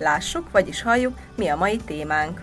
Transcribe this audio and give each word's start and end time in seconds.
Lássuk, 0.00 0.50
vagyis 0.50 0.82
halljuk, 0.82 1.18
mi 1.36 1.48
a 1.48 1.56
mai 1.56 1.76
témánk. 1.76 2.40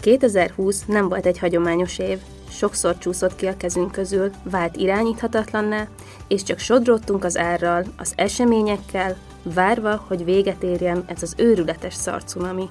2020 0.00 0.84
nem 0.86 1.08
volt 1.08 1.26
egy 1.26 1.38
hagyományos 1.38 1.98
év. 1.98 2.18
Sokszor 2.50 2.98
csúszott 2.98 3.36
ki 3.36 3.46
a 3.46 3.56
kezünk 3.56 3.92
közül, 3.92 4.30
vált 4.42 4.76
irányíthatatlanná, 4.76 5.86
és 6.28 6.42
csak 6.42 6.58
sodródtunk 6.58 7.24
az 7.24 7.36
árral, 7.36 7.84
az 7.96 8.12
eseményekkel, 8.16 9.16
várva, 9.42 10.04
hogy 10.08 10.24
véget 10.24 10.62
érjen 10.62 11.04
ez 11.06 11.22
az 11.22 11.34
őrületes 11.36 11.94
szarcunami. 11.94 12.68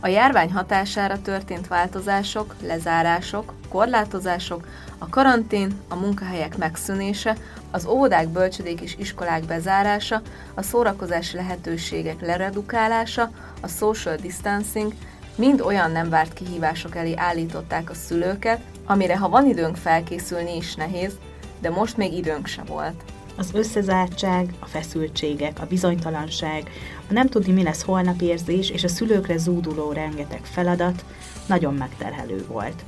A 0.00 0.08
járvány 0.08 0.52
hatására 0.52 1.22
történt 1.22 1.68
változások, 1.68 2.54
lezárások, 2.62 3.52
korlátozások, 3.68 4.66
a 5.02 5.08
karantén, 5.10 5.72
a 5.88 5.94
munkahelyek 5.94 6.56
megszűnése, 6.56 7.36
az 7.70 7.86
óvodák, 7.86 8.28
bölcsödék 8.28 8.80
és 8.80 8.96
iskolák 8.98 9.44
bezárása, 9.44 10.22
a 10.54 10.62
szórakozási 10.62 11.36
lehetőségek 11.36 12.20
leredukálása, 12.20 13.30
a 13.60 13.68
social 13.68 14.16
distancing, 14.16 14.92
mind 15.36 15.60
olyan 15.60 15.90
nem 15.90 16.08
várt 16.08 16.32
kihívások 16.32 16.96
elé 16.96 17.14
állították 17.16 17.90
a 17.90 17.94
szülőket, 17.94 18.60
amire 18.86 19.16
ha 19.16 19.28
van 19.28 19.46
időnk 19.46 19.76
felkészülni 19.76 20.56
is 20.56 20.74
nehéz, 20.74 21.12
de 21.60 21.70
most 21.70 21.96
még 21.96 22.12
időnk 22.12 22.46
se 22.46 22.62
volt. 22.62 23.02
az 23.36 23.50
összezártság, 23.54 24.54
a 24.60 24.66
feszültségek, 24.66 25.60
a 25.60 25.66
bizonytalanság, 25.66 26.70
a 27.08 27.12
nem 27.12 27.28
tudni 27.28 27.52
mi 27.52 27.62
lesz 27.62 27.82
holnap 27.82 28.20
érzés 28.20 28.70
és 28.70 28.84
a 28.84 28.88
szülőkre 28.88 29.36
zúduló 29.36 29.92
rengeteg 29.92 30.40
feladat 30.44 31.04
nagyon 31.46 31.74
megterhelő 31.74 32.44
volt. 32.48 32.84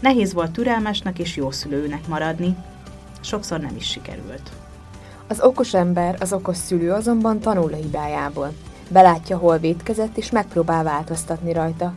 Nehéz 0.00 0.32
volt 0.32 0.50
türelmesnek 0.50 1.18
és 1.18 1.36
jó 1.36 1.50
szülőnek 1.50 2.06
maradni, 2.08 2.56
sokszor 3.20 3.60
nem 3.60 3.76
is 3.76 3.86
sikerült. 3.86 4.50
Az 5.28 5.40
okos 5.40 5.74
ember, 5.74 6.16
az 6.20 6.32
okos 6.32 6.56
szülő 6.56 6.92
azonban 6.92 7.40
tanul 7.40 7.72
a 7.72 7.76
hibájából. 7.76 8.52
Belátja, 8.88 9.36
hol 9.36 9.58
vétkezett, 9.58 10.16
és 10.16 10.30
megpróbál 10.30 10.82
változtatni 10.84 11.52
rajta. 11.52 11.92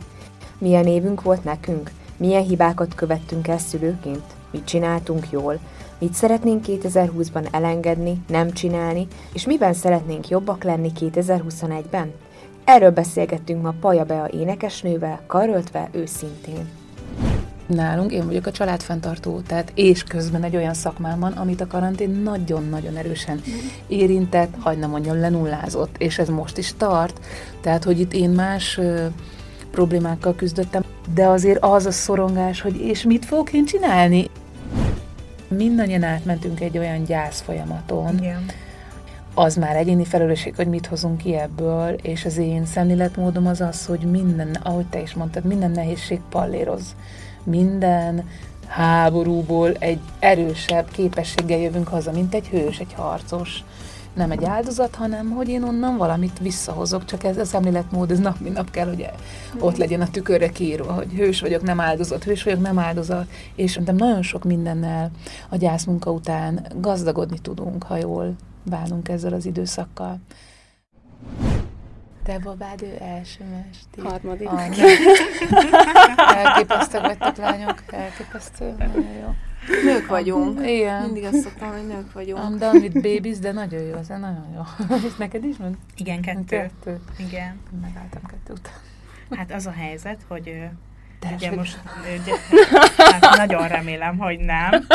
Milyen 0.58 0.86
évünk 0.86 1.22
volt 1.22 1.44
nekünk? 1.44 1.90
Milyen 2.16 2.42
hibákat 2.42 2.94
követtünk 2.94 3.48
el 3.48 3.58
szülőként? 3.58 4.24
Mit 4.50 4.64
csináltunk 4.64 5.30
jól? 5.30 5.58
Mit 5.98 6.14
szeretnénk 6.14 6.64
2020-ban 6.66 7.54
elengedni, 7.54 8.22
nem 8.28 8.52
csinálni, 8.52 9.06
és 9.32 9.46
miben 9.46 9.72
szeretnénk 9.72 10.28
jobbak 10.28 10.64
lenni 10.64 10.92
2021-ben? 11.00 12.12
Erről 12.64 12.90
beszélgettünk 12.90 13.62
ma 13.62 13.74
Paja 13.80 14.04
Bea 14.04 14.28
énekesnővel, 14.28 15.20
karöltve 15.26 15.88
őszintén. 15.92 16.79
Nálunk 17.74 18.12
én 18.12 18.26
vagyok 18.26 18.46
a 18.46 18.50
családfenntartó, 18.50 19.40
tehát 19.40 19.72
és 19.74 20.02
közben 20.04 20.42
egy 20.42 20.56
olyan 20.56 20.74
szakmám 20.74 21.20
van, 21.20 21.32
amit 21.32 21.60
a 21.60 21.66
karantén 21.66 22.10
nagyon-nagyon 22.10 22.96
erősen 22.96 23.40
érintett, 23.86 24.54
hagyd 24.58 24.78
ne 24.78 24.86
mondjam, 24.86 25.20
lenullázott, 25.20 25.94
és 25.98 26.18
ez 26.18 26.28
most 26.28 26.58
is 26.58 26.74
tart. 26.76 27.20
Tehát, 27.60 27.84
hogy 27.84 28.00
itt 28.00 28.12
én 28.12 28.30
más 28.30 28.78
ö, 28.78 29.06
problémákkal 29.70 30.34
küzdöttem, 30.34 30.84
de 31.14 31.26
azért 31.26 31.64
az 31.64 31.86
a 31.86 31.90
szorongás, 31.90 32.60
hogy 32.60 32.80
és 32.80 33.02
mit 33.02 33.24
fogok 33.24 33.52
én 33.52 33.64
csinálni? 33.64 34.30
Mindannyian 35.48 36.02
átmentünk 36.02 36.60
egy 36.60 36.78
olyan 36.78 37.04
gyász 37.04 37.40
folyamaton, 37.40 38.18
Igen. 38.18 38.46
az 39.34 39.56
már 39.56 39.76
egyéni 39.76 40.04
felelősség, 40.04 40.54
hogy 40.54 40.68
mit 40.68 40.86
hozunk 40.86 41.18
ki 41.18 41.34
ebből, 41.34 41.88
és 42.02 42.24
az 42.24 42.36
én 42.36 42.66
szemléletmódom 42.66 43.46
az 43.46 43.60
az, 43.60 43.86
hogy 43.86 44.00
minden, 44.00 44.58
ahogy 44.62 44.86
te 44.86 45.00
is 45.00 45.14
mondtad, 45.14 45.44
minden 45.44 45.70
nehézség 45.70 46.20
palléroz. 46.30 46.94
Minden 47.42 48.28
háborúból 48.66 49.72
egy 49.72 50.00
erősebb 50.18 50.90
képességgel 50.90 51.58
jövünk 51.58 51.88
haza, 51.88 52.12
mint 52.12 52.34
egy 52.34 52.48
hős, 52.48 52.78
egy 52.78 52.92
harcos. 52.92 53.64
Nem 54.14 54.30
egy 54.30 54.44
áldozat, 54.44 54.94
hanem 54.94 55.30
hogy 55.30 55.48
én 55.48 55.62
onnan 55.62 55.96
valamit 55.96 56.38
visszahozok, 56.38 57.04
csak 57.04 57.24
ez 57.24 57.38
a 57.38 57.44
szemléletmód, 57.44 58.10
ez 58.10 58.18
nap 58.18 58.40
mint 58.40 58.54
nap 58.54 58.70
kell, 58.70 58.86
hogy 58.86 59.08
ott 59.58 59.76
legyen 59.76 60.00
a 60.00 60.10
tükörre 60.10 60.48
kiírva, 60.48 60.92
hogy 60.92 61.12
hős 61.12 61.40
vagyok, 61.40 61.62
nem 61.62 61.80
áldozat, 61.80 62.24
hős 62.24 62.42
vagyok, 62.42 62.60
nem 62.60 62.78
áldozat, 62.78 63.26
és 63.54 63.70
szerintem 63.70 63.96
nagyon 63.96 64.22
sok 64.22 64.44
mindennel 64.44 65.10
a 65.48 65.56
gyászmunka 65.56 66.10
után 66.10 66.66
gazdagodni 66.76 67.38
tudunk, 67.38 67.82
ha 67.82 67.96
jól 67.96 68.34
bánunk 68.62 69.08
ezzel 69.08 69.32
az 69.32 69.46
időszakkal. 69.46 70.18
Te 72.22 72.38
babád 72.38 72.82
ő 72.82 72.96
első 73.00 73.44
mesti. 73.44 74.00
Harmadik. 74.00 74.48
Anya. 74.48 74.84
Elképesztő 76.36 77.00
vagytok, 77.00 77.36
lányok. 77.36 77.82
Elképesztő. 77.90 78.74
Nagyon 78.78 79.12
jó. 79.20 79.34
Nők 79.84 80.06
vagyunk. 80.06 80.60
Igen. 80.66 81.02
Mindig 81.02 81.24
azt 81.24 81.40
szoktam, 81.40 81.70
hogy 81.70 81.86
nők 81.86 82.12
vagyunk. 82.12 82.58
Done 82.58 82.78
with 82.78 82.94
babies, 82.94 83.38
de 83.38 83.52
nagyon 83.52 83.82
jó, 83.82 83.94
ez 83.94 84.08
nagyon 84.08 84.46
jó. 84.54 84.86
És 85.08 85.16
neked 85.16 85.44
is 85.44 85.56
van? 85.56 85.78
Igen, 85.96 86.20
kettő. 86.20 86.56
Kettő. 86.56 87.00
Igen. 87.16 87.60
Megálltam 87.80 88.22
kettő 88.26 88.52
után. 88.52 88.72
Hát 89.30 89.52
az 89.52 89.66
a 89.66 89.70
helyzet, 89.70 90.24
hogy 90.28 90.68
Te 91.20 91.28
ugye 91.34 91.54
most, 91.54 91.78
ugye, 92.22 92.34
hát 92.96 93.36
nagyon 93.36 93.68
remélem, 93.68 94.18
hogy 94.18 94.38
nem. 94.38 94.86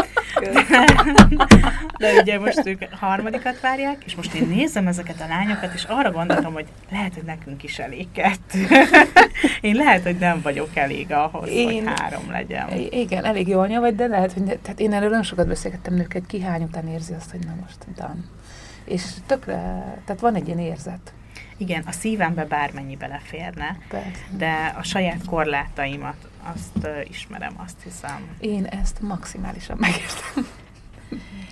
De 1.97 2.13
ugye 2.21 2.39
most 2.39 2.65
ők 2.65 2.83
harmadikat 2.91 3.59
várják, 3.59 4.03
és 4.05 4.15
most 4.15 4.33
én 4.33 4.47
nézem 4.47 4.87
ezeket 4.87 5.21
a 5.21 5.27
lányokat, 5.27 5.73
és 5.73 5.83
arra 5.83 6.11
gondoltam, 6.11 6.53
hogy 6.53 6.65
lehet, 6.91 7.13
hogy 7.13 7.23
nekünk 7.23 7.63
is 7.63 7.79
elég 7.79 8.07
kettő. 8.11 8.67
Én 9.61 9.75
lehet, 9.75 10.03
hogy 10.03 10.17
nem 10.17 10.41
vagyok 10.41 10.75
elég 10.75 11.11
ahhoz, 11.11 11.49
Én- 11.49 11.87
hogy 11.87 11.99
három 11.99 12.31
legyen. 12.31 12.67
Igen, 12.89 13.25
elég 13.25 13.47
jó 13.47 13.59
anya 13.59 13.79
vagy, 13.79 13.95
de 13.95 14.07
lehet, 14.07 14.33
hogy 14.33 14.43
ne, 14.43 14.53
tehát 14.53 14.79
én 14.79 14.93
erről 14.93 15.09
nagyon 15.09 15.23
sokat 15.23 15.47
beszélgettem 15.47 15.93
nőket, 15.93 16.25
ki 16.25 16.41
hány 16.41 16.63
után 16.63 16.87
érzi 16.87 17.13
azt, 17.13 17.31
hogy 17.31 17.39
na 17.45 17.53
most 17.61 17.77
done. 17.95 18.23
És 18.85 19.03
tökre, 19.25 19.53
tehát 20.05 20.21
van 20.21 20.35
egy 20.35 20.47
ilyen 20.47 20.59
érzet. 20.59 21.13
Igen, 21.57 21.83
a 21.87 21.91
szívembe 21.91 22.45
bármennyi 22.45 22.95
beleférne, 22.95 23.77
Persze. 23.89 24.09
de 24.37 24.75
a 24.77 24.83
saját 24.83 25.25
korlátaimat 25.25 26.15
azt 26.53 26.85
uh, 26.87 27.09
ismerem, 27.09 27.53
azt 27.65 27.81
hiszem. 27.83 28.27
Én 28.39 28.65
ezt 28.65 29.01
maximálisan 29.01 29.77
megértem. 29.79 30.47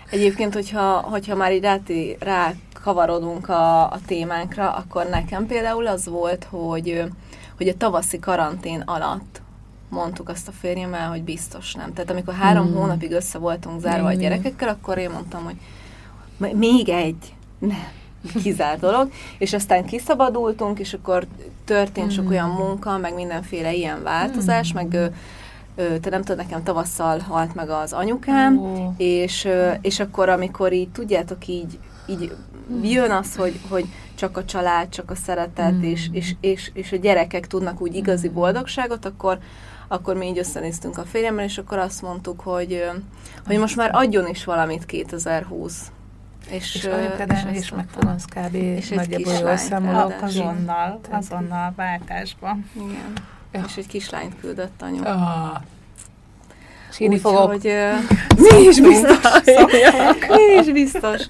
Egyébként, 0.09 0.53
hogyha, 0.53 0.91
hogyha 0.99 1.35
már 1.35 1.51
így 1.53 1.61
rá, 1.63 1.77
rá 2.19 2.53
kavarodunk 2.83 3.49
a, 3.49 3.91
a 3.91 3.99
témánkra, 4.05 4.71
akkor 4.71 5.09
nekem 5.09 5.45
például 5.47 5.87
az 5.87 6.07
volt, 6.07 6.43
hogy, 6.49 7.03
hogy 7.57 7.67
a 7.67 7.77
tavaszi 7.77 8.19
karantén 8.19 8.81
alatt 8.81 9.41
mondtuk 9.89 10.29
azt 10.29 10.47
a 10.47 10.51
férjemmel, 10.51 11.09
hogy 11.09 11.23
biztos 11.23 11.73
nem. 11.73 11.93
Tehát 11.93 12.09
amikor 12.09 12.33
három 12.33 12.67
Mm. 12.69 12.73
hónapig 12.75 13.11
össze 13.11 13.37
voltunk 13.37 13.81
zárva 13.81 14.07
a 14.07 14.11
Igen. 14.11 14.21
gyerekekkel, 14.23 14.67
akkor 14.69 14.97
én 14.97 15.09
mondtam, 15.09 15.43
hogy 15.43 15.55
"M- 16.37 16.53
még 16.53 16.89
egy, 16.89 17.33
nem, 17.59 17.83
kizárt 18.43 18.79
dolog, 18.79 19.11
és 19.37 19.53
aztán 19.53 19.85
kiszabadultunk, 19.85 20.79
és 20.79 20.93
akkor 20.93 21.25
történt 21.65 22.11
sok 22.11 22.29
olyan 22.29 22.49
munka, 22.49 22.97
meg 22.97 23.13
mindenféle 23.13 23.73
ilyen 23.73 24.03
változás, 24.03 24.73
Mm. 24.73 24.75
meg 24.75 25.11
te 25.75 26.09
nem 26.09 26.21
tudod, 26.21 26.37
nekem 26.37 26.63
tavasszal 26.63 27.19
halt 27.19 27.55
meg 27.55 27.69
az 27.69 27.93
anyukám, 27.93 28.53
és, 28.97 29.47
és 29.81 29.99
akkor, 29.99 30.29
amikor 30.29 30.73
így, 30.73 30.89
tudjátok, 30.89 31.47
így, 31.47 31.79
így 32.05 32.31
jön 32.81 33.11
az, 33.11 33.35
hogy, 33.35 33.59
hogy 33.69 33.85
csak 34.15 34.37
a 34.37 34.45
család, 34.45 34.89
csak 34.89 35.11
a 35.11 35.15
szeretet, 35.15 35.71
Mm. 35.73 35.83
és, 35.83 36.07
és, 36.11 36.35
és, 36.41 36.71
és 36.73 36.91
a 36.91 36.95
gyerekek 36.95 37.47
tudnak 37.47 37.81
úgy 37.81 37.95
igazi 37.95 38.29
boldogságot, 38.29 39.05
akkor, 39.05 39.37
akkor 39.87 40.15
mi 40.15 40.27
így 40.27 40.37
összenéztünk 40.37 40.97
a 40.97 41.03
férjemmel, 41.03 41.43
és 41.45 41.57
akkor 41.57 41.77
azt 41.77 42.01
mondtuk, 42.01 42.39
hogy, 42.39 42.83
hogy 43.47 43.57
most 43.57 43.75
már 43.75 43.89
adjon 43.93 44.27
is 44.27 44.45
valamit 44.45 44.85
2020. 44.85 45.91
És, 46.49 46.75
És 46.75 46.89
és 47.51 47.59
is 47.59 47.71
megfogalmaz 47.71 48.25
kb. 48.25 48.55
És 48.55 48.89
nagyjából 48.89 49.33
jól 49.33 49.57
számolok. 49.57 50.21
Azonnal, 50.21 50.99
azonnal 51.11 51.73
váltásban. 51.75 52.69
Igen. 52.75 53.13
ja. 53.51 53.63
és 53.67 53.77
egy 53.77 53.87
kislányt 53.87 54.39
küldött 54.39 54.81
anyu. 54.81 55.03
Ah. 55.03 55.61
Sírni 56.91 57.17
fogok. 57.17 57.53
Úgyhogy 57.53 57.73
mi 58.51 58.61
is 58.61 58.81
biztos. 58.81 59.43
mi 60.37 60.61
is 60.61 60.71
biztos. 60.71 61.21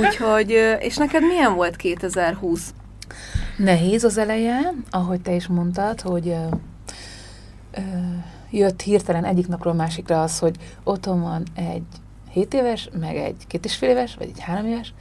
Úgyhogy, 0.00 0.50
és 0.80 0.96
neked 0.96 1.22
milyen 1.22 1.54
volt 1.54 1.76
2020? 1.76 2.74
Nehéz 3.56 4.04
az 4.04 4.18
eleje, 4.18 4.72
ahogy 4.90 5.20
te 5.20 5.34
is 5.34 5.46
mondtad, 5.46 6.00
hogy 6.00 6.28
ö, 6.28 6.46
ö, 7.70 7.80
jött 8.50 8.80
hirtelen 8.80 9.24
egyik 9.24 9.48
napról 9.48 9.74
másikra 9.74 10.22
az, 10.22 10.38
hogy 10.38 10.56
otthon 10.84 11.20
van 11.20 11.42
egy 11.54 11.82
7 12.32 12.54
éves, 12.54 12.88
meg 13.00 13.16
egy 13.16 13.46
két 13.46 13.64
és 13.64 13.76
fél 13.76 13.90
éves, 13.90 14.14
vagy 14.14 14.28
egy 14.28 14.40
három 14.40 14.66
éves, 14.66 14.94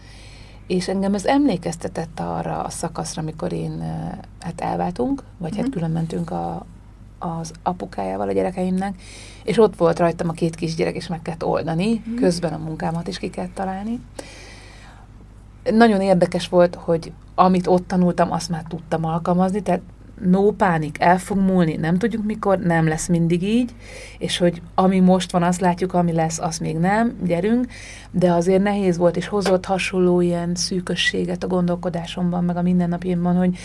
és 0.67 0.87
engem 0.87 1.13
ez 1.13 1.25
emlékeztetett 1.25 2.19
arra 2.19 2.63
a 2.63 2.69
szakaszra, 2.69 3.21
amikor 3.21 3.53
én 3.53 3.81
hát 4.39 4.61
elváltunk, 4.61 5.23
vagy 5.37 5.55
hát 5.55 5.65
mhm. 5.65 5.71
külön 5.71 5.91
mentünk 5.91 6.31
a, 6.31 6.65
az 7.19 7.51
apukájával 7.63 8.27
a 8.27 8.31
gyerekeimnek, 8.31 9.01
és 9.43 9.57
ott 9.57 9.75
volt 9.75 9.99
rajtam 9.99 10.29
a 10.29 10.33
két 10.33 10.55
kisgyerek, 10.55 10.95
és 10.95 11.07
meg 11.07 11.21
kellett 11.21 11.45
oldani, 11.45 12.03
mm. 12.09 12.15
közben 12.15 12.53
a 12.53 12.57
munkámat 12.57 13.07
is 13.07 13.17
ki 13.17 13.29
kellett 13.29 13.53
találni. 13.53 13.99
Nagyon 15.71 16.01
érdekes 16.01 16.49
volt, 16.49 16.75
hogy 16.75 17.11
amit 17.35 17.67
ott 17.67 17.87
tanultam, 17.87 18.31
azt 18.31 18.49
már 18.49 18.63
tudtam 18.67 19.05
alkalmazni, 19.05 19.61
tehát 19.61 19.81
no 20.29 20.51
pánik, 20.51 20.97
el 20.99 21.17
fog 21.19 21.37
múlni, 21.37 21.75
nem 21.75 21.97
tudjuk 21.97 22.25
mikor, 22.25 22.59
nem 22.59 22.87
lesz 22.87 23.07
mindig 23.07 23.43
így, 23.43 23.71
és 24.17 24.37
hogy 24.37 24.61
ami 24.75 24.99
most 24.99 25.31
van, 25.31 25.43
azt 25.43 25.61
látjuk, 25.61 25.93
ami 25.93 26.11
lesz, 26.11 26.39
azt 26.39 26.59
még 26.59 26.77
nem, 26.77 27.17
gyerünk, 27.23 27.65
de 28.11 28.31
azért 28.31 28.63
nehéz 28.63 28.97
volt, 28.97 29.17
és 29.17 29.27
hozott 29.27 29.65
hasonló 29.65 30.21
ilyen 30.21 30.55
szűkösséget 30.55 31.43
a 31.43 31.47
gondolkodásomban, 31.47 32.43
meg 32.43 32.57
a 32.57 32.61
mindennapjaimban, 32.61 33.35
hogy 33.35 33.57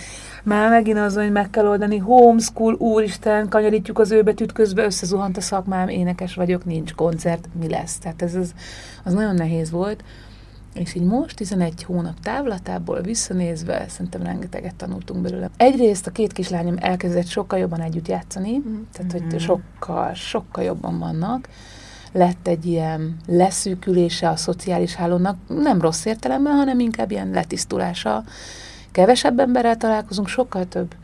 már 0.45 0.71
megint 0.71 0.99
az, 0.99 1.15
hogy 1.15 1.33
meg 1.33 1.51
kell 1.51 1.67
oldani, 1.67 1.97
homeschool, 1.97 2.75
úristen, 2.75 3.49
kanyarítjuk 3.49 3.99
az 3.99 4.11
ő 4.11 4.23
betűt, 4.23 4.53
közben 4.53 4.85
összezuhant 4.85 5.37
a 5.37 5.41
szakmám, 5.41 5.89
énekes 5.89 6.35
vagyok, 6.35 6.65
nincs 6.65 6.95
koncert, 6.95 7.49
mi 7.61 7.69
lesz? 7.69 7.99
Tehát 7.99 8.23
ez 8.23 8.35
az, 8.35 8.55
az 9.05 9.13
nagyon 9.13 9.35
nehéz 9.35 9.71
volt. 9.71 10.05
És 10.79 10.95
így 10.95 11.03
most 11.03 11.37
11 11.37 11.83
hónap 11.83 12.21
távlatából 12.21 13.01
visszanézve 13.01 13.85
szerintem 13.89 14.23
rengeteget 14.23 14.75
tanultunk 14.75 15.23
belőle. 15.23 15.51
Egyrészt 15.57 16.07
a 16.07 16.11
két 16.11 16.33
kislányom 16.33 16.75
elkezdett 16.79 17.27
sokkal 17.27 17.59
jobban 17.59 17.81
együtt 17.81 18.09
játszani, 18.09 18.59
mm. 18.59 18.77
tehát 18.93 19.13
hogy 19.13 19.35
mm. 19.35 19.37
sokkal, 19.37 20.15
sokkal 20.15 20.65
jobban 20.65 20.99
vannak. 20.99 21.49
Lett 22.13 22.47
egy 22.49 22.67
ilyen 22.67 23.17
leszűkülése 23.27 24.29
a 24.29 24.37
szociális 24.37 24.95
hálónak, 24.95 25.37
nem 25.49 25.81
rossz 25.81 26.05
értelemben, 26.05 26.55
hanem 26.55 26.81
inkább 26.81 27.11
ilyen 27.11 27.31
letisztulása. 27.31 28.25
Kevesebb 28.93 29.39
emberrel 29.39 29.77
találkozunk, 29.77 30.29
sokkal 30.29 30.69
több 30.69 30.95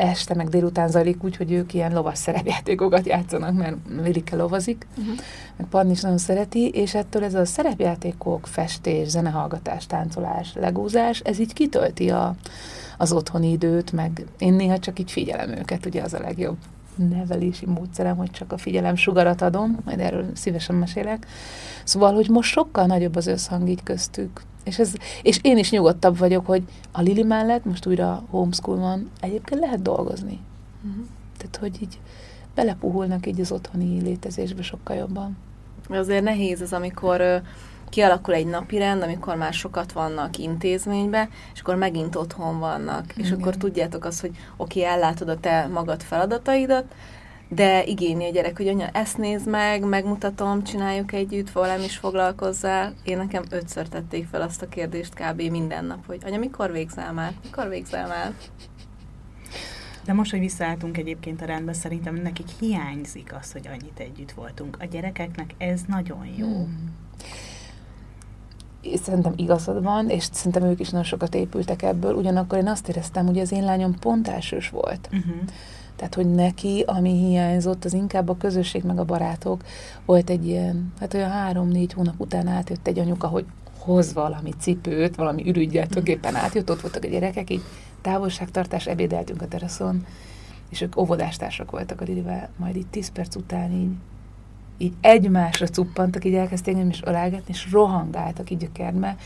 este 0.00 0.34
meg 0.34 0.48
délután 0.48 0.88
zajlik 0.88 1.24
úgy, 1.24 1.36
hogy 1.36 1.52
ők 1.52 1.74
ilyen 1.74 1.92
lovas 1.92 2.18
szerepjátékokat 2.18 3.06
játszanak, 3.06 3.54
mert 3.54 3.76
Lirike 4.02 4.36
lovazik, 4.36 4.86
uh-huh. 4.98 5.14
meg 5.56 5.66
Panni 5.66 5.90
is 5.90 6.00
nagyon 6.00 6.18
szereti, 6.18 6.68
és 6.68 6.94
ettől 6.94 7.24
ez 7.24 7.34
a 7.34 7.44
szerepjátékok, 7.44 8.46
festés, 8.46 9.08
zenehallgatás, 9.08 9.86
táncolás, 9.86 10.54
legózás, 10.54 11.20
ez 11.20 11.38
így 11.38 11.52
kitölti 11.52 12.10
a, 12.10 12.34
az 12.98 13.12
otthoni 13.12 13.50
időt, 13.50 13.92
meg 13.92 14.26
én 14.38 14.52
néha 14.52 14.78
csak 14.78 14.98
így 14.98 15.10
figyelem 15.10 15.50
őket, 15.50 15.86
ugye 15.86 16.02
az 16.02 16.14
a 16.14 16.20
legjobb 16.20 16.56
nevelési 17.08 17.66
módszerem, 17.66 18.16
hogy 18.16 18.30
csak 18.30 18.52
a 18.52 18.58
figyelem 18.58 18.96
sugarat 18.96 19.42
adom, 19.42 19.78
majd 19.84 20.00
erről 20.00 20.24
szívesen 20.34 20.76
mesélek. 20.76 21.26
Szóval, 21.84 22.14
hogy 22.14 22.28
most 22.28 22.50
sokkal 22.50 22.86
nagyobb 22.86 23.16
az 23.16 23.26
összhang 23.26 23.68
így 23.68 23.82
köztük. 23.82 24.42
És, 24.64 24.78
ez, 24.78 24.92
és 25.22 25.38
én 25.42 25.58
is 25.58 25.70
nyugodtabb 25.70 26.18
vagyok, 26.18 26.46
hogy 26.46 26.62
a 26.92 27.00
Lili 27.00 27.22
mellett 27.22 27.64
most 27.64 27.86
újra 27.86 28.24
homeschool 28.30 28.76
van, 28.76 29.10
egyébként 29.20 29.60
lehet 29.60 29.82
dolgozni. 29.82 30.38
Uh-huh. 30.84 31.04
Tehát, 31.36 31.56
hogy 31.56 31.82
így 31.82 31.98
belepuhulnak 32.54 33.26
így 33.26 33.40
az 33.40 33.52
otthoni 33.52 34.00
létezésbe 34.00 34.62
sokkal 34.62 34.96
jobban. 34.96 35.36
Azért 35.88 36.24
nehéz 36.24 36.60
az, 36.60 36.72
amikor 36.72 37.42
kialakul 37.90 38.34
egy 38.34 38.46
napirend, 38.46 39.02
amikor 39.02 39.36
már 39.36 39.52
sokat 39.52 39.92
vannak 39.92 40.38
intézménybe, 40.38 41.28
és 41.54 41.60
akkor 41.60 41.76
megint 41.76 42.16
otthon 42.16 42.58
vannak. 42.58 43.04
Igen. 43.14 43.26
És 43.26 43.32
akkor 43.32 43.56
tudjátok 43.56 44.04
azt, 44.04 44.20
hogy 44.20 44.30
oké, 44.56 44.80
okay, 44.80 44.92
ellátod 44.92 45.28
a 45.28 45.40
te 45.40 45.66
magad 45.66 46.02
feladataidat, 46.02 46.84
de 47.48 47.84
igényli 47.84 48.24
a 48.24 48.30
gyerek, 48.30 48.56
hogy 48.56 48.68
anya, 48.68 48.88
ezt 48.92 49.18
nézd 49.18 49.48
meg, 49.48 49.84
megmutatom, 49.84 50.62
csináljuk 50.62 51.12
együtt, 51.12 51.50
valami 51.50 51.84
is 51.84 51.96
foglalkozzál. 51.96 52.94
Én 53.04 53.16
nekem 53.16 53.42
ötször 53.50 53.88
tették 53.88 54.26
fel 54.26 54.42
azt 54.42 54.62
a 54.62 54.68
kérdést 54.68 55.14
kb. 55.14 55.40
minden 55.40 55.84
nap, 55.84 56.06
hogy 56.06 56.20
anya, 56.24 56.38
mikor 56.38 56.72
végzel 56.72 57.12
már? 57.12 57.32
Mikor 57.42 57.68
végzel 57.68 58.06
már? 58.06 58.32
De 60.04 60.12
most, 60.12 60.30
hogy 60.30 60.40
visszaálltunk 60.40 60.98
egyébként 60.98 61.42
a 61.42 61.44
rendbe, 61.44 61.72
szerintem 61.72 62.14
nekik 62.14 62.48
hiányzik 62.60 63.34
az, 63.40 63.52
hogy 63.52 63.66
annyit 63.66 63.98
együtt 63.98 64.32
voltunk. 64.32 64.76
A 64.80 64.84
gyerekeknek 64.84 65.54
ez 65.58 65.80
nagyon 65.86 66.26
jó. 66.36 66.46
Hmm. 66.46 66.94
Szerintem 69.02 69.32
igazad 69.36 69.82
van, 69.82 70.08
és 70.08 70.28
szerintem 70.32 70.62
ők 70.62 70.80
is 70.80 70.88
nagyon 70.88 71.04
sokat 71.04 71.34
épültek 71.34 71.82
ebből, 71.82 72.14
ugyanakkor 72.14 72.58
én 72.58 72.68
azt 72.68 72.88
éreztem, 72.88 73.26
hogy 73.26 73.38
az 73.38 73.52
én 73.52 73.64
lányom 73.64 73.98
pont 73.98 74.28
elsős 74.28 74.68
volt. 74.68 75.08
Uh-huh 75.12 75.42
tehát, 76.00 76.14
hogy 76.14 76.30
neki, 76.34 76.84
ami 76.86 77.10
hiányzott, 77.10 77.84
az 77.84 77.92
inkább 77.92 78.28
a 78.28 78.36
közösség 78.36 78.82
meg 78.82 78.98
a 78.98 79.04
barátok. 79.04 79.62
Volt 80.04 80.30
egy 80.30 80.46
ilyen, 80.46 80.92
hát 81.00 81.14
olyan 81.14 81.30
három-négy 81.30 81.92
hónap 81.92 82.20
után 82.20 82.46
átjött 82.46 82.86
egy 82.86 82.98
anyuka, 82.98 83.26
hogy 83.26 83.44
hoz 83.78 84.12
valami 84.12 84.50
cipőt, 84.58 85.16
valami 85.16 85.48
ürügyel 85.48 85.86
tulajdonképpen 85.86 86.36
átjött, 86.36 86.70
ott 86.70 86.80
voltak 86.80 87.04
a 87.04 87.08
gyerekek, 87.08 87.50
így 87.50 87.62
távolságtartás, 88.00 88.86
ebédeltünk 88.86 89.42
a 89.42 89.48
teraszon, 89.48 90.06
és 90.68 90.80
ők 90.80 90.96
óvodástársak 90.96 91.70
voltak 91.70 92.00
a 92.00 92.04
Lilivel, 92.04 92.48
majd 92.56 92.76
így 92.76 92.86
tíz 92.86 93.08
perc 93.12 93.36
után 93.36 93.72
így, 93.72 93.90
így 94.80 94.94
egymásra 95.00 95.66
cuppantak, 95.66 96.24
így 96.24 96.34
elkezdték 96.34 96.74
engem 96.74 96.88
is 96.88 97.02
ölelgetni, 97.04 97.54
és 97.54 97.70
rohangáltak 97.72 98.50
így 98.50 98.64
a 98.64 98.72
kertbe, 98.72 99.16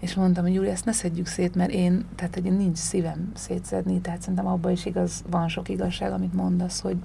és 0.00 0.14
mondtam, 0.14 0.44
hogy 0.44 0.54
Júli, 0.54 0.68
ezt 0.68 0.84
ne 0.84 0.92
szedjük 0.92 1.26
szét, 1.26 1.54
mert 1.54 1.70
én, 1.70 2.04
tehát 2.14 2.34
hogy 2.34 2.56
nincs 2.56 2.76
szívem 2.76 3.30
szétszedni, 3.34 4.00
tehát 4.00 4.20
szerintem 4.20 4.46
abban 4.46 4.72
is 4.72 4.86
igaz, 4.86 5.24
van 5.30 5.48
sok 5.48 5.68
igazság, 5.68 6.12
amit 6.12 6.34
mondasz, 6.34 6.80
hogy 6.80 6.96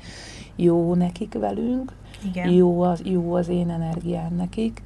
jó 0.55 0.93
nekik 0.93 1.33
velünk, 1.33 1.93
Igen. 2.23 2.49
Jó, 2.49 2.81
az, 2.81 3.01
jó 3.03 3.33
az 3.33 3.47
én 3.47 3.69
energiám 3.69 4.35
nekik, 4.35 4.81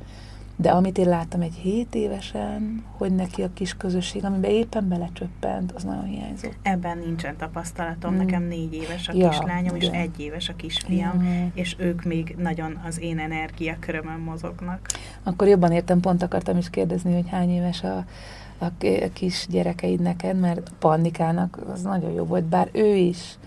de 0.61 0.69
amit 0.69 0.97
én 0.97 1.09
láttam 1.09 1.41
egy 1.41 1.53
7 1.53 1.95
évesen, 1.95 2.83
hogy 2.97 3.15
neki 3.15 3.41
a 3.41 3.49
kis 3.53 3.77
közösség, 3.77 4.25
amiben 4.25 4.51
éppen 4.51 4.87
belecsöppent, 4.87 5.71
az 5.71 5.83
nagyon 5.83 6.03
hiányzott. 6.03 6.53
Ebben 6.61 6.97
nincsen 6.97 7.37
tapasztalatom. 7.37 8.13
Mm. 8.13 8.17
Nekem 8.17 8.43
négy 8.43 8.73
éves 8.73 9.07
a 9.07 9.13
ja, 9.15 9.29
kislányom, 9.29 9.75
és 9.75 9.87
egy 9.87 10.19
éves 10.19 10.49
a 10.49 10.55
kisfiam, 10.55 11.23
ja. 11.23 11.47
és 11.53 11.75
ők 11.77 12.03
még 12.03 12.35
nagyon 12.37 12.81
az 12.85 12.99
én 12.99 13.19
energiakörömön 13.19 14.19
mozognak. 14.19 14.79
Akkor 15.23 15.47
jobban 15.47 15.71
értem, 15.71 15.99
pont 15.99 16.23
akartam 16.23 16.57
is 16.57 16.69
kérdezni, 16.69 17.13
hogy 17.13 17.29
hány 17.29 17.49
éves 17.49 17.83
a, 17.83 18.05
a, 18.57 18.65
kis 19.13 19.45
gyerekeid 19.49 19.99
neked, 19.99 20.39
mert 20.39 20.71
Pannikának 20.79 21.59
az 21.73 21.81
nagyon 21.81 22.11
jó 22.11 22.23
volt, 22.23 22.43
bár 22.43 22.69
ő 22.71 22.95
is 22.95 23.37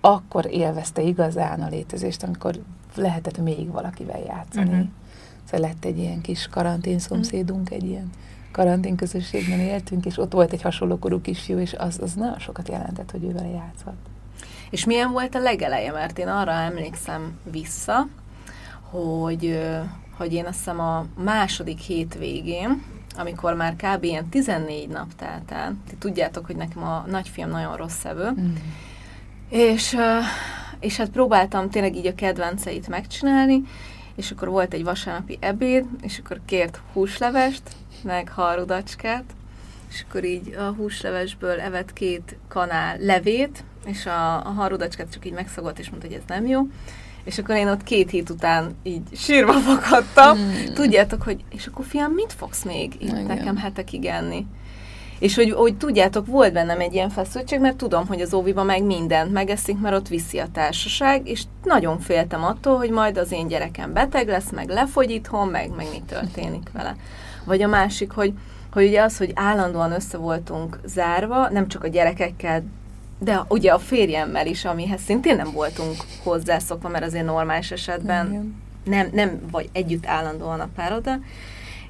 akkor 0.00 0.46
élvezte 0.50 1.02
igazán 1.02 1.60
a 1.60 1.68
létezést, 1.68 2.22
amikor 2.22 2.60
lehetett 2.94 3.38
még 3.38 3.70
valakivel 3.70 4.20
játszani. 4.20 4.70
Mm-hmm. 4.70 4.90
Szóval 5.50 5.68
lett 5.68 5.84
egy 5.84 5.98
ilyen 5.98 6.20
kis 6.20 6.48
karantén 6.50 6.98
szomszédunk, 6.98 7.70
egy 7.70 7.84
ilyen 7.84 8.10
karantén 8.52 8.96
közösségben 8.96 9.58
éltünk, 9.58 10.04
és 10.04 10.18
ott 10.18 10.32
volt 10.32 10.52
egy 10.52 10.62
hasonló 10.62 10.98
korú 10.98 11.20
kisfiú, 11.20 11.58
és 11.58 11.74
az, 11.78 11.98
az 12.02 12.14
nagyon 12.14 12.38
sokat 12.38 12.68
jelentett, 12.68 13.10
hogy 13.10 13.24
ővel 13.24 13.48
játszhat. 13.48 13.94
És 14.70 14.84
milyen 14.84 15.10
volt 15.12 15.34
a 15.34 15.38
legeleje? 15.38 15.92
Mert 15.92 16.18
én 16.18 16.28
arra 16.28 16.50
emlékszem 16.50 17.38
vissza, 17.50 18.08
hogy, 18.90 19.60
hogy 20.16 20.32
én 20.32 20.44
azt 20.44 20.56
hiszem 20.56 20.80
a 20.80 21.06
második 21.16 21.86
végén, 22.18 22.82
amikor 23.16 23.54
már 23.54 23.76
kb. 23.76 24.04
ilyen 24.04 24.28
14 24.28 24.88
nap 24.88 25.14
telt 25.14 25.50
el, 25.50 25.76
ti 25.88 25.96
tudjátok, 25.96 26.46
hogy 26.46 26.56
nekem 26.56 26.82
a 26.82 27.04
nagyfiam 27.06 27.50
nagyon 27.50 27.76
rossz 27.76 28.04
evő, 28.04 28.30
mm. 28.30 28.54
és, 29.48 29.96
és 30.80 30.96
hát 30.96 31.08
próbáltam 31.08 31.70
tényleg 31.70 31.96
így 31.96 32.06
a 32.06 32.14
kedvenceit 32.14 32.88
megcsinálni, 32.88 33.62
és 34.18 34.30
akkor 34.30 34.48
volt 34.48 34.74
egy 34.74 34.84
vasárnapi 34.84 35.38
ebéd, 35.40 35.84
és 36.02 36.18
akkor 36.18 36.40
kért 36.44 36.80
húslevest, 36.92 37.62
meg 38.02 38.28
harudacskát, 38.28 39.24
és 39.90 40.04
akkor 40.08 40.24
így 40.24 40.54
a 40.54 40.62
húslevesből 40.62 41.60
evett 41.60 41.92
két 41.92 42.36
kanál 42.48 42.96
levét, 42.98 43.64
és 43.86 44.06
a, 44.06 44.46
a 44.46 44.48
harudacskát 44.48 45.12
csak 45.12 45.26
így 45.26 45.32
megszagott, 45.32 45.78
és 45.78 45.90
mondta, 45.90 46.08
hogy 46.08 46.16
ez 46.16 46.22
nem 46.26 46.46
jó. 46.46 46.60
És 47.24 47.38
akkor 47.38 47.56
én 47.56 47.68
ott 47.68 47.82
két 47.82 48.10
hét 48.10 48.30
után 48.30 48.76
így 48.82 49.02
sírva 49.16 49.52
fakadtam. 49.52 50.36
Hmm. 50.36 50.74
Tudjátok, 50.74 51.22
hogy 51.22 51.44
és 51.50 51.66
akkor 51.66 51.84
fiam, 51.84 52.12
mit 52.12 52.32
fogsz 52.32 52.64
még 52.64 52.94
itt 52.98 53.26
nekem 53.26 53.56
hetekig 53.56 54.04
enni? 54.04 54.46
És 55.18 55.34
hogy, 55.34 55.50
hogy 55.50 55.76
tudjátok, 55.76 56.26
volt 56.26 56.52
bennem 56.52 56.80
egy 56.80 56.94
ilyen 56.94 57.08
feszültség, 57.08 57.60
mert 57.60 57.76
tudom, 57.76 58.06
hogy 58.06 58.20
az 58.20 58.34
óviba 58.34 58.62
meg 58.62 58.82
mindent 58.82 59.32
megeszik, 59.32 59.80
mert 59.80 59.94
ott 59.94 60.08
viszi 60.08 60.38
a 60.38 60.48
társaság, 60.52 61.28
és 61.28 61.42
nagyon 61.64 61.98
féltem 61.98 62.44
attól, 62.44 62.76
hogy 62.76 62.90
majd 62.90 63.18
az 63.18 63.32
én 63.32 63.48
gyerekem 63.48 63.92
beteg 63.92 64.28
lesz, 64.28 64.50
meg 64.50 64.68
lefogy 64.68 65.10
itthon, 65.10 65.48
meg, 65.48 65.70
meg 65.76 65.86
mi 65.90 66.02
történik 66.06 66.70
vele. 66.72 66.96
Vagy 67.44 67.62
a 67.62 67.68
másik, 67.68 68.10
hogy, 68.10 68.32
hogy 68.72 68.86
ugye 68.86 69.02
az, 69.02 69.18
hogy 69.18 69.32
állandóan 69.34 69.92
össze 69.92 70.16
voltunk 70.16 70.80
zárva, 70.84 71.48
nem 71.48 71.68
csak 71.68 71.84
a 71.84 71.88
gyerekekkel, 71.88 72.64
de 73.18 73.44
ugye 73.48 73.72
a 73.72 73.78
férjemmel 73.78 74.46
is, 74.46 74.64
amihez 74.64 75.00
szintén 75.00 75.36
nem 75.36 75.50
voltunk 75.52 75.96
hozzászokva, 76.22 76.88
mert 76.88 77.04
azért 77.04 77.24
normális 77.24 77.70
esetben 77.70 78.54
nem, 78.84 79.08
nem 79.12 79.40
vagy 79.50 79.68
együtt 79.72 80.06
állandóan 80.06 80.60
a 80.60 80.68
pároda, 80.74 81.18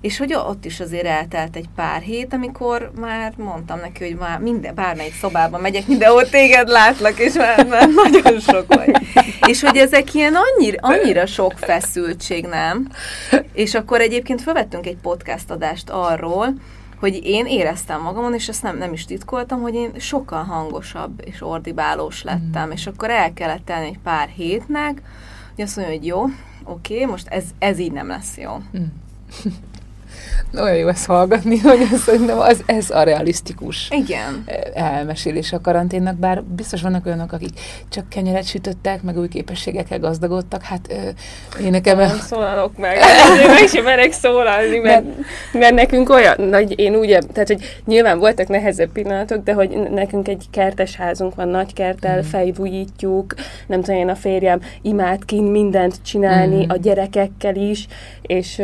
és 0.00 0.19
hogy 0.19 0.35
ott 0.35 0.64
is 0.64 0.81
azért 0.81 1.07
eltelt 1.07 1.57
egy 1.57 1.69
pár 1.75 2.00
hét, 2.00 2.33
amikor 2.33 2.90
már 3.00 3.33
mondtam 3.37 3.81
neki, 3.81 4.05
hogy 4.05 4.17
már 4.17 4.38
minden, 4.38 4.75
bármelyik 4.75 5.14
szobában 5.14 5.61
megyek, 5.61 5.87
mindenhol 5.87 6.28
téged 6.28 6.69
látlak, 6.69 7.19
és 7.19 7.33
már, 7.33 7.67
már 7.67 7.88
nagyon 8.12 8.40
sok 8.40 8.75
vagy. 8.75 8.97
És 9.47 9.61
hogy 9.61 9.76
ezek 9.76 10.14
ilyen 10.14 10.35
annyira, 10.35 10.78
annyira 10.81 11.26
sok 11.26 11.52
feszültség, 11.52 12.47
nem? 12.47 12.88
És 13.52 13.75
akkor 13.75 14.00
egyébként 14.00 14.43
felvettünk 14.43 14.87
egy 14.87 14.99
podcast 15.02 15.50
adást 15.50 15.90
arról, 15.90 16.55
hogy 17.00 17.21
én 17.25 17.47
éreztem 17.47 18.00
magamon, 18.02 18.35
és 18.35 18.49
ezt 18.49 18.62
nem, 18.62 18.78
nem 18.78 18.93
is 18.93 19.05
titkoltam, 19.05 19.61
hogy 19.61 19.75
én 19.75 19.90
sokkal 19.99 20.43
hangosabb 20.45 21.23
és 21.25 21.43
ordibálós 21.43 22.23
lettem, 22.23 22.69
mm. 22.69 22.71
és 22.71 22.87
akkor 22.87 23.11
el 23.11 23.33
kellett 23.33 23.64
tenni 23.64 23.87
egy 23.87 23.99
pár 24.02 24.28
hétnek, 24.28 25.02
hogy 25.55 25.64
azt 25.64 25.76
mondja, 25.76 25.95
hogy 25.95 26.07
jó, 26.07 26.25
oké, 26.64 27.05
most 27.05 27.28
ez, 27.28 27.45
ez 27.59 27.78
így 27.78 27.93
nem 27.93 28.09
lesz 28.09 28.37
jó. 28.37 28.52
Mm. 28.78 28.85
Olyan 30.54 30.76
jó 30.76 30.88
ezt 30.88 31.06
hallgatni, 31.06 31.58
hogy 31.68 31.88
ez, 31.92 32.00
szerintem 32.00 32.38
az, 32.38 32.62
ez 32.66 32.90
a 32.90 33.02
realisztikus 33.02 33.88
Igen. 33.90 34.44
elmesélés 34.75 35.52
a 35.52 35.60
karanténnak, 35.60 36.16
bár 36.16 36.42
biztos 36.44 36.82
vannak 36.82 37.06
olyanok, 37.06 37.32
akik 37.32 37.60
csak 37.88 38.08
kenyeret 38.08 38.46
sütöttek, 38.46 39.02
meg 39.02 39.18
új 39.18 39.28
képességekkel 39.28 39.98
gazdagodtak, 39.98 40.62
hát 40.62 40.87
ö, 40.90 41.64
én 41.64 41.70
nekem... 41.70 41.98
Nem 41.98 42.18
szólalok 42.18 42.76
meg, 42.76 42.98
meg 43.46 43.68
sem 43.68 43.84
merek 43.84 44.12
szólalni, 44.12 44.78
mert, 44.78 45.04
mert 45.52 45.75
nekünk 45.75 46.10
olyan, 46.10 46.54
hogy 46.54 46.78
én 46.78 46.94
úgy, 46.94 47.18
tehát 47.32 47.48
hogy 47.48 47.80
nyilván 47.84 48.18
voltak 48.18 48.48
nehezebb 48.48 48.92
pillanatok, 48.92 49.44
de 49.44 49.52
hogy 49.52 49.78
nekünk 49.90 50.28
egy 50.28 50.44
kertes 50.50 50.96
házunk 50.96 51.34
van, 51.34 51.48
nagy 51.48 51.72
kertel, 51.72 52.18
mm. 52.18 52.25
fejbújítjuk, 52.25 53.34
nem 53.66 53.82
tudom 53.82 54.00
én 54.00 54.08
a 54.08 54.14
férjem 54.14 54.60
imád 54.82 55.25
kint 55.25 55.50
mindent 55.50 56.02
csinálni, 56.02 56.64
mm. 56.64 56.68
a 56.68 56.76
gyerekekkel 56.76 57.54
is, 57.54 57.87
és 58.22 58.56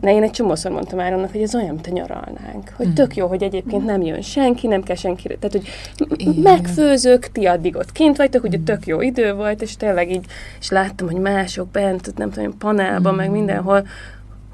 ne, 0.00 0.14
én 0.14 0.22
egy 0.22 0.30
csomószor 0.30 0.70
mondtam 0.70 0.99
már 1.00 1.12
annak, 1.12 1.32
hogy 1.32 1.42
ez 1.42 1.54
olyan, 1.54 1.74
mint 1.74 1.86
a 1.86 1.90
nyaralnánk. 1.90 2.72
Hogy 2.76 2.86
mm. 2.86 2.92
tök 2.92 3.16
jó, 3.16 3.26
hogy 3.26 3.42
egyébként 3.42 3.84
nem 3.84 4.02
jön 4.02 4.20
senki, 4.20 4.66
nem 4.66 4.82
kell 4.82 4.96
senkire. 4.96 5.36
Tehát, 5.36 5.52
hogy 5.52 6.34
megfőzök, 6.42 7.26
ti 7.26 7.46
addig 7.46 7.76
ott 7.76 7.92
kint 7.92 8.16
vagytok, 8.16 8.44
ugye 8.44 8.58
tök 8.64 8.86
jó 8.86 9.00
idő 9.00 9.34
volt, 9.34 9.62
és 9.62 9.76
tényleg 9.76 10.10
így, 10.10 10.24
és 10.60 10.70
láttam, 10.70 11.10
hogy 11.10 11.20
mások 11.20 11.68
bent, 11.68 12.12
nem 12.16 12.30
tudom, 12.30 12.58
panelban, 12.58 13.14
mm. 13.14 13.16
meg 13.16 13.30
mindenhol, 13.30 13.86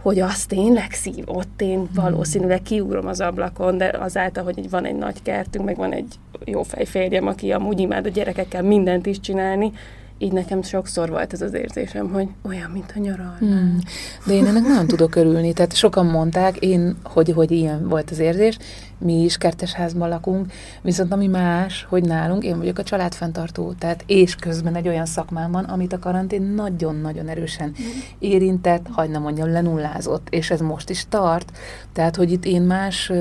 hogy 0.02 0.20
azt 0.20 0.48
tényleg 0.48 0.92
szív, 0.92 1.24
ott 1.26 1.60
én 1.60 1.88
valószínűleg 1.94 2.62
kiugrom 2.62 3.06
az 3.06 3.20
ablakon, 3.20 3.78
de 3.78 3.94
azáltal, 4.00 4.44
hogy 4.44 4.70
van 4.70 4.84
egy 4.84 4.96
nagy 4.96 5.22
kertünk, 5.22 5.64
meg 5.64 5.76
van 5.76 5.92
egy 5.92 6.14
jó 6.44 6.62
fejférjem, 6.62 7.26
aki 7.26 7.52
amúgy 7.52 7.80
imád 7.80 8.06
a 8.06 8.08
gyerekekkel 8.08 8.62
mindent 8.62 9.06
is 9.06 9.20
csinálni, 9.20 9.72
így 10.18 10.32
nekem 10.32 10.62
sokszor 10.62 11.08
volt 11.08 11.32
ez 11.32 11.40
az 11.40 11.54
érzésem, 11.54 12.12
hogy 12.12 12.28
olyan, 12.42 12.70
mint 12.70 12.92
a 12.96 12.98
nyaralnál. 12.98 13.38
Hmm. 13.38 13.78
De 14.26 14.32
én 14.32 14.46
ennek 14.46 14.62
nagyon 14.62 14.86
tudok 14.86 15.14
örülni, 15.14 15.52
tehát 15.52 15.74
sokan 15.74 16.06
mondták, 16.06 16.56
én, 16.56 16.96
hogy, 17.02 17.32
hogy 17.32 17.50
ilyen 17.50 17.88
volt 17.88 18.10
az 18.10 18.18
érzés, 18.18 18.58
mi 18.98 19.22
is 19.22 19.36
kertesházban 19.36 20.08
lakunk, 20.08 20.52
viszont 20.82 21.12
ami 21.12 21.26
más, 21.26 21.86
hogy 21.88 22.04
nálunk 22.04 22.44
én 22.44 22.58
vagyok 22.58 22.78
a 22.78 22.82
családfenntartó, 22.82 23.72
tehát 23.72 24.04
és 24.06 24.34
közben 24.34 24.74
egy 24.74 24.88
olyan 24.88 25.06
szakmám 25.06 25.52
van, 25.52 25.64
amit 25.64 25.92
a 25.92 25.98
karantén 25.98 26.42
nagyon-nagyon 26.42 27.28
erősen 27.28 27.74
érintett, 28.18 28.86
hagyd 28.90 29.10
nem 29.10 29.22
mondjam, 29.22 29.52
lenullázott, 29.52 30.26
és 30.30 30.50
ez 30.50 30.60
most 30.60 30.90
is 30.90 31.04
tart, 31.08 31.52
tehát 31.92 32.16
hogy 32.16 32.32
itt 32.32 32.44
én 32.44 32.62
más 32.62 33.12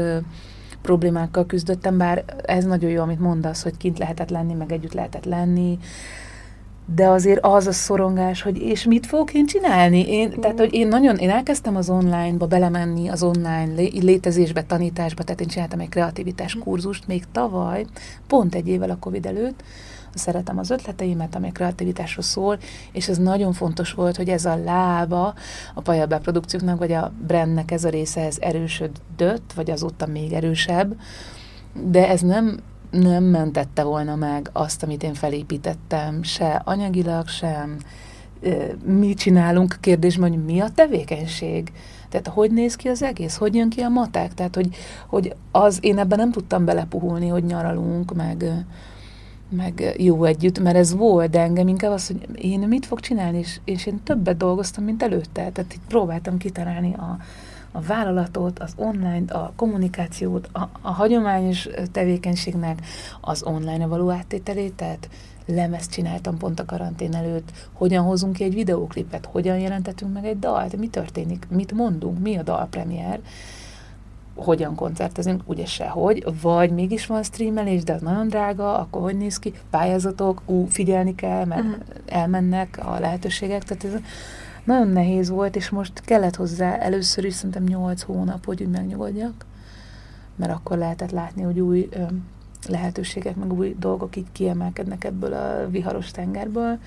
problémákkal 0.82 1.46
küzdöttem, 1.46 1.98
bár 1.98 2.24
ez 2.46 2.66
nagyon 2.66 2.90
jó, 2.90 3.02
amit 3.02 3.20
mondasz, 3.20 3.64
hogy 3.64 3.78
kint 3.78 3.98
lehetett 3.98 4.30
lenni, 4.30 4.54
meg 4.54 4.72
együtt 4.72 4.94
lehetett 4.94 5.26
lenni, 5.26 5.80
de 6.86 7.08
azért 7.08 7.46
az 7.46 7.68
a 7.68 7.72
szorongás, 7.72 8.42
hogy 8.42 8.58
és 8.58 8.84
mit 8.84 9.06
fogok 9.06 9.34
én 9.34 9.46
csinálni? 9.46 10.10
Én, 10.10 10.28
mm. 10.28 10.40
Tehát, 10.40 10.60
hogy 10.60 10.74
én 10.74 10.88
nagyon, 10.88 11.16
én 11.16 11.30
elkezdtem 11.30 11.76
az 11.76 11.90
online-ba 11.90 12.46
belemenni, 12.46 13.08
az 13.08 13.24
online 13.24 13.72
létezésbe, 14.02 14.64
tanításba, 14.64 15.24
tehát 15.24 15.42
én 15.42 15.48
csináltam 15.48 15.80
egy 15.80 15.90
kreativitás 15.90 16.58
kurzust 16.64 17.08
még 17.08 17.24
tavaly, 17.32 17.86
pont 18.28 18.56
egy 18.56 18.68
évvel 18.68 18.90
a 18.90 18.98
Covid 19.00 19.26
előtt, 19.26 19.64
szeretem 20.14 20.58
az 20.58 20.70
ötleteimet, 20.70 21.36
ami 21.36 21.48
a 21.48 21.52
kreativitásról 21.52 22.24
szól, 22.24 22.58
és 22.92 23.08
ez 23.08 23.18
nagyon 23.18 23.54
fontos 23.54 23.94
volt, 23.94 24.16
hogy 24.16 24.30
ez 24.30 24.46
a 24.46 24.56
lába 24.56 25.34
a 25.74 25.82
Pajabá 25.82 26.18
produkcióknak, 26.18 26.78
vagy 26.78 26.92
a 26.92 27.14
brandnek 27.28 27.72
ez 27.72 27.84
a 27.84 27.90
része, 27.90 28.22
ez 28.22 28.38
erősödött, 28.40 29.54
vagy 29.56 29.72
azóta 29.72 30.06
még 30.06 30.34
erősebb, 30.34 30.96
de 31.74 32.10
ez 32.10 32.22
nem 32.22 32.60
nem 33.00 33.24
mentette 33.24 33.84
volna 33.84 34.16
meg 34.16 34.50
azt, 34.54 34.84
amit 34.84 35.04
én 35.04 35.14
felépítettem, 35.14 36.24
se 36.24 36.62
anyagilag, 36.66 37.28
sem 37.28 37.78
mi 38.86 39.14
csinálunk, 39.14 39.78
kérdésben, 39.80 40.30
hogy 40.30 40.46
mi 40.46 40.60
a 40.60 40.70
tevékenység. 40.76 41.72
Tehát 42.10 42.28
hogy 42.28 42.52
néz 42.52 42.76
ki 42.76 42.88
az 42.88 43.04
egész, 43.04 43.36
hogy 43.36 43.56
jön 43.56 43.70
ki 43.70 43.82
a 43.82 43.90
matek, 43.90 44.34
tehát 44.34 44.56
hogy, 44.56 44.76
hogy 45.08 45.36
az, 45.52 45.78
én 45.82 45.98
ebben 45.98 46.18
nem 46.18 46.32
tudtam 46.32 46.66
belepuhulni, 46.66 47.28
hogy 47.28 47.44
nyaralunk, 47.44 48.16
meg, 48.16 48.66
meg 49.50 49.94
jó 49.98 50.24
együtt, 50.24 50.60
mert 50.60 50.76
ez 50.76 50.96
volt, 50.96 51.30
de 51.30 51.40
engem 51.40 51.68
inkább 51.68 51.92
az, 51.92 52.08
hogy 52.08 52.28
én 52.36 52.60
mit 52.60 52.86
fog 52.86 53.00
csinálni, 53.00 53.38
és, 53.38 53.60
és 53.64 53.86
én 53.86 54.04
többet 54.04 54.38
dolgoztam, 54.38 54.84
mint 54.84 55.04
előtte, 55.04 55.50
tehát 55.50 55.74
így 55.74 55.80
próbáltam 55.88 56.38
kitalálni 56.38 56.94
a, 56.94 57.18
a 57.76 57.82
vállalatot, 57.82 58.60
az 58.60 58.74
online, 58.76 59.34
a 59.34 59.54
kommunikációt, 59.56 60.50
a, 60.52 60.70
a 60.82 60.92
hagyományos 60.92 61.70
tevékenységnek 61.92 62.86
az 63.22 63.44
online-e 63.44 63.88
való 63.88 64.10
áttételét, 64.10 64.74
tehát 64.74 65.10
lemezt 65.46 65.92
csináltam 65.92 66.38
pont 66.38 66.60
a 66.60 66.66
karantén 66.66 67.16
előtt, 67.16 67.52
hogyan 67.74 68.04
hozunk 68.04 68.34
ki 68.34 68.44
egy 68.44 68.54
videóklipet, 68.54 69.26
hogyan 69.26 69.58
jelentetünk 69.58 70.14
meg 70.14 70.26
egy 70.26 70.40
dalt, 70.40 70.78
mi 70.78 70.88
történik, 70.88 71.48
mit 71.50 71.72
mondunk, 71.72 72.20
mi 72.20 72.38
a 72.38 72.44
dalpremier, 72.44 73.20
hogyan 74.36 74.76
koncertezünk, 74.76 75.42
ugye 75.46 75.66
sehogy, 75.66 76.26
vagy 76.42 76.72
mégis 76.72 77.06
van 77.06 77.24
streamelés, 77.24 77.84
de 77.84 77.94
az 77.94 78.02
nagyon 78.02 78.28
drága, 78.28 78.78
akkor 78.80 79.02
hogy 79.02 79.18
néz 79.18 79.40
ki, 79.40 79.54
pályázatok, 79.70 80.42
ú, 80.46 80.66
figyelni 80.66 81.16
kell, 81.16 81.46
mert 81.46 81.64
uh-huh. 81.64 81.84
elmennek 82.06 82.80
a 82.86 83.00
lehetőségek, 83.00 83.64
tehát 83.64 83.84
ez 83.84 84.02
nagyon 84.66 84.88
nehéz 84.88 85.30
volt, 85.30 85.56
és 85.56 85.70
most 85.70 86.02
kellett 86.02 86.36
hozzá 86.36 86.78
először 86.78 87.26
is 87.26 87.34
szerintem 87.34 87.64
8 87.64 88.02
hónap, 88.02 88.46
hogy 88.46 88.62
úgy 88.62 88.70
megnyugodjak, 88.70 89.46
mert 90.36 90.52
akkor 90.52 90.78
lehetett 90.78 91.12
látni, 91.12 91.42
hogy 91.42 91.60
új 91.60 91.90
ö, 91.92 92.04
lehetőségek, 92.68 93.36
meg 93.36 93.54
új 93.54 93.76
dolgok 93.80 94.16
így 94.16 94.32
kiemelkednek 94.32 95.04
ebből 95.04 95.34
a 95.34 95.70
viharos 95.70 96.12
tengerből. 96.12 96.80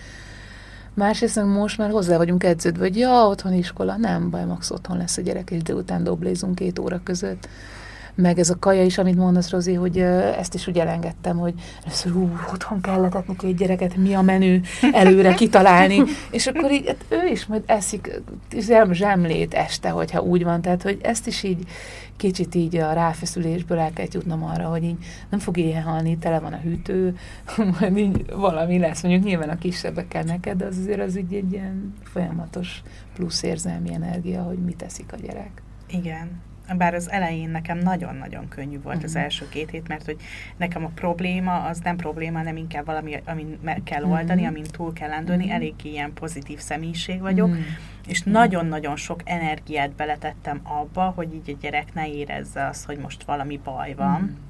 Másrészt 0.94 1.44
most 1.44 1.78
már 1.78 1.90
hozzá 1.90 2.16
vagyunk 2.16 2.44
edződve, 2.44 2.82
hogy 2.82 2.96
ja, 2.96 3.26
otthon 3.26 3.52
iskola, 3.52 3.96
nem 3.96 4.30
baj, 4.30 4.44
max 4.44 4.70
otthon 4.70 4.96
lesz 4.96 5.16
a 5.16 5.22
gyerek, 5.22 5.50
és 5.50 5.62
délután 5.62 6.04
doblézunk 6.04 6.54
két 6.54 6.78
óra 6.78 7.00
között 7.02 7.48
meg 8.20 8.38
ez 8.38 8.50
a 8.50 8.58
kaja 8.58 8.84
is, 8.84 8.98
amit 8.98 9.16
mondasz, 9.16 9.50
Rozi, 9.50 9.74
hogy 9.74 9.98
ezt 10.38 10.54
is 10.54 10.66
úgy 10.66 10.78
elengedtem, 10.78 11.36
hogy 11.38 11.54
először 11.84 12.16
ú, 12.16 12.30
otthon 12.52 12.80
kellett 12.80 13.14
etni 13.14 13.36
két 13.36 13.56
gyereket, 13.56 13.96
mi 13.96 14.14
a 14.14 14.22
menü 14.22 14.60
előre 14.92 15.34
kitalálni, 15.34 16.02
és 16.30 16.46
akkor 16.46 16.70
így 16.70 16.86
hát 16.86 17.04
ő 17.08 17.26
is 17.30 17.46
majd 17.46 17.62
eszik 17.66 18.20
zsemlét 18.90 19.54
este, 19.54 19.90
hogyha 19.90 20.20
úgy 20.20 20.44
van, 20.44 20.60
tehát 20.60 20.82
hogy 20.82 20.98
ezt 21.02 21.26
is 21.26 21.42
így 21.42 21.66
kicsit 22.16 22.54
így 22.54 22.76
a 22.76 22.92
ráfeszülésből 22.92 23.78
el 23.78 23.92
kell 23.92 24.06
jutnom 24.10 24.44
arra, 24.44 24.68
hogy 24.68 24.84
így 24.84 24.98
nem 25.30 25.40
fog 25.40 25.56
ilyen 25.56 25.82
halni, 25.82 26.18
tele 26.18 26.38
van 26.38 26.52
a 26.52 26.60
hűtő, 26.60 27.16
majd 27.80 27.96
így 27.96 28.24
valami 28.36 28.78
lesz, 28.78 29.02
mondjuk 29.02 29.24
nyilván 29.24 29.48
a 29.48 29.58
kisebbekkel 29.58 30.22
neked, 30.22 30.56
de 30.56 30.64
az 30.64 30.78
azért 30.78 31.00
az 31.00 31.18
így 31.18 31.34
egy 31.34 31.52
ilyen 31.52 31.94
folyamatos 32.02 32.82
plusz 33.14 33.42
érzelmi 33.42 33.94
energia, 33.94 34.42
hogy 34.42 34.58
mit 34.58 34.76
teszik 34.76 35.12
a 35.12 35.16
gyerek. 35.16 35.62
Igen, 35.90 36.46
bár 36.76 36.94
az 36.94 37.10
elején 37.10 37.50
nekem 37.50 37.78
nagyon-nagyon 37.78 38.48
könnyű 38.48 38.80
volt 38.80 38.94
uh-huh. 38.96 39.04
az 39.04 39.14
mhm. 39.14 39.22
első 39.22 39.48
két 39.48 39.70
hét, 39.70 39.88
mert 39.88 40.04
hogy 40.04 40.16
nekem 40.56 40.84
a 40.84 40.90
probléma 40.94 41.62
az 41.62 41.78
nem 41.78 41.96
probléma, 41.96 42.42
nem 42.42 42.56
inkább 42.56 42.86
valami, 42.86 43.20
amin 43.24 43.58
meg 43.62 43.80
kell 43.84 44.02
mhm. 44.02 44.10
oldani, 44.10 44.40
uh-huh. 44.40 44.56
amin 44.56 44.64
túl 44.70 44.92
kell 44.92 45.08
lendülni, 45.08 45.42
uh-huh. 45.42 45.56
elég 45.56 45.74
ilyen 45.82 46.12
pozitív 46.12 46.58
személyiség 46.58 47.20
vagyok, 47.20 47.48
uh-huh. 47.48 47.64
és 48.06 48.22
nagyon-nagyon 48.22 48.96
sok 48.96 49.20
energiát 49.24 49.90
beletettem 49.90 50.60
abba, 50.62 51.12
hogy 51.16 51.34
így 51.34 51.50
a 51.50 51.58
gyerek 51.60 51.94
ne 51.94 52.08
érezze 52.08 52.66
azt, 52.66 52.84
hogy 52.84 52.98
most 52.98 53.22
valami 53.22 53.60
baj 53.64 53.94
van, 53.94 54.14
uh-huh 54.14 54.46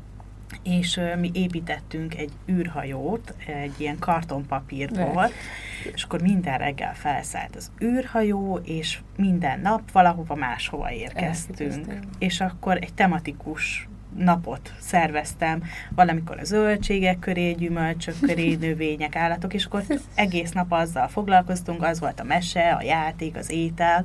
és 0.63 1.01
mi 1.21 1.31
építettünk 1.35 2.15
egy 2.15 2.33
űrhajót, 2.51 3.35
egy 3.47 3.75
ilyen 3.77 3.99
kartonpapírból, 3.99 5.23
ne. 5.23 5.91
és 5.93 6.03
akkor 6.03 6.23
minden 6.23 6.59
reggel 6.59 6.95
felszállt 6.95 7.57
az 7.57 7.71
űrhajó, 7.83 8.61
és 8.65 8.99
minden 9.17 9.61
nap 9.61 9.91
valahova 9.93 10.35
máshova 10.35 10.93
érkeztünk. 10.93 11.71
Elképesztő. 11.71 12.01
És 12.19 12.41
akkor 12.41 12.77
egy 12.77 12.95
tematikus 12.95 13.89
napot 14.17 14.73
szerveztem, 14.81 15.63
valamikor 15.91 16.39
a 16.39 16.45
zöldségek 16.45 17.19
köré, 17.19 17.53
gyümölcsök 17.53 18.15
köré, 18.21 18.55
növények, 18.61 19.17
állatok, 19.17 19.55
és 19.55 19.65
akkor 19.65 19.83
egész 20.15 20.51
nap 20.51 20.73
azzal 20.73 21.09
foglalkoztunk, 21.09 21.83
az 21.83 22.01
volt 22.01 22.21
a 22.21 22.25
mese, 22.25 22.71
a 22.73 22.83
játék, 22.83 23.37
az 23.37 23.51
étel, 23.51 24.05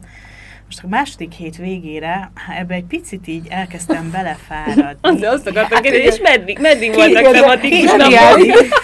most 0.65 0.83
a 0.83 0.87
második 0.87 1.31
hét 1.31 1.57
végére 1.57 2.31
ebbe 2.59 2.73
egy 2.73 2.83
picit 2.83 3.27
így 3.27 3.47
elkezdtem 3.49 4.11
belefáradni. 4.11 5.19
De 5.19 5.29
azt 5.29 5.47
akartam 5.47 5.81
kérdezni, 5.81 6.07
és 6.07 6.19
meddig, 6.21 6.59
meddig 6.59 6.93
voltak 6.93 7.31
tematikus 7.31 7.91
napok? 7.91 8.81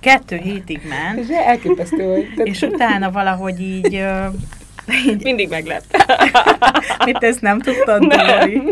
Kettő 0.00 0.36
hétig 0.36 0.80
ment. 0.88 1.18
És 1.18 1.36
elképesztő, 1.36 2.04
hogy... 2.04 2.26
És 2.50 2.62
utána 2.62 3.10
valahogy 3.10 3.60
így... 3.60 4.04
így 5.06 5.22
Mindig 5.22 5.48
meglep. 5.48 5.82
Mit 7.04 7.22
ezt 7.22 7.40
nem 7.40 7.60
tudtad, 7.60 8.06
Dori? 8.06 8.62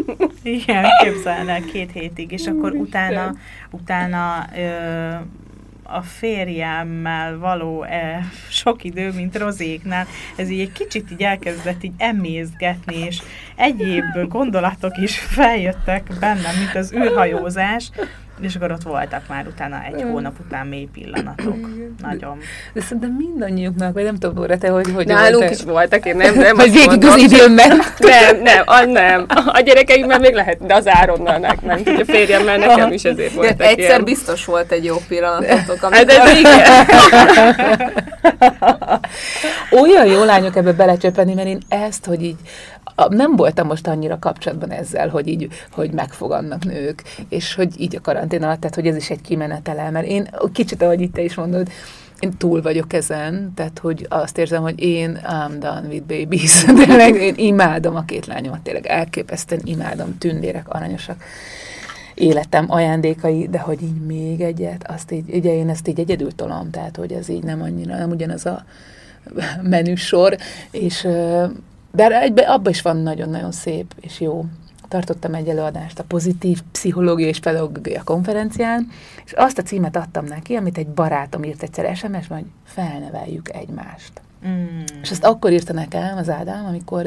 Igen, 0.43 0.85
képzelni 1.03 1.51
el 1.51 1.65
két 1.73 1.91
hétig, 1.93 2.33
és 2.33 2.47
akkor 2.47 2.73
utána, 2.73 3.35
utána 3.71 4.47
ö, 4.57 5.15
a 5.95 6.03
férjemmel 6.03 7.39
való 7.39 7.83
e, 7.83 8.29
sok 8.49 8.85
idő, 8.85 9.13
mint 9.13 9.39
rozéknál, 9.39 10.07
ez 10.37 10.51
így 10.51 10.61
egy 10.61 10.73
kicsit 10.73 11.11
így 11.11 11.23
elkezdett 11.23 11.85
így 11.85 11.93
emészgetni, 11.99 12.97
és 12.97 13.23
egyéb 13.57 14.05
gondolatok 14.29 14.97
is 14.97 15.19
feljöttek 15.19 16.13
bennem, 16.21 16.57
mint 16.59 16.75
az 16.75 16.93
űrhajózás, 16.93 17.91
és 18.41 18.55
akkor 18.55 18.73
ott 18.73 18.83
voltak 18.83 19.23
már 19.29 19.47
utána 19.47 19.83
egy 19.83 20.03
hónap 20.03 20.35
után 20.47 20.67
mély 20.67 20.89
pillanatok. 20.93 21.57
Nagyon. 22.03 22.39
De 22.73 22.81
szerintem 22.81 23.11
mindannyiuknak, 23.11 23.93
vagy 23.93 24.05
nem 24.05 24.15
tudom, 24.15 24.35
Dóra, 24.35 24.59
te 24.59 24.69
hogy 24.69 24.91
hogy 24.95 25.07
Náluk 25.07 25.33
voltál? 25.33 25.51
is 25.51 25.63
voltak, 25.63 26.07
én 26.07 26.17
nem, 26.17 26.35
nem 26.35 26.57
Vagy 26.65 26.73
végig 26.73 27.05
az 27.05 27.17
időn 27.17 27.51
ment. 27.51 27.99
Nem, 27.99 28.43
nem, 28.43 28.63
az 28.67 28.87
nem. 28.87 29.27
A 29.47 29.61
gyerekeimmel 29.61 30.19
még 30.19 30.35
lehet, 30.35 30.67
de 30.67 30.75
az 30.75 30.89
Áronnal 30.89 31.39
nem. 31.39 31.57
nem. 31.63 31.83
A 31.85 32.05
férjemmel 32.07 32.57
nekem 32.57 32.93
is 32.93 33.05
ezért 33.05 33.33
voltak 33.33 33.61
Egyszer 33.61 33.77
ilyen. 33.77 34.05
biztos 34.05 34.45
volt 34.45 34.73
egy 34.73 34.85
jó 34.85 34.97
pillanatotok, 35.09 35.83
amikor... 35.83 35.93
Hát 35.93 36.11
ez 36.11 36.39
igen. 36.39 36.63
Olyan 39.83 40.07
jó 40.07 40.25
lányok 40.25 40.57
ebbe 40.57 40.73
belecsöpeni, 40.73 41.35
mert 41.35 41.49
én 41.49 41.63
ezt, 41.69 42.05
hogy 42.05 42.23
így 42.23 42.37
nem 43.09 43.37
voltam 43.37 43.67
most 43.67 43.87
annyira 43.87 44.19
kapcsolatban 44.19 44.71
ezzel, 44.71 45.09
hogy 45.09 45.29
így, 45.29 45.49
hogy 45.71 45.93
megfogadnak 45.93 46.65
nők, 46.65 47.03
és 47.29 47.55
hogy 47.55 47.81
így 47.81 47.97
a 47.97 48.01
karantén 48.01 48.43
alatt, 48.43 48.61
tehát 48.61 48.75
hogy 48.75 48.87
ez 48.87 48.97
is 48.97 49.11
egy 49.11 49.21
kimenetele, 49.21 49.91
mert 49.91 50.07
én 50.07 50.29
kicsit, 50.53 50.83
ahogy 50.83 51.01
itt 51.01 51.13
te 51.13 51.23
is 51.23 51.35
mondod, 51.35 51.69
én 52.21 52.37
túl 52.39 52.63
vagyok 52.63 52.93
ezen, 52.93 53.53
tehát 53.55 53.79
hogy 53.79 54.07
azt 54.09 54.39
érzem, 54.39 54.63
hogy 54.63 54.83
én 54.83 55.21
I'm 55.23 55.57
done 55.59 55.89
with 55.89 56.05
babies. 56.05 56.65
Tényleg 56.85 57.15
én 57.15 57.35
imádom 57.37 57.97
a 57.97 58.05
két 58.05 58.27
lányomat, 58.27 58.61
tényleg 58.61 58.87
elképesztően 58.87 59.61
imádom, 59.65 60.19
tündérek, 60.19 60.69
aranyosak 60.69 61.23
életem 62.15 62.71
ajándékai, 62.71 63.49
de 63.49 63.59
hogy 63.59 63.83
így 63.83 64.01
még 64.07 64.41
egyet, 64.41 64.87
azt 64.89 65.13
így, 65.13 65.35
ugye 65.35 65.55
én 65.55 65.69
ezt 65.69 65.89
így 65.89 66.01
egyedül 66.01 66.35
tolom, 66.35 66.71
tehát 66.71 66.97
hogy 66.97 67.13
ez 67.13 67.29
így 67.29 67.43
nem 67.43 67.63
annyira, 67.63 67.97
nem 67.97 68.11
ugyanaz 68.11 68.47
a 68.47 68.65
menüsor, 69.63 70.37
és 70.71 71.09
de 71.95 72.21
egybe, 72.21 72.43
abban 72.43 72.73
is 72.73 72.83
van 72.83 72.97
nagyon-nagyon 72.97 73.53
szép 73.53 73.95
és 74.01 74.21
jó. 74.21 74.45
Tartottam 74.89 75.35
egy 75.35 75.49
előadást 75.49 75.99
a 75.99 76.05
pozitív 76.05 76.61
pszichológia 76.73 77.27
és 77.27 77.41
pedagógia 77.41 78.03
konferencián, 78.03 78.89
és 79.25 79.33
azt 79.33 79.59
a 79.59 79.63
címet 79.63 79.97
adtam 79.97 80.25
neki, 80.25 80.55
amit 80.55 80.79
egy 80.79 80.89
barátom 80.89 81.45
írt 81.45 81.63
egyszer 81.63 81.97
sms 81.97 82.29
hogy 82.29 82.45
felneveljük 82.65 83.55
egymást. 83.55 84.13
Mm. 84.47 84.83
És 85.03 85.11
ezt 85.11 85.25
akkor 85.25 85.53
írta 85.53 85.73
nekem 85.73 86.17
az 86.17 86.31
Ádám, 86.31 86.65
amikor 86.67 87.07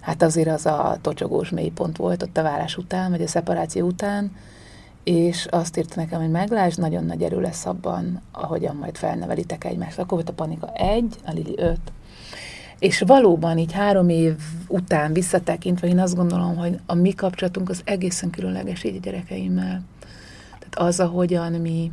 hát 0.00 0.22
azért 0.22 0.48
az 0.48 0.66
a 0.66 0.96
tocsogós 1.00 1.50
mélypont 1.50 1.96
volt 1.96 2.22
ott 2.22 2.36
a 2.36 2.42
várás 2.42 2.76
után, 2.76 3.10
vagy 3.10 3.22
a 3.22 3.28
szeparáció 3.28 3.86
után, 3.86 4.32
és 5.04 5.46
azt 5.50 5.76
írta 5.76 6.00
nekem, 6.00 6.20
hogy 6.20 6.30
meglásd, 6.30 6.78
nagyon 6.78 7.04
nagy 7.04 7.22
erő 7.22 7.40
lesz 7.40 7.66
abban, 7.66 8.22
ahogyan 8.32 8.76
majd 8.76 8.96
felnevelitek 8.96 9.64
egymást. 9.64 9.98
Akkor 9.98 10.12
volt 10.12 10.28
a 10.28 10.32
panika 10.32 10.72
egy, 10.72 11.16
a 11.26 11.32
Lili 11.32 11.54
öt, 11.56 11.92
és 12.80 13.00
valóban 13.06 13.58
így 13.58 13.72
három 13.72 14.08
év 14.08 14.34
után 14.68 15.12
visszatekintve 15.12 15.88
én 15.88 15.98
azt 15.98 16.16
gondolom, 16.16 16.56
hogy 16.56 16.78
a 16.86 16.94
mi 16.94 17.10
kapcsolatunk 17.12 17.68
az 17.68 17.80
egészen 17.84 18.30
különleges 18.30 18.84
így 18.84 18.96
a 18.96 19.00
gyerekeimmel. 19.00 19.82
Tehát 20.58 20.88
az, 20.88 21.00
ahogyan 21.00 21.52
mi 21.52 21.92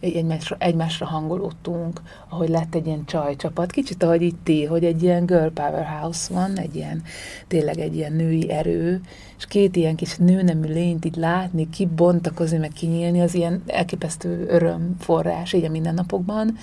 egymásra, 0.00 0.56
egymásra 0.58 1.06
hangolódtunk, 1.06 2.00
ahogy 2.28 2.48
lett 2.48 2.74
egy 2.74 2.86
ilyen 2.86 3.04
csajcsapat, 3.04 3.70
kicsit 3.70 4.02
ahogy 4.02 4.22
itt 4.22 4.38
ti, 4.42 4.64
hogy 4.64 4.84
egy 4.84 5.02
ilyen 5.02 5.26
girl 5.26 5.48
powerhouse 5.48 6.34
van, 6.34 6.58
egy 6.58 6.76
ilyen, 6.76 7.02
tényleg 7.48 7.78
egy 7.78 7.96
ilyen 7.96 8.12
női 8.12 8.50
erő, 8.50 9.00
és 9.40 9.46
két 9.46 9.76
ilyen 9.76 9.94
kis 9.94 10.16
nőnemű 10.16 10.72
lényt 10.72 11.04
így 11.04 11.16
látni, 11.16 11.68
kibontakozni, 11.70 12.58
meg 12.58 12.70
kinyílni, 12.72 13.20
az 13.20 13.34
ilyen 13.34 13.62
elképesztő 13.66 14.46
örömforrás 14.48 15.52
így 15.52 15.64
a 15.64 15.70
mindennapokban. 15.70 16.56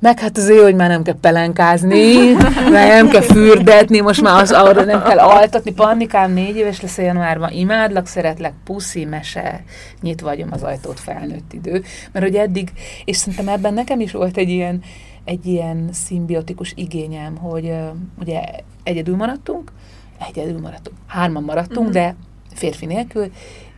Meg 0.00 0.20
hát 0.20 0.38
azért, 0.38 0.62
hogy 0.62 0.74
már 0.74 0.88
nem 0.88 1.02
kell 1.02 1.18
pelenkázni, 1.20 2.32
meg 2.70 2.88
nem 2.88 3.08
kell 3.08 3.20
fürdetni, 3.20 4.00
most 4.00 4.20
már 4.20 4.42
az 4.42 4.50
arra 4.50 4.84
nem 4.84 5.02
kell 5.02 5.18
altatni. 5.18 5.72
Pannikám 5.72 6.32
négy 6.32 6.56
éves 6.56 6.80
lesz 6.80 6.98
a 6.98 7.02
januárban, 7.02 7.52
imádlak, 7.52 8.06
szeretlek, 8.06 8.52
puszi, 8.64 9.04
mese, 9.04 9.64
nyitva 10.00 10.28
vagyom 10.28 10.48
az 10.52 10.62
ajtót, 10.62 11.00
felnőtt 11.00 11.52
idő. 11.52 11.82
Mert 12.12 12.24
hogy 12.24 12.34
eddig, 12.34 12.72
és 13.04 13.16
szerintem 13.16 13.48
ebben 13.48 13.74
nekem 13.74 14.00
is 14.00 14.12
volt 14.12 14.36
egy 14.36 14.48
ilyen, 14.48 14.82
egy 15.24 15.46
ilyen 15.46 15.88
szimbiotikus 15.92 16.72
igényem, 16.76 17.36
hogy 17.36 17.64
uh, 17.64 17.86
ugye 18.20 18.40
egyedül 18.82 19.16
maradtunk, 19.16 19.72
egyedül 20.18 20.60
maradtunk. 20.60 20.96
Hárman 21.06 21.42
maradtunk, 21.42 21.88
mm. 21.88 21.92
de 21.92 22.16
férfi 22.54 22.86
nélkül, 22.86 23.30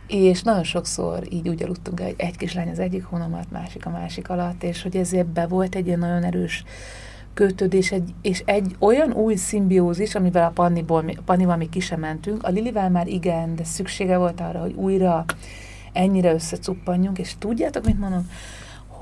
és 0.07 0.41
nagyon 0.41 0.63
sokszor 0.63 1.23
így 1.29 1.49
úgy 1.49 1.63
aludtunk, 1.63 1.99
hogy 1.99 2.13
egy 2.17 2.37
kislány 2.37 2.69
az 2.69 2.79
egyik 2.79 3.03
hónamat, 3.03 3.51
másik 3.51 3.85
a 3.85 3.89
másik 3.89 4.29
alatt, 4.29 4.63
és 4.63 4.81
hogy 4.81 4.95
ezért 4.95 5.27
be 5.27 5.47
volt 5.47 5.75
egy 5.75 5.87
ilyen 5.87 5.99
nagyon 5.99 6.23
erős 6.23 6.63
kötődés, 7.33 7.91
egy, 7.91 8.13
és 8.21 8.43
egy 8.45 8.75
olyan 8.79 9.11
új 9.11 9.35
szimbiózis, 9.35 10.15
amivel 10.15 10.45
a 10.45 10.51
Panniból, 10.51 11.05
Pannival 11.25 11.57
még 11.57 11.69
ki 11.69 11.79
sem 11.79 11.99
mentünk, 11.99 12.43
a 12.43 12.49
Lilivel 12.49 12.89
már 12.89 13.07
igen, 13.07 13.55
de 13.55 13.63
szüksége 13.63 14.17
volt 14.17 14.41
arra, 14.41 14.59
hogy 14.59 14.73
újra 14.73 15.25
ennyire 15.93 16.33
összecuppanjunk, 16.33 17.19
és 17.19 17.35
tudjátok, 17.39 17.85
mit 17.85 17.99
mondom? 17.99 18.27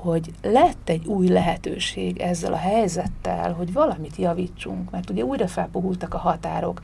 hogy 0.06 0.30
lett 0.42 0.88
egy 0.88 1.06
új 1.06 1.28
lehetőség 1.28 2.18
ezzel 2.18 2.52
a 2.52 2.56
helyzettel, 2.56 3.52
hogy 3.52 3.72
valamit 3.72 4.16
javítsunk, 4.16 4.90
mert 4.90 5.10
ugye 5.10 5.24
újra 5.24 5.46
felpuhultak 5.46 6.14
a 6.14 6.18
határok, 6.18 6.80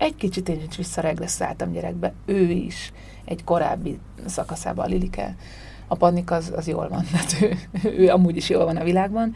egy 0.00 0.16
kicsit 0.16 0.48
én 0.48 0.62
is 0.68 0.76
visszaregresszáltam 0.76 1.72
gyerekbe, 1.72 2.12
ő 2.26 2.50
is 2.50 2.92
egy 3.24 3.44
korábbi 3.44 3.98
szakaszában 4.26 4.84
a 4.84 4.88
Lilike. 4.88 5.36
A 5.88 5.94
Pannik 5.94 6.30
az, 6.30 6.52
az 6.56 6.68
jól 6.68 6.88
van, 6.88 7.04
mert 7.12 7.42
ő, 7.42 7.56
ő 8.02 8.08
amúgy 8.08 8.36
is 8.36 8.48
jól 8.48 8.64
van 8.64 8.76
a 8.76 8.84
világban, 8.84 9.34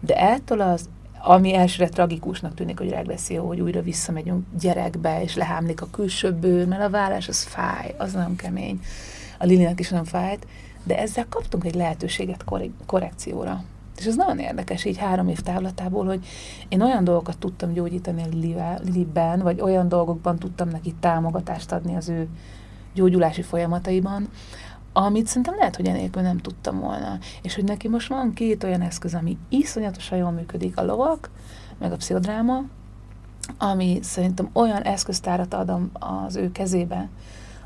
de 0.00 0.14
ettől 0.14 0.60
az, 0.60 0.88
ami 1.22 1.54
elsőre 1.54 1.88
tragikusnak 1.88 2.54
tűnik, 2.54 2.78
hogy 2.78 2.88
regresszió, 2.88 3.46
hogy 3.46 3.60
újra 3.60 3.82
visszamegyünk 3.82 4.46
gyerekbe, 4.60 5.22
és 5.22 5.36
lehámlik 5.36 5.82
a 5.82 5.90
külső 5.90 6.32
bőr, 6.32 6.66
mert 6.66 6.82
a 6.82 6.90
vállás 6.90 7.28
az 7.28 7.42
fáj, 7.42 7.94
az 7.98 8.12
nagyon 8.12 8.36
kemény. 8.36 8.80
A 9.38 9.44
Lilinek 9.44 9.80
is 9.80 9.88
nem 9.88 10.04
fájt, 10.04 10.46
de 10.84 10.98
ezzel 10.98 11.26
kaptunk 11.28 11.64
egy 11.64 11.74
lehetőséget 11.74 12.44
korrekcióra. 12.86 13.64
És 14.00 14.06
ez 14.06 14.16
nagyon 14.16 14.38
érdekes, 14.38 14.84
így 14.84 14.96
három 14.96 15.28
év 15.28 15.40
távlatából, 15.40 16.06
hogy 16.06 16.26
én 16.68 16.82
olyan 16.82 17.04
dolgokat 17.04 17.38
tudtam 17.38 17.72
gyógyítani 17.72 18.22
Liliben, 18.82 19.40
vagy 19.40 19.60
olyan 19.60 19.88
dolgokban 19.88 20.38
tudtam 20.38 20.68
neki 20.68 20.94
támogatást 21.00 21.72
adni 21.72 21.96
az 21.96 22.08
ő 22.08 22.28
gyógyulási 22.94 23.42
folyamataiban, 23.42 24.28
amit 24.92 25.26
szerintem 25.26 25.54
lehet, 25.56 25.76
hogy 25.76 25.86
enélkül 25.86 26.22
nem 26.22 26.38
tudtam 26.38 26.80
volna. 26.80 27.18
És 27.42 27.54
hogy 27.54 27.64
neki 27.64 27.88
most 27.88 28.08
van 28.08 28.32
két 28.32 28.64
olyan 28.64 28.80
eszköz, 28.80 29.14
ami 29.14 29.38
iszonyatosan 29.48 30.18
jól 30.18 30.30
működik, 30.30 30.78
a 30.78 30.84
lovak, 30.84 31.30
meg 31.78 31.92
a 31.92 31.96
pszichodráma, 31.96 32.62
ami 33.58 33.98
szerintem 34.02 34.50
olyan 34.52 34.82
eszköztárat 34.82 35.54
ad 35.54 35.72
az 35.92 36.36
ő 36.36 36.52
kezébe, 36.52 37.08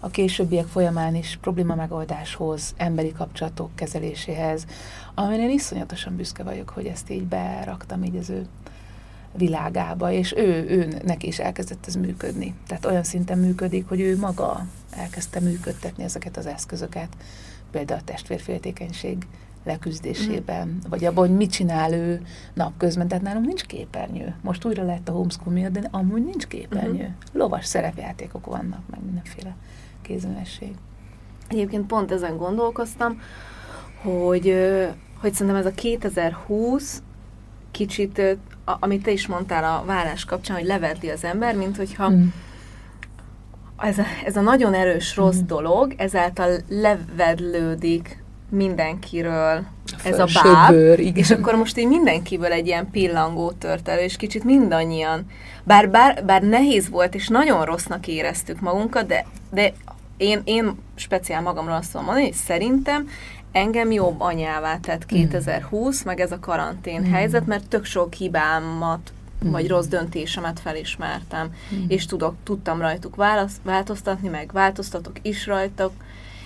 a 0.04 0.08
későbbiek 0.08 0.66
folyamán 0.66 1.14
is 1.14 1.38
probléma 1.40 1.74
megoldáshoz, 1.74 2.74
emberi 2.76 3.12
kapcsolatok 3.12 3.70
kezeléséhez, 3.74 4.66
amire 5.14 5.42
én 5.42 5.50
iszonyatosan 5.50 6.16
büszke 6.16 6.42
vagyok, 6.42 6.68
hogy 6.68 6.86
ezt 6.86 7.10
így 7.10 7.24
beraktam 7.24 8.02
így 8.02 8.16
az 8.16 8.30
ő 8.30 8.46
világába, 9.36 10.10
és 10.10 10.34
ő, 10.36 10.68
ő 10.68 11.00
neki 11.04 11.26
is 11.26 11.38
elkezdett 11.38 11.86
ez 11.86 11.94
működni. 11.94 12.54
Tehát 12.66 12.84
olyan 12.84 13.02
szinten 13.02 13.38
működik, 13.38 13.88
hogy 13.88 14.00
ő 14.00 14.18
maga 14.18 14.66
elkezdte 14.90 15.40
működtetni 15.40 16.04
ezeket 16.04 16.36
az 16.36 16.46
eszközöket, 16.46 17.16
például 17.70 18.00
a 18.00 18.04
testvérféltékenység 18.04 19.26
leküzdésében, 19.64 20.68
mm. 20.68 20.88
vagy 20.88 21.04
abban, 21.04 21.28
hogy 21.28 21.36
mit 21.36 21.50
csinál 21.50 21.92
ő 21.92 22.22
napközben. 22.54 23.08
Tehát 23.08 23.24
nálunk 23.24 23.46
nincs 23.46 23.62
képernyő. 23.62 24.34
Most 24.42 24.64
újra 24.64 24.84
lett 24.84 25.08
a 25.08 25.12
homeschool 25.12 25.52
miatt, 25.52 25.72
de 25.72 25.88
amúgy 25.90 26.24
nincs 26.24 26.46
képernyő. 26.46 27.02
Mm-hmm. 27.02 27.12
Lovas 27.32 27.66
szerepjátékok 27.66 28.46
vannak, 28.46 28.82
meg 28.90 29.04
mindenféle 29.04 29.56
kézművesség. 30.06 30.70
Egyébként 31.48 31.86
pont 31.86 32.12
ezen 32.12 32.36
gondolkoztam, 32.36 33.20
hogy, 34.02 34.54
hogy 35.20 35.32
szerintem 35.32 35.56
ez 35.56 35.66
a 35.66 35.74
2020 35.74 37.02
kicsit, 37.70 38.38
amit 38.64 39.02
te 39.02 39.10
is 39.10 39.26
mondtál 39.26 39.64
a 39.64 39.84
vállás 39.86 40.24
kapcsán, 40.24 40.56
hogy 40.56 40.66
levedli 40.66 41.10
az 41.10 41.24
ember, 41.24 41.56
mint 41.56 41.76
hogyha 41.76 42.10
mm. 42.10 42.26
ez, 43.78 43.98
a, 43.98 44.04
ez 44.24 44.36
a 44.36 44.40
nagyon 44.40 44.74
erős 44.74 45.16
rossz 45.16 45.40
mm. 45.40 45.46
dolog, 45.46 45.94
ezáltal 45.96 46.60
levedlődik 46.68 48.22
mindenkiről 48.50 49.64
ez 50.04 50.18
a 50.18 50.26
báb, 50.42 50.66
söbör, 50.66 50.98
igen. 50.98 51.16
és 51.16 51.30
akkor 51.30 51.54
most 51.54 51.78
így 51.78 51.88
mindenkiből 51.88 52.52
egy 52.52 52.66
ilyen 52.66 52.90
pillangó 52.90 53.50
tört 53.50 53.88
elő, 53.88 54.00
és 54.00 54.16
kicsit 54.16 54.44
mindannyian. 54.44 55.26
Bár, 55.64 55.90
bár, 55.90 56.24
bár 56.24 56.42
nehéz 56.42 56.88
volt, 56.88 57.14
és 57.14 57.28
nagyon 57.28 57.64
rossznak 57.64 58.06
éreztük 58.06 58.60
magunkat, 58.60 59.06
de, 59.06 59.26
de 59.50 59.72
én, 60.16 60.40
én 60.44 60.74
speciál 60.94 61.42
magamról 61.42 61.74
azt 61.74 61.90
tudom 61.90 62.04
mondani, 62.04 62.26
hogy 62.26 62.36
szerintem 62.36 63.08
engem 63.52 63.90
jobb 63.90 64.20
anyává 64.20 64.78
tett 64.78 65.06
2020, 65.06 66.02
mm. 66.02 66.06
meg 66.06 66.20
ez 66.20 66.32
a 66.32 66.38
karantén 66.40 67.00
mm. 67.00 67.12
helyzet, 67.12 67.46
mert 67.46 67.68
tök 67.68 67.84
sok 67.84 68.12
hibámat 68.12 69.12
mm. 69.44 69.50
vagy 69.50 69.68
rossz 69.68 69.86
döntésemet 69.86 70.60
felismertem, 70.60 71.50
mm. 71.74 71.84
és 71.88 72.06
tudok, 72.06 72.34
tudtam 72.42 72.80
rajtuk 72.80 73.16
válasz, 73.16 73.56
változtatni, 73.62 74.28
meg 74.28 74.50
változtatok 74.52 75.16
is 75.22 75.46
rajtuk, 75.46 75.92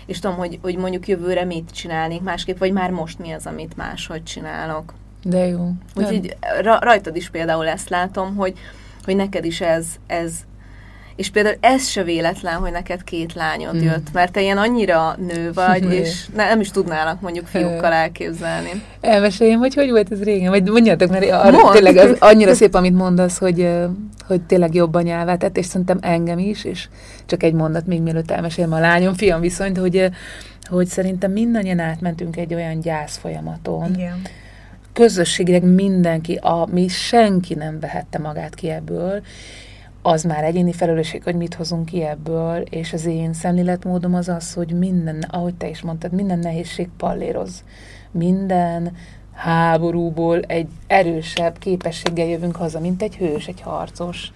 és 0.07 0.19
tudom, 0.19 0.37
hogy, 0.37 0.59
hogy 0.63 0.77
mondjuk 0.77 1.09
jövőre 1.09 1.45
mit 1.45 1.71
csinálnék 1.71 2.21
másképp, 2.21 2.59
vagy 2.59 2.73
már 2.73 2.91
most 2.91 3.19
mi 3.19 3.33
az, 3.33 3.47
amit 3.47 3.77
máshogy 3.77 4.23
csinálok. 4.23 4.95
De 5.23 5.47
jó. 5.47 5.71
Úgyhogy 5.95 6.37
rajtad 6.81 7.17
is 7.17 7.31
például 7.31 7.67
ezt 7.67 7.89
látom, 7.89 8.37
hogy, 8.37 8.59
hogy 9.05 9.17
neked 9.17 9.45
is 9.45 9.61
ez, 9.61 9.87
ez 10.07 10.33
és 11.19 11.31
például 11.31 11.57
ez 11.61 11.89
se 11.89 12.03
véletlen, 12.03 12.55
hogy 12.55 12.71
neked 12.73 13.05
két 13.05 13.35
lányod 13.35 13.77
mm. 13.77 13.83
jött, 13.83 14.13
mert 14.13 14.33
te 14.33 14.41
ilyen 14.41 14.59
annyira 14.59 15.17
nő 15.17 15.53
vagy, 15.53 15.93
és 16.01 16.27
ne, 16.35 16.45
nem 16.45 16.61
is 16.61 16.71
tudnának 16.71 17.21
mondjuk 17.21 17.47
fiúkkal 17.47 17.93
elképzelni. 17.93 18.83
Elmeséljem, 19.01 19.59
hogy 19.59 19.75
hogy 19.75 19.91
volt 19.91 20.13
ez 20.13 20.23
régen? 20.23 20.51
Vagy 20.51 20.69
mondjátok, 20.69 21.11
mert 21.11 21.31
arra, 21.31 21.71
tényleg 21.71 21.97
az 21.97 22.17
annyira 22.19 22.55
szép, 22.55 22.75
amit 22.75 22.95
mondasz, 22.95 23.39
hogy, 23.39 23.69
hogy 24.27 24.41
tényleg 24.41 24.75
jobban 24.75 25.03
nyelvá 25.03 25.37
tett, 25.37 25.57
és 25.57 25.67
szerintem 25.67 25.99
engem 26.01 26.39
is, 26.39 26.65
és 26.65 26.89
csak 27.27 27.43
egy 27.43 27.55
mondat 27.55 27.87
még 27.87 28.03
mielőtt 28.03 28.31
elmesélem 28.31 28.73
a 28.73 28.79
lányom, 28.79 29.15
fiam 29.15 29.41
viszonyt, 29.41 29.79
hogy, 29.79 30.11
hogy 30.69 30.87
szerintem 30.87 31.33
mindannyian 31.33 31.79
átmentünk 31.79 32.37
egy 32.37 32.55
olyan 32.55 32.81
gyász 32.81 33.17
folyamaton, 33.17 33.95
Igen. 33.95 34.23
közösségileg 34.93 35.63
mindenki, 35.63 36.35
a, 36.35 36.67
mi 36.71 36.89
senki 36.89 37.55
nem 37.55 37.81
vehette 37.81 38.19
magát 38.19 38.55
ki 38.55 38.71
ebből, 38.71 39.23
az 40.09 40.23
már 40.23 40.45
egyéni 40.45 40.73
felelősség, 40.73 41.23
hogy 41.23 41.35
mit 41.35 41.55
hozunk 41.55 41.85
ki 41.85 42.03
ebből, 42.03 42.61
és 42.61 42.93
az 42.93 43.05
én 43.07 43.33
szemléletmódom 43.33 44.15
az 44.15 44.29
az, 44.29 44.53
hogy 44.53 44.73
minden, 44.73 45.25
ahogy 45.31 45.55
te 45.55 45.69
is 45.69 45.83
mondtad, 45.83 46.13
minden 46.13 46.39
nehézség 46.39 46.89
palléroz. 46.97 47.65
Minden 48.11 48.93
háborúból 49.33 50.41
egy 50.41 50.69
erősebb 50.87 51.59
képességgel 51.59 52.27
jövünk 52.27 52.57
haza, 52.57 52.81
mint 52.81 53.03
egy 53.03 53.17
hős, 53.17 53.47
egy 53.47 53.61
harcos 53.61 54.33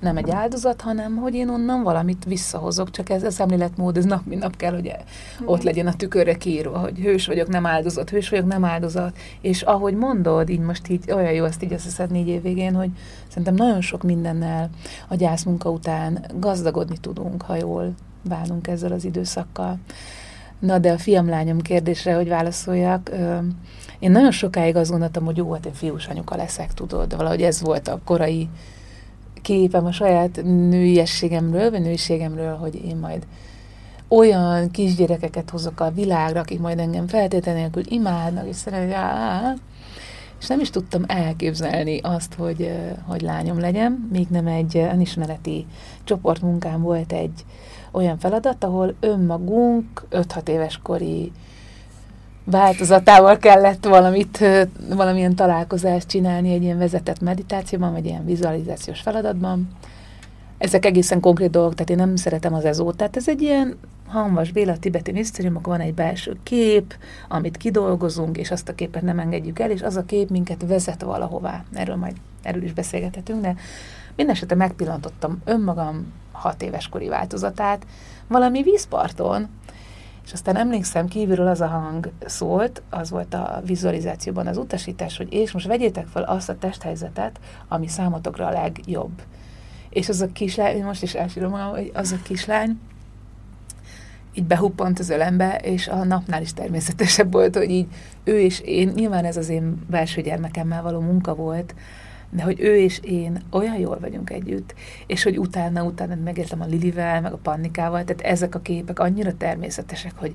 nem 0.00 0.16
egy 0.16 0.30
áldozat, 0.30 0.80
hanem 0.80 1.16
hogy 1.16 1.34
én 1.34 1.48
onnan 1.48 1.82
valamit 1.82 2.24
visszahozok, 2.24 2.90
csak 2.90 3.10
ez 3.10 3.22
a 3.22 3.30
szemléletmód, 3.30 3.96
ez 3.96 4.04
nap 4.04 4.26
mint 4.26 4.42
nap 4.42 4.56
kell, 4.56 4.72
hogy 4.72 4.92
ott 5.44 5.62
legyen 5.62 5.86
a 5.86 5.94
tükörre 5.94 6.34
kiírva, 6.34 6.78
hogy 6.78 6.98
hős 6.98 7.26
vagyok, 7.26 7.48
nem 7.48 7.66
áldozat, 7.66 8.10
hős 8.10 8.28
vagyok, 8.28 8.46
nem 8.46 8.64
áldozat, 8.64 9.16
és 9.40 9.62
ahogy 9.62 9.94
mondod, 9.94 10.48
így 10.48 10.60
most 10.60 10.88
így 10.88 11.10
olyan 11.10 11.32
jó 11.32 11.44
ezt 11.44 11.62
így 11.62 11.72
összeszedni 11.72 12.16
négy 12.16 12.28
év 12.28 12.42
végén, 12.42 12.74
hogy 12.74 12.90
szerintem 13.28 13.54
nagyon 13.54 13.80
sok 13.80 14.02
mindennel 14.02 14.70
a 15.08 15.14
gyászmunka 15.14 15.70
után 15.70 16.24
gazdagodni 16.34 16.96
tudunk, 16.98 17.42
ha 17.42 17.56
jól 17.56 17.94
bánunk 18.22 18.66
ezzel 18.66 18.92
az 18.92 19.04
időszakkal. 19.04 19.78
Na, 20.58 20.78
de 20.78 20.92
a 20.92 20.98
fiam-lányom 20.98 21.60
kérdésre, 21.60 22.14
hogy 22.14 22.28
válaszoljak, 22.28 23.10
én 23.98 24.10
nagyon 24.10 24.30
sokáig 24.30 24.76
azt 24.76 24.90
gondoltam, 24.90 25.24
hogy 25.24 25.36
jó, 25.36 25.52
hát 25.52 25.66
én 25.66 25.72
fiús 25.72 26.06
anyuka 26.06 26.36
leszek, 26.36 26.74
tudod, 26.74 27.16
valahogy 27.16 27.42
ez 27.42 27.60
volt 27.60 27.88
a 27.88 28.00
korai 28.04 28.48
képem 29.46 29.86
a 29.86 29.92
saját 29.92 30.40
nőiességemről, 30.44 31.70
vagy 31.70 31.80
nőiségemről, 31.80 32.56
hogy 32.56 32.74
én 32.84 32.96
majd 32.96 33.26
olyan 34.08 34.70
kisgyerekeket 34.70 35.50
hozok 35.50 35.80
a 35.80 35.90
világra, 35.90 36.40
akik 36.40 36.60
majd 36.60 36.78
engem 36.78 37.06
feltétlenül 37.06 37.60
nélkül 37.60 37.82
imádnak, 37.88 38.46
és 38.48 38.56
szeretnek, 38.56 39.58
és 40.40 40.46
nem 40.46 40.60
is 40.60 40.70
tudtam 40.70 41.02
elképzelni 41.06 41.98
azt, 41.98 42.34
hogy, 42.34 42.72
hogy 43.06 43.20
lányom 43.20 43.60
legyen, 43.60 44.08
még 44.12 44.26
nem 44.30 44.46
egy 44.46 44.76
önismereti 44.76 45.66
csoportmunkám 46.04 46.82
volt 46.82 47.12
egy 47.12 47.44
olyan 47.90 48.18
feladat, 48.18 48.64
ahol 48.64 48.94
önmagunk 49.00 50.06
5-6 50.10 50.48
éves 50.48 50.80
kori 50.82 51.32
változatával 52.50 53.36
kellett 53.36 53.84
valamit, 53.84 54.44
valamilyen 54.88 55.34
találkozást 55.34 56.08
csinálni 56.08 56.52
egy 56.52 56.62
ilyen 56.62 56.78
vezetett 56.78 57.20
meditációban, 57.20 57.92
vagy 57.92 58.04
ilyen 58.04 58.24
vizualizációs 58.24 59.00
feladatban. 59.00 59.68
Ezek 60.58 60.84
egészen 60.84 61.20
konkrét 61.20 61.50
dolgok, 61.50 61.74
tehát 61.74 61.90
én 61.90 61.96
nem 61.96 62.16
szeretem 62.16 62.54
az 62.54 62.64
ezót. 62.64 62.96
Tehát 62.96 63.16
ez 63.16 63.28
egy 63.28 63.42
ilyen 63.42 63.76
Hanvas 64.08 64.52
Béla 64.52 64.76
tibeti 64.76 65.12
misztériumok, 65.12 65.66
van 65.66 65.80
egy 65.80 65.94
belső 65.94 66.36
kép, 66.42 66.94
amit 67.28 67.56
kidolgozunk, 67.56 68.36
és 68.36 68.50
azt 68.50 68.68
a 68.68 68.74
képet 68.74 69.02
nem 69.02 69.18
engedjük 69.18 69.58
el, 69.58 69.70
és 69.70 69.82
az 69.82 69.96
a 69.96 70.04
kép 70.04 70.30
minket 70.30 70.64
vezet 70.66 71.02
valahová. 71.02 71.64
Erről 71.74 71.96
majd 71.96 72.16
erről 72.42 72.62
is 72.62 72.72
beszélgethetünk, 72.72 73.40
de 73.40 73.54
mindenesetre 74.16 74.56
megpillantottam 74.56 75.40
önmagam 75.44 76.12
hat 76.32 76.62
éves 76.62 76.88
kori 76.88 77.08
változatát, 77.08 77.86
valami 78.26 78.62
vízparton, 78.62 79.48
és 80.26 80.32
aztán 80.32 80.56
emlékszem, 80.56 81.08
kívülről 81.08 81.46
az 81.46 81.60
a 81.60 81.66
hang 81.66 82.10
szólt, 82.24 82.82
az 82.90 83.10
volt 83.10 83.34
a 83.34 83.62
vizualizációban 83.64 84.46
az 84.46 84.56
utasítás, 84.56 85.16
hogy 85.16 85.32
és 85.32 85.52
most 85.52 85.66
vegyétek 85.66 86.06
fel 86.06 86.22
azt 86.22 86.48
a 86.48 86.58
testhelyzetet, 86.58 87.40
ami 87.68 87.88
számotokra 87.88 88.46
a 88.46 88.50
legjobb. 88.50 89.22
És 89.90 90.08
az 90.08 90.20
a 90.20 90.32
kislány, 90.32 90.84
most 90.84 91.02
is 91.02 91.14
elsírom 91.14 91.50
magam, 91.50 91.70
hogy 91.70 91.90
az 91.94 92.12
a 92.12 92.22
kislány, 92.22 92.78
így 94.34 94.44
behuppant 94.44 94.98
az 94.98 95.10
ölembe, 95.10 95.56
és 95.56 95.88
a 95.88 96.04
napnál 96.04 96.42
is 96.42 96.52
természetesebb 96.52 97.32
volt, 97.32 97.56
hogy 97.56 97.70
így 97.70 97.86
ő 98.24 98.40
és 98.40 98.60
én, 98.60 98.88
nyilván 98.88 99.24
ez 99.24 99.36
az 99.36 99.48
én 99.48 99.84
belső 99.90 100.20
gyermekemmel 100.20 100.82
való 100.82 101.00
munka 101.00 101.34
volt, 101.34 101.74
de 102.30 102.42
hogy 102.42 102.60
ő 102.60 102.76
és 102.76 103.00
én 103.02 103.42
olyan 103.50 103.76
jól 103.76 103.98
vagyunk 103.98 104.30
együtt, 104.30 104.74
és 105.06 105.22
hogy 105.22 105.38
utána, 105.38 105.82
utána 105.82 106.14
megértem 106.14 106.60
a 106.60 106.66
Lilivel, 106.66 107.20
meg 107.20 107.32
a 107.32 107.38
Pannikával, 107.42 108.04
tehát 108.04 108.32
ezek 108.32 108.54
a 108.54 108.60
képek 108.60 108.98
annyira 108.98 109.36
természetesek, 109.36 110.12
hogy 110.16 110.32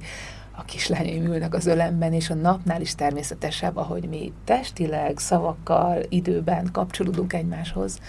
a 0.61 0.63
kislányaim 0.63 1.25
ülnek 1.25 1.53
az 1.53 1.65
ölemben, 1.65 2.13
és 2.13 2.29
a 2.29 2.33
napnál 2.33 2.81
is 2.81 2.95
természetesebb, 2.95 3.77
ahogy 3.77 4.09
mi 4.09 4.33
testileg, 4.43 5.17
szavakkal, 5.17 6.01
időben 6.09 6.69
kapcsolódunk 6.71 7.33
egymáshoz, 7.33 7.99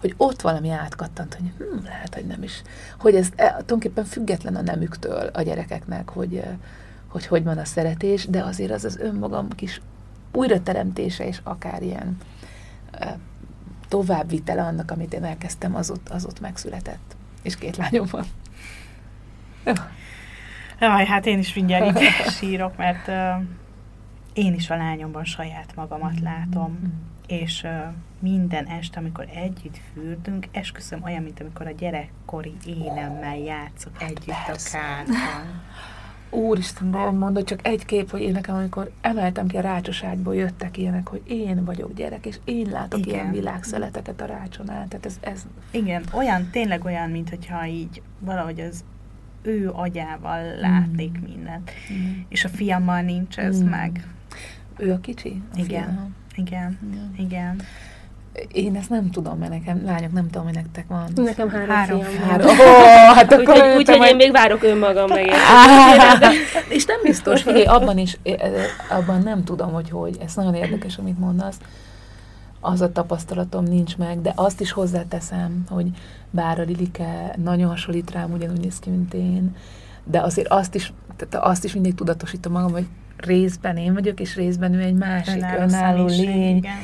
hogy 0.00 0.14
ott 0.16 0.40
valami 0.40 0.70
átkattant, 0.70 1.34
hogy 1.34 1.52
hm, 1.58 1.84
lehet, 1.84 2.14
hogy 2.14 2.26
nem 2.26 2.42
is. 2.42 2.62
Hogy 2.98 3.14
ez 3.14 3.28
e, 3.36 3.48
tulajdonképpen 3.48 4.04
független 4.04 4.56
a 4.56 4.62
nemüktől 4.62 5.30
a 5.32 5.42
gyerekeknek, 5.42 6.08
hogy, 6.08 6.34
e, 6.34 6.58
hogy 7.08 7.26
hogy 7.26 7.44
van 7.44 7.58
a 7.58 7.64
szeretés, 7.64 8.26
de 8.26 8.42
azért 8.42 8.72
az 8.72 8.84
az 8.84 8.96
önmagam 8.96 9.48
kis 9.48 9.80
újrateremtése, 10.32 11.26
és 11.26 11.40
akár 11.42 11.82
ilyen 11.82 12.16
e, 12.90 13.18
továbbvitele 13.92 14.62
annak, 14.62 14.90
amit 14.90 15.12
én 15.12 15.24
elkezdtem, 15.24 15.74
az 15.74 15.90
ott, 15.90 16.08
az 16.08 16.24
ott 16.24 16.40
megszületett. 16.40 17.16
És 17.42 17.56
két 17.56 17.76
lányom 17.76 18.06
van. 18.10 18.24
Jaj, 20.80 21.06
hát 21.06 21.26
én 21.26 21.38
is 21.38 21.54
mindjárt 21.54 22.00
itt 22.00 22.30
sírok, 22.38 22.76
mert 22.76 23.08
uh, 23.08 23.44
én 24.32 24.54
is 24.54 24.70
a 24.70 24.76
lányomban 24.76 25.24
saját 25.24 25.74
magamat 25.74 26.20
látom, 26.20 26.78
és 27.26 27.62
uh, 27.62 27.70
minden 28.18 28.66
este, 28.66 28.98
amikor 28.98 29.26
együtt 29.34 29.78
fürdünk, 29.92 30.46
esküszöm 30.52 31.02
olyan, 31.02 31.22
mint 31.22 31.40
amikor 31.40 31.66
a 31.66 31.70
gyerekkori 31.70 32.54
énemmel 32.66 33.36
játszok 33.36 34.00
hát 34.00 34.10
együtt 34.10 34.44
persze. 34.46 34.78
a 34.78 34.80
kádban. 34.80 35.62
Úristen, 36.34 36.90
de 36.90 37.10
mondod, 37.10 37.44
csak 37.44 37.66
egy 37.66 37.84
kép, 37.84 38.10
hogy 38.10 38.20
én 38.20 38.32
nekem, 38.32 38.54
amikor 38.54 38.90
emeltem 39.00 39.46
ki 39.46 39.56
a 39.56 39.60
rácsos 39.60 40.02
ágyból, 40.02 40.34
jöttek 40.34 40.76
ilyenek, 40.76 41.08
hogy 41.08 41.22
én 41.26 41.64
vagyok 41.64 41.94
gyerek, 41.94 42.26
és 42.26 42.38
én 42.44 42.68
látok 42.70 42.98
Igen. 42.98 43.14
ilyen 43.14 43.30
világszeleteket 43.30 44.20
a 44.20 44.24
rácson 44.24 44.70
át. 44.70 44.88
Tehát 44.88 45.06
ez, 45.06 45.16
ez... 45.20 45.46
Igen, 45.70 46.04
olyan, 46.12 46.50
tényleg 46.50 46.84
olyan, 46.84 47.10
mint 47.10 47.28
hogyha 47.28 47.66
így 47.66 48.02
valahogy 48.18 48.60
az 48.60 48.84
ő 49.42 49.70
agyával 49.70 50.54
látnék 50.60 51.18
mm. 51.18 51.24
mindent. 51.24 51.70
Mm. 51.92 52.20
És 52.28 52.44
a 52.44 52.48
fiammal 52.48 53.00
nincs 53.00 53.38
ez 53.38 53.62
mm. 53.62 53.68
meg. 53.68 54.06
Ő 54.76 54.92
a 54.92 55.00
kicsi? 55.00 55.42
A 55.54 55.58
igen. 55.58 55.66
Fiam. 55.66 56.14
Igen. 56.34 56.78
Igen. 56.82 57.14
Igen. 57.16 57.60
Én 58.52 58.76
ezt 58.76 58.90
nem 58.90 59.10
tudom, 59.10 59.38
mert 59.38 59.50
nekem 59.50 59.82
lányok, 59.84 60.12
nem 60.12 60.30
tudom, 60.30 60.44
hogy 60.44 60.54
nektek 60.54 60.86
van. 60.88 61.08
Nekem 61.14 61.50
három, 61.50 61.68
három 61.68 62.00
fiam. 62.00 62.28
Három. 62.28 62.46
Oh, 62.46 63.14
hát 63.14 63.34
úgyhogy 63.38 63.60
úgy, 63.60 63.76
úgy, 63.76 63.96
hogy 63.96 64.08
én 64.08 64.16
még 64.16 64.32
várok 64.32 64.62
önmagam 64.62 65.08
meg. 65.08 65.30
és 66.76 66.84
nem 66.84 66.98
biztos, 67.02 67.42
figyelj, 67.42 67.64
abban 67.64 67.98
is, 67.98 68.18
abban 68.90 69.22
nem 69.22 69.44
tudom, 69.44 69.72
hogy 69.72 69.90
hogy. 69.90 70.16
Ez 70.24 70.34
nagyon 70.34 70.54
érdekes, 70.54 70.98
amit 70.98 71.18
mondasz. 71.18 71.56
Az 72.60 72.80
a 72.80 72.92
tapasztalatom 72.92 73.64
nincs 73.64 73.96
meg, 73.96 74.20
de 74.20 74.32
azt 74.34 74.60
is 74.60 74.72
hozzáteszem, 74.72 75.64
hogy 75.68 75.86
bár 76.30 76.60
a 76.60 76.62
Lilike 76.62 77.34
nagyon 77.42 77.68
hasonlít 77.68 78.10
rám, 78.10 78.32
ugyanúgy 78.32 78.60
néz 78.60 78.78
ki, 78.78 78.90
mint 78.90 79.14
én, 79.14 79.56
de 80.04 80.20
azért 80.20 80.48
azt 80.48 80.74
is, 80.74 80.92
tehát 81.16 81.46
azt 81.46 81.64
is 81.64 81.72
mindig 81.72 81.94
tudatosítom 81.94 82.52
magam, 82.52 82.72
hogy 82.72 82.86
részben 83.16 83.76
én 83.76 83.92
vagyok, 83.94 84.20
és 84.20 84.34
részben 84.34 84.74
ő 84.74 84.80
egy 84.80 84.94
másik 84.94 85.36
önálló, 85.36 85.62
önálló 85.62 86.06
lény. 86.06 86.56
Igen. 86.56 86.74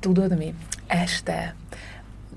Tudod 0.00 0.36
mi? 0.36 0.54
Este, 0.90 1.54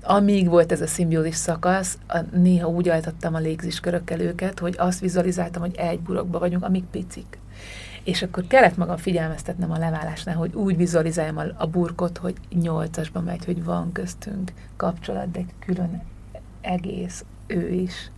amíg 0.02 0.48
volt 0.48 0.72
ez 0.72 0.80
a 0.80 0.86
szimbiózis 0.86 1.34
szakasz, 1.34 1.98
a, 2.08 2.18
néha 2.32 2.68
úgy 2.68 2.88
altattam 2.88 3.34
a 3.34 3.38
légziskörökkel 3.38 4.20
őket, 4.20 4.58
hogy 4.58 4.74
azt 4.78 5.00
vizualizáltam, 5.00 5.62
hogy 5.62 5.74
egy 5.76 6.00
burokba 6.00 6.38
vagyunk, 6.38 6.64
amíg 6.64 6.84
picik. 6.90 7.38
És 8.04 8.22
akkor 8.22 8.46
kellett 8.46 8.76
magam 8.76 8.96
figyelmeztetnem 8.96 9.70
a 9.70 9.78
leválásnál, 9.78 10.36
hogy 10.36 10.54
úgy 10.54 10.76
vizualizáljam 10.76 11.36
a, 11.36 11.44
a 11.56 11.66
burkot, 11.66 12.18
hogy 12.18 12.34
nyolcasba 12.60 13.20
megy, 13.20 13.44
hogy 13.44 13.64
van 13.64 13.92
köztünk 13.92 14.52
kapcsolat, 14.76 15.30
de 15.30 15.40
külön 15.66 16.02
egész 16.60 17.24
ő 17.46 17.68
is. 17.68 18.10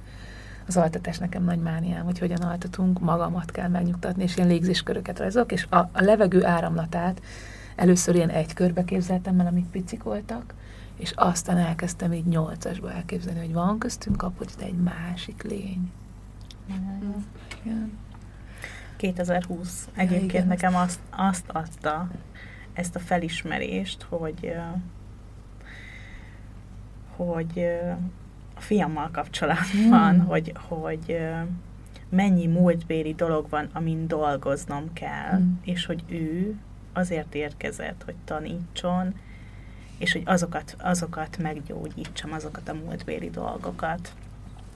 Az 0.66 0.76
altatás 0.76 1.18
nekem 1.18 1.44
nagy 1.44 1.58
mániám, 1.58 2.04
hogy 2.04 2.18
hogyan 2.18 2.40
altatunk, 2.40 3.00
magamat 3.00 3.50
kell 3.50 3.68
megnyugtatni, 3.68 4.22
és 4.22 4.36
ilyen 4.36 4.48
légzésköröket 4.48 5.18
rajzolok, 5.18 5.52
és 5.52 5.66
a, 5.70 5.76
a 5.76 5.90
levegő 5.92 6.44
áramlatát 6.44 7.20
először 7.76 8.14
ilyen 8.14 8.28
egy 8.28 8.52
körbe 8.52 8.84
képzeltem 8.84 9.40
el, 9.40 9.46
amik 9.46 9.66
picik 9.66 10.02
voltak, 10.02 10.54
és 10.96 11.12
aztán 11.14 11.56
elkezdtem 11.56 12.12
így 12.12 12.26
nyolcasba 12.26 12.92
elképzelni, 12.92 13.38
hogy 13.38 13.52
van 13.52 13.78
köztünk 13.78 14.16
kapott 14.16 14.56
de 14.58 14.64
egy 14.64 14.78
másik 14.82 15.42
lény. 15.42 15.90
Mm. 16.72 17.10
Igen. 17.62 17.98
2020 18.96 19.88
egyébként 19.94 20.32
Igen. 20.32 20.46
nekem 20.46 20.74
azt, 20.74 21.00
azt 21.10 21.48
adta 21.48 22.08
ezt 22.72 22.96
a 22.96 22.98
felismerést, 22.98 24.02
hogy 24.02 24.52
hogy 27.16 27.66
a 28.54 28.60
fiammal 28.60 29.10
kapcsolatban, 29.12 30.14
mm. 30.14 30.18
hogy, 30.18 30.52
hogy 30.68 31.18
mennyi 32.08 32.46
múltbéli 32.46 33.14
dolog 33.14 33.48
van, 33.48 33.68
amin 33.72 34.06
dolgoznom 34.06 34.92
kell, 34.92 35.38
mm. 35.38 35.52
és 35.62 35.86
hogy 35.86 36.02
ő 36.08 36.56
azért 36.96 37.34
érkezett, 37.34 38.02
hogy 38.04 38.14
tanítson, 38.24 39.14
és 39.98 40.12
hogy 40.12 40.22
azokat, 40.24 40.76
azokat 40.78 41.38
meggyógyítsam, 41.38 42.32
azokat 42.32 42.68
a 42.68 42.74
múltbéli 42.74 43.30
dolgokat. 43.30 44.12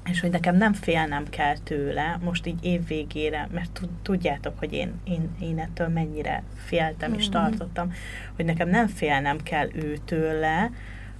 És 0.04 0.20
hogy 0.20 0.30
nekem 0.30 0.56
nem 0.56 0.72
félnem 0.72 1.28
kell 1.28 1.58
tőle, 1.58 2.18
most 2.22 2.46
így 2.46 2.64
évvégére, 2.64 3.48
mert 3.52 3.80
tudjátok, 4.02 4.58
hogy 4.58 4.72
én, 4.72 4.92
én, 5.04 5.30
én 5.40 5.58
ettől 5.58 5.88
mennyire 5.88 6.42
féltem 6.54 7.14
és 7.14 7.22
mm-hmm. 7.22 7.30
tartottam, 7.30 7.92
hogy 8.36 8.44
nekem 8.44 8.68
nem 8.68 8.86
félnem 8.86 9.42
kell 9.42 9.68
ő 9.74 9.96
tőle, 10.04 10.70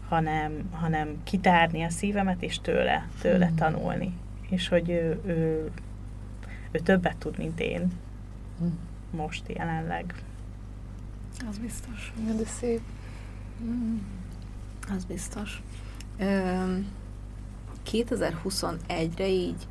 hanem, 0.09 0.69
hanem 0.71 1.23
kitárni 1.25 1.83
a 1.83 1.91
szívemet, 1.91 2.43
és 2.43 2.59
tőle, 2.61 3.09
tőle 3.21 3.51
mm. 3.51 3.55
tanulni. 3.55 4.13
És 4.49 4.69
hogy 4.69 4.91
ő, 4.91 5.21
ő, 5.27 5.71
ő 6.71 6.79
többet 6.79 7.17
tud, 7.17 7.39
mint 7.39 7.61
én 7.61 7.93
mm. 8.63 8.69
most 9.11 9.43
jelenleg. 9.49 10.15
Az 11.49 11.59
biztos. 11.59 12.13
Igen, 12.23 12.37
de 12.37 12.45
szép. 12.61 12.81
Mm. 13.63 13.97
Az 14.97 15.05
biztos. 15.05 15.63
Üm, 16.21 16.87
2021-re 17.91 19.29
így 19.29 19.67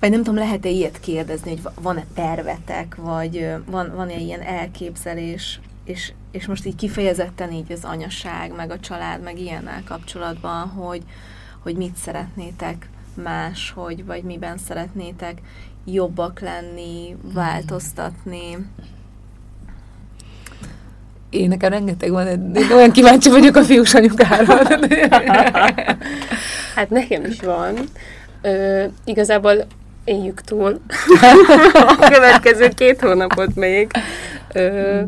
vagy 0.00 0.10
nem 0.10 0.22
tudom, 0.22 0.34
lehet-e 0.34 0.68
ilyet 0.68 1.00
kérdezni, 1.00 1.50
hogy 1.50 1.72
van-e 1.82 2.04
tervetek, 2.14 2.94
vagy 2.94 3.54
van, 3.66 3.94
van-e 3.94 4.16
ilyen 4.16 4.40
elképzelés, 4.40 5.60
és, 5.84 6.12
és 6.30 6.46
most 6.46 6.66
így 6.66 6.74
kifejezetten 6.74 7.52
így 7.52 7.72
az 7.72 7.84
anyaság, 7.84 8.54
meg 8.54 8.70
a 8.70 8.80
család, 8.80 9.22
meg 9.22 9.38
ilyennel 9.38 9.82
kapcsolatban, 9.84 10.68
hogy, 10.68 11.02
hogy 11.58 11.76
mit 11.76 11.96
szeretnétek 11.96 12.88
más, 13.14 13.70
hogy, 13.70 14.04
vagy 14.04 14.22
miben 14.22 14.58
szeretnétek 14.58 15.40
jobbak 15.84 16.40
lenni, 16.40 17.16
változtatni. 17.22 18.56
Én 21.30 21.48
nekem 21.48 21.70
rengeteg 21.70 22.10
van, 22.10 22.52
de 22.52 22.74
olyan 22.74 22.90
kíváncsi 22.90 23.30
vagyok 23.30 23.56
a 23.56 23.62
fiús 23.62 23.94
anyukára. 23.94 24.54
hát 26.74 26.90
nekem 26.90 27.24
is 27.24 27.40
van. 27.40 27.74
Ö, 28.42 28.84
igazából 29.04 29.66
éljük 30.04 30.40
túl 30.40 30.80
a 31.72 32.08
következő 32.10 32.68
két 32.68 33.00
hónapot 33.00 33.54
még. 33.54 33.90
Ö, 34.52 35.00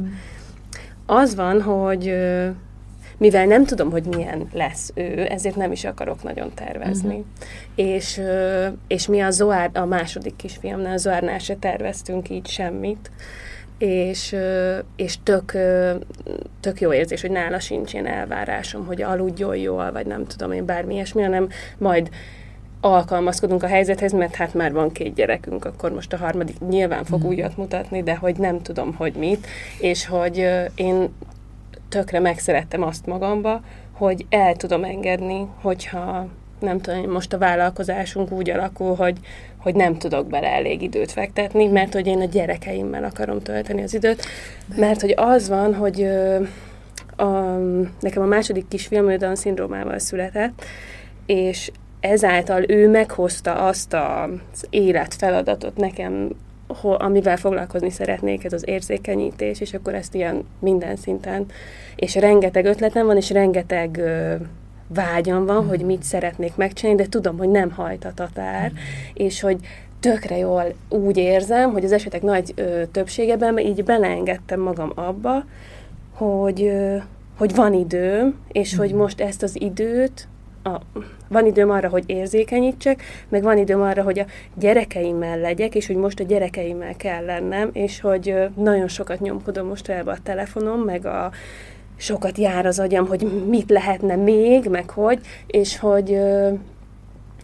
az 1.07 1.35
van, 1.35 1.63
hogy 1.63 2.15
mivel 3.23 3.47
nem 3.47 3.65
tudom, 3.65 3.91
hogy 3.91 4.05
milyen 4.05 4.49
lesz 4.53 4.91
ő, 4.95 5.27
ezért 5.31 5.57
nem 5.57 5.73
is 5.73 5.85
akarok 5.85 6.23
nagyon 6.23 6.51
tervezni. 6.55 7.09
Uh-huh. 7.09 7.25
És, 7.75 8.21
és 8.87 9.07
mi 9.07 9.21
a 9.21 9.31
Zoár, 9.31 9.71
a 9.75 9.85
második 9.85 10.37
kisfiamnál, 10.37 10.97
Zoárnál 10.97 11.39
se 11.39 11.55
terveztünk 11.55 12.31
így 12.31 12.47
semmit, 12.47 13.11
és, 13.79 14.37
és 14.97 15.17
tök, 15.23 15.53
tök 16.61 16.81
jó 16.81 16.93
érzés, 16.93 17.21
hogy 17.21 17.31
nála 17.31 17.61
sincs 17.61 17.93
ilyen 17.93 18.07
elvárásom, 18.07 18.87
hogy 18.87 19.03
aludjon 19.03 19.57
jól, 19.57 19.93
vagy 19.93 20.07
nem 20.07 20.27
tudom 20.27 20.53
én 20.53 20.65
bármi 20.65 20.95
ilyesmi, 20.95 21.23
hanem 21.23 21.49
majd 21.79 22.11
alkalmazkodunk 22.81 23.63
a 23.63 23.67
helyzethez, 23.67 24.13
mert 24.13 24.35
hát 24.35 24.55
már 24.55 24.73
van 24.73 24.93
két 24.93 25.15
gyerekünk, 25.15 25.65
akkor 25.65 25.93
most 25.93 26.13
a 26.13 26.17
harmadik 26.17 26.59
nyilván 26.69 27.05
fog 27.05 27.25
mm. 27.25 27.27
újat 27.27 27.57
mutatni, 27.57 28.03
de 28.03 28.15
hogy 28.15 28.37
nem 28.37 28.63
tudom, 28.63 28.95
hogy 28.95 29.13
mit, 29.15 29.47
és 29.81 30.07
hogy 30.07 30.49
én 30.75 31.15
tökre 31.89 32.21
megszerettem 32.21 32.83
azt 32.83 33.07
magamba, 33.07 33.61
hogy 33.93 34.27
el 34.29 34.57
tudom 34.57 34.85
engedni, 34.85 35.47
hogyha 35.61 36.27
nem 36.59 36.81
tudom, 36.81 37.11
most 37.11 37.33
a 37.33 37.39
vállalkozásunk 37.39 38.31
úgy 38.31 38.51
alakul, 38.51 38.95
hogy, 38.95 39.19
hogy 39.63 39.75
nem 39.75 39.99
tudok 39.99 40.27
bele 40.27 40.49
elég 40.49 40.83
időt 40.83 41.13
fektetni, 41.13 41.67
mert 41.67 41.93
hogy 41.93 42.07
én 42.07 42.21
a 42.21 42.25
gyerekeimmel 42.25 43.05
akarom 43.05 43.41
tölteni 43.41 43.83
az 43.83 43.95
időt, 43.95 44.27
mert 44.77 45.01
hogy 45.01 45.15
az 45.17 45.49
van, 45.49 45.75
hogy 45.75 46.09
a, 47.17 47.25
nekem 48.01 48.23
a 48.23 48.27
második 48.27 48.69
kisfiam 48.69 49.11
ő 49.11 49.17
Down-szindrómával 49.17 49.99
született, 49.99 50.65
és 51.27 51.71
ezáltal 52.01 52.71
ő 52.71 52.89
meghozta 52.89 53.55
azt 53.55 53.95
az 53.95 54.67
életfeladatot 54.71 55.77
nekem, 55.77 56.31
amivel 56.83 57.37
foglalkozni 57.37 57.91
szeretnék, 57.91 58.45
ez 58.45 58.53
az 58.53 58.69
érzékenyítés, 58.69 59.61
és 59.61 59.75
akkor 59.75 59.95
ezt 59.95 60.15
ilyen 60.15 60.45
minden 60.59 60.97
szinten, 60.97 61.47
és 61.97 62.15
rengeteg 62.15 62.65
ötletem 62.65 63.07
van, 63.07 63.17
és 63.17 63.31
rengeteg 63.31 64.01
vágyam 64.95 65.47
van, 65.47 65.65
mm. 65.65 65.69
hogy 65.69 65.81
mit 65.81 66.03
szeretnék 66.03 66.57
megcsinálni, 66.57 67.03
de 67.03 67.09
tudom, 67.09 67.39
hogy 67.39 67.49
nem 67.49 67.71
hajt 67.71 68.05
a 68.05 68.13
tatár, 68.15 68.71
mm. 68.71 68.77
és 69.15 69.41
hogy 69.41 69.57
tökre 70.01 70.37
jól 70.37 70.65
úgy 70.89 71.17
érzem, 71.17 71.73
hogy 71.73 71.85
az 71.85 71.93
esetek 71.93 72.23
nagy 72.23 72.53
ö, 72.57 72.83
többségeben 72.93 73.59
így 73.59 73.85
beleengedtem 73.85 74.61
magam 74.61 74.93
abba, 74.95 75.45
hogy, 76.13 76.63
ö, 76.63 76.97
hogy 77.37 77.55
van 77.55 77.73
időm, 77.73 78.35
és 78.53 78.75
mm. 78.75 78.79
hogy 78.79 78.93
most 78.93 79.21
ezt 79.21 79.43
az 79.43 79.61
időt 79.61 80.29
a, 80.63 80.81
van 81.29 81.47
időm 81.47 81.71
arra, 81.71 81.89
hogy 81.89 82.05
érzékenyítsek, 82.07 83.03
meg 83.29 83.43
van 83.43 83.59
időm 83.59 83.81
arra, 83.81 84.03
hogy 84.03 84.19
a 84.19 84.27
gyerekeimmel 84.55 85.39
legyek, 85.39 85.75
és 85.75 85.87
hogy 85.87 85.97
most 85.97 86.21
a 86.21 86.25
gyerekeimmel 86.25 86.97
kell 86.97 87.25
lennem, 87.25 87.71
és 87.73 88.01
hogy 88.01 88.35
nagyon 88.57 88.89
sokat 88.89 89.21
nyomkodom 89.21 89.67
most 89.67 89.89
ebbe 89.89 90.11
a 90.11 90.19
telefonom, 90.23 90.81
meg 90.81 91.07
a 91.07 91.31
sokat 92.03 92.39
jár 92.39 92.67
az 92.67 92.79
agyam, 92.79 93.07
hogy 93.07 93.47
mit 93.49 93.71
lehetne 93.71 94.17
még, 94.17 94.67
meg 94.67 94.91
hogy, 94.91 95.21
és 95.47 95.79
hogy 95.79 96.11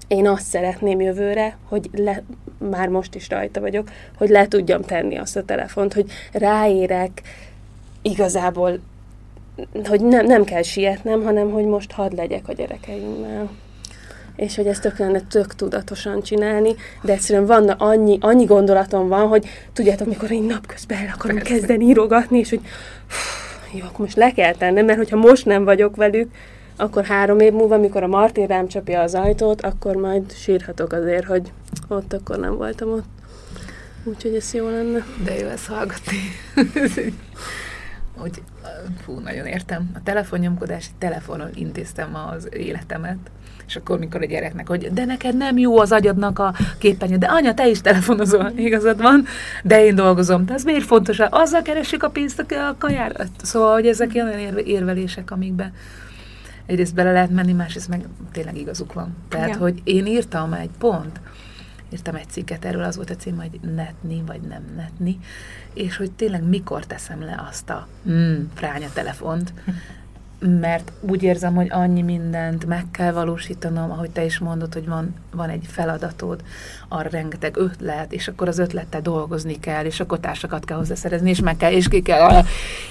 én 0.08 0.28
azt 0.28 0.46
szeretném 0.46 1.00
jövőre, 1.00 1.56
hogy 1.68 1.90
le, 1.92 2.22
már 2.70 2.88
most 2.88 3.14
is 3.14 3.28
rajta 3.28 3.60
vagyok, 3.60 3.88
hogy 4.16 4.28
le 4.28 4.48
tudjam 4.48 4.82
tenni 4.82 5.16
azt 5.16 5.36
a 5.36 5.44
telefont, 5.44 5.92
hogy 5.92 6.10
ráérek 6.32 7.22
igazából 8.02 8.78
hogy 9.84 10.00
nem, 10.00 10.26
nem 10.26 10.44
kell 10.44 10.62
sietnem, 10.62 11.22
hanem 11.22 11.50
hogy 11.50 11.64
most 11.64 11.92
hadd 11.92 12.16
legyek 12.16 12.48
a 12.48 12.52
gyerekeimmel. 12.52 13.50
És 14.36 14.56
hogy 14.56 14.66
ezt 14.66 14.82
tök 14.82 14.98
lenne 14.98 15.20
tök 15.20 15.54
tudatosan 15.54 16.22
csinálni, 16.22 16.74
de 17.02 17.12
egyszerűen 17.12 17.46
van 17.46 17.68
annyi, 17.68 18.18
annyi 18.20 18.44
gondolatom 18.44 19.08
van, 19.08 19.28
hogy 19.28 19.46
tudjátok, 19.72 20.08
mikor 20.08 20.30
én 20.30 20.42
napközben 20.42 20.98
el 20.98 21.12
akarom 21.14 21.36
Persze. 21.36 21.52
kezdeni 21.52 21.84
írogatni, 21.84 22.38
és 22.38 22.48
hogy 22.48 22.60
jó, 23.72 23.84
akkor 23.84 24.00
most 24.00 24.16
le 24.16 24.32
kell 24.32 24.54
tennem, 24.54 24.84
mert 24.84 24.98
hogyha 24.98 25.16
most 25.16 25.44
nem 25.44 25.64
vagyok 25.64 25.96
velük, 25.96 26.30
akkor 26.76 27.04
három 27.04 27.40
év 27.40 27.52
múlva, 27.52 27.74
amikor 27.74 28.02
a 28.02 28.06
Martin 28.06 28.46
rám 28.46 28.68
csapja 28.68 29.00
az 29.00 29.14
ajtót, 29.14 29.60
akkor 29.60 29.96
majd 29.96 30.32
sírhatok 30.32 30.92
azért, 30.92 31.24
hogy 31.24 31.52
ott 31.88 32.12
akkor 32.12 32.38
nem 32.38 32.56
voltam 32.56 32.92
ott. 32.92 33.06
Úgyhogy 34.04 34.34
ez 34.34 34.54
jó 34.54 34.68
lenne. 34.68 35.04
De 35.24 35.38
jó 35.38 35.46
ezt 35.46 35.66
hallgatni. 35.66 36.18
hogy 38.16 38.42
fú, 39.04 39.18
nagyon 39.18 39.46
értem. 39.46 39.90
A 39.94 40.02
telefonnyomkodás, 40.02 40.90
telefonon 40.98 41.50
intéztem 41.54 42.14
az 42.14 42.48
életemet, 42.52 43.18
és 43.68 43.76
akkor, 43.76 43.98
mikor 43.98 44.22
a 44.22 44.24
gyereknek, 44.24 44.68
hogy 44.68 44.92
de 44.92 45.04
neked 45.04 45.36
nem 45.36 45.58
jó 45.58 45.78
az 45.78 45.92
agyadnak 45.92 46.38
a 46.38 46.54
képernyő, 46.78 47.16
de 47.16 47.26
anya, 47.26 47.54
te 47.54 47.68
is 47.68 47.80
telefonozol, 47.80 48.52
igazad 48.56 49.02
van, 49.02 49.24
de 49.62 49.84
én 49.84 49.94
dolgozom. 49.94 50.46
De 50.46 50.54
ez 50.54 50.64
miért 50.64 50.84
fontos? 50.84 51.18
Azzal 51.18 51.62
keressük 51.62 52.02
a 52.02 52.10
pénzt 52.10 52.40
a 52.50 52.76
kajára. 52.78 53.24
Szóval, 53.42 53.72
hogy 53.72 53.86
ezek 53.86 54.10
olyan 54.14 54.58
érvelések, 54.58 55.30
amikbe 55.30 55.72
egyrészt 56.66 56.94
bele 56.94 57.12
lehet 57.12 57.30
menni, 57.30 57.52
másrészt 57.52 57.88
meg 57.88 58.06
tényleg 58.32 58.56
igazuk 58.56 58.92
van. 58.92 59.16
Tehát, 59.28 59.48
ja. 59.48 59.56
hogy 59.56 59.80
én 59.84 60.06
írtam 60.06 60.52
egy 60.52 60.70
pont, 60.78 61.20
írtam 61.92 62.14
egy 62.14 62.28
cikket 62.28 62.64
erről, 62.64 62.82
az 62.82 62.96
volt 62.96 63.10
a 63.10 63.16
cím, 63.16 63.36
hogy 63.36 63.60
netni, 63.74 64.22
vagy 64.26 64.40
nem 64.40 64.62
netni, 64.76 65.18
és 65.74 65.96
hogy 65.96 66.10
tényleg 66.10 66.48
mikor 66.48 66.86
teszem 66.86 67.20
le 67.20 67.44
azt 67.50 67.70
a 67.70 67.88
mm, 68.08 68.42
fránya 68.54 68.88
telefont, 68.92 69.52
mert 70.38 70.92
úgy 71.00 71.22
érzem, 71.22 71.54
hogy 71.54 71.66
annyi 71.70 72.02
mindent 72.02 72.66
meg 72.66 72.84
kell 72.90 73.12
valósítanom, 73.12 73.90
ahogy 73.90 74.10
te 74.10 74.24
is 74.24 74.38
mondod, 74.38 74.72
hogy 74.72 74.86
van, 74.86 75.14
van 75.30 75.48
egy 75.48 75.64
feladatod, 75.68 76.42
arra 76.88 77.08
rengeteg 77.08 77.56
ötlet, 77.56 78.12
és 78.12 78.28
akkor 78.28 78.48
az 78.48 78.58
ötlettel 78.58 79.00
dolgozni 79.00 79.60
kell, 79.60 79.84
és 79.84 80.00
akkor 80.00 80.20
társakat 80.20 80.64
kell 80.64 80.76
hozzászerezni, 80.76 81.30
és 81.30 81.40
meg 81.40 81.56
kell, 81.56 81.72
és 81.72 81.88
ki 81.88 82.02
kell, 82.02 82.42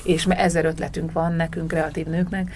és 0.04 0.26
ezer 0.26 0.66
ötletünk 0.66 1.12
van 1.12 1.34
nekünk, 1.34 1.68
kreatív 1.68 2.08
nőknek, 2.08 2.52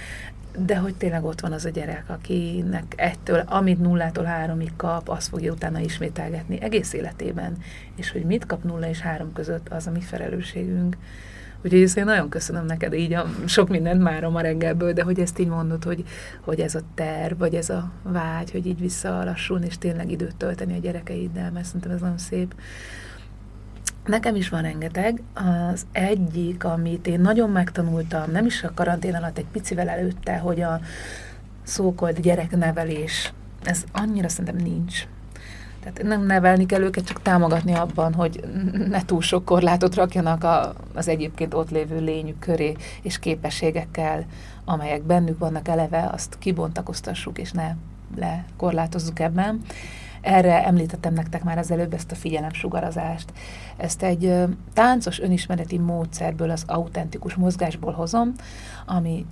de 0.58 0.78
hogy 0.78 0.96
tényleg 0.96 1.24
ott 1.24 1.40
van 1.40 1.52
az 1.52 1.66
a 1.66 1.70
gyerek, 1.70 2.04
akinek 2.08 2.94
egytől, 2.96 3.44
amit 3.46 3.80
nullától 3.80 4.24
háromig 4.24 4.72
kap, 4.76 5.10
azt 5.10 5.28
fogja 5.28 5.52
utána 5.52 5.80
ismételgetni 5.80 6.62
egész 6.62 6.94
életében. 6.94 7.58
És 7.96 8.12
hogy 8.12 8.24
mit 8.24 8.46
kap 8.46 8.64
nulla 8.64 8.88
és 8.88 9.00
három 9.00 9.34
között, 9.34 9.70
az 9.70 9.88
a 9.88 9.92
mi 9.92 10.02
felelősségünk. 10.02 10.98
Úgyhogy 11.64 11.82
ezt 11.82 11.98
én 11.98 12.06
nagyon 12.06 12.30
köszönöm 12.30 12.66
neked 12.66 12.94
így 12.94 13.14
a 13.14 13.26
sok 13.46 13.70
mindent 13.70 14.02
már 14.02 14.24
a 14.24 14.30
ma 14.30 14.42
reggelből, 14.42 14.94
de 14.94 15.04
hogy 15.04 15.20
ezt 15.20 15.40
így 15.40 15.48
mondod, 15.48 15.84
hogy, 15.84 16.04
hogy 16.42 16.60
ez 16.60 16.76
a 16.76 16.82
terv, 16.96 17.40
vagy 17.40 17.54
ez 17.56 17.70
a 17.70 17.92
vágy, 18.04 18.52
hogy 18.52 18.66
így 18.66 18.80
visszalassulni, 18.80 19.66
és 19.66 19.78
tényleg 19.78 20.12
időt 20.12 20.36
tölteni 20.36 20.76
a 20.78 20.80
gyerekeiddel, 20.80 21.52
mert 21.52 21.66
szerintem 21.66 21.92
ez 21.92 22.00
nagyon 22.00 22.18
szép. 22.18 22.56
Nekem 24.06 24.36
is 24.36 24.50
van 24.50 24.62
rengeteg. 24.62 25.22
Az 25.34 25.86
egyik, 25.92 26.64
amit 26.64 27.08
én 27.08 27.20
nagyon 27.20 27.50
megtanultam, 27.50 28.32
nem 28.32 28.46
is 28.46 28.64
a 28.64 28.72
karantén 28.74 29.16
alatt, 29.16 29.38
egy 29.38 29.48
picivel 29.52 29.90
előtte, 29.90 30.38
hogy 30.38 30.62
a 30.62 30.80
szókolt 31.64 32.22
gyereknevelés, 32.22 33.34
ez 33.64 33.84
annyira 33.92 34.30
szerintem 34.30 34.64
nincs. 34.64 35.06
Tehát 35.84 36.04
nem 36.04 36.26
nevelni 36.26 36.66
kell 36.66 36.82
őket, 36.82 37.06
csak 37.06 37.22
támogatni 37.22 37.74
abban, 37.74 38.14
hogy 38.14 38.44
ne 38.90 39.06
túl 39.06 39.22
sok 39.22 39.46
korlátot 39.46 39.96
rakjanak 39.96 40.44
a, 40.44 40.74
az 40.94 41.08
egyébként 41.08 41.54
ott 41.54 41.70
lévő 41.70 42.00
lényük 42.00 42.40
köré, 42.40 42.76
és 43.02 43.20
képességekkel, 43.20 44.26
amelyek 44.66 45.02
bennük 45.02 45.40
vannak 45.40 45.68
eleve, 45.68 46.10
azt 46.14 46.36
kibontakoztassuk, 46.40 47.38
és 47.38 47.52
ne 47.52 47.76
lekorlátozzuk 48.16 49.20
ebben. 49.20 49.62
Erre 50.22 50.66
említettem 50.66 51.14
nektek 51.14 51.44
már 51.44 51.58
az 51.58 51.72
előbb 51.72 51.94
ezt 51.94 52.12
a 52.12 52.16
figyelemsugarazást. 52.16 53.34
Ezt 53.78 54.04
egy 54.04 54.34
táncos 54.74 55.20
önismereti 55.20 55.78
módszerből, 55.78 56.50
az 56.50 56.64
autentikus 56.68 57.36
mozgásból 57.36 57.94
hozom, 57.94 58.34
ami 58.86 59.26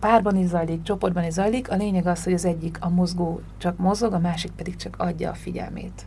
párban 0.00 0.36
is 0.36 0.46
zajlik, 0.46 0.82
csoportban 0.82 1.24
is 1.24 1.32
zajlik. 1.32 1.70
A 1.70 1.76
lényeg 1.76 2.06
az, 2.06 2.24
hogy 2.24 2.32
az 2.32 2.44
egyik 2.44 2.78
a 2.80 2.88
mozgó 2.88 3.40
csak 3.58 3.78
mozog, 3.78 4.12
a 4.12 4.18
másik 4.18 4.50
pedig 4.50 4.76
csak 4.76 4.94
adja 4.98 5.30
a 5.30 5.34
figyelmét. 5.34 6.06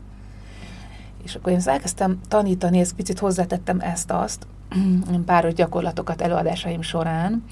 És 1.23 1.35
akkor 1.35 1.51
én 1.51 1.61
elkezdtem 1.65 2.19
tanítani, 2.27 2.79
ezt 2.79 2.95
picit 2.95 3.19
hozzátettem 3.19 3.79
ezt-azt, 3.79 4.47
pár 5.25 5.53
gyakorlatokat 5.53 6.21
előadásaim 6.21 6.81
során, 6.81 7.43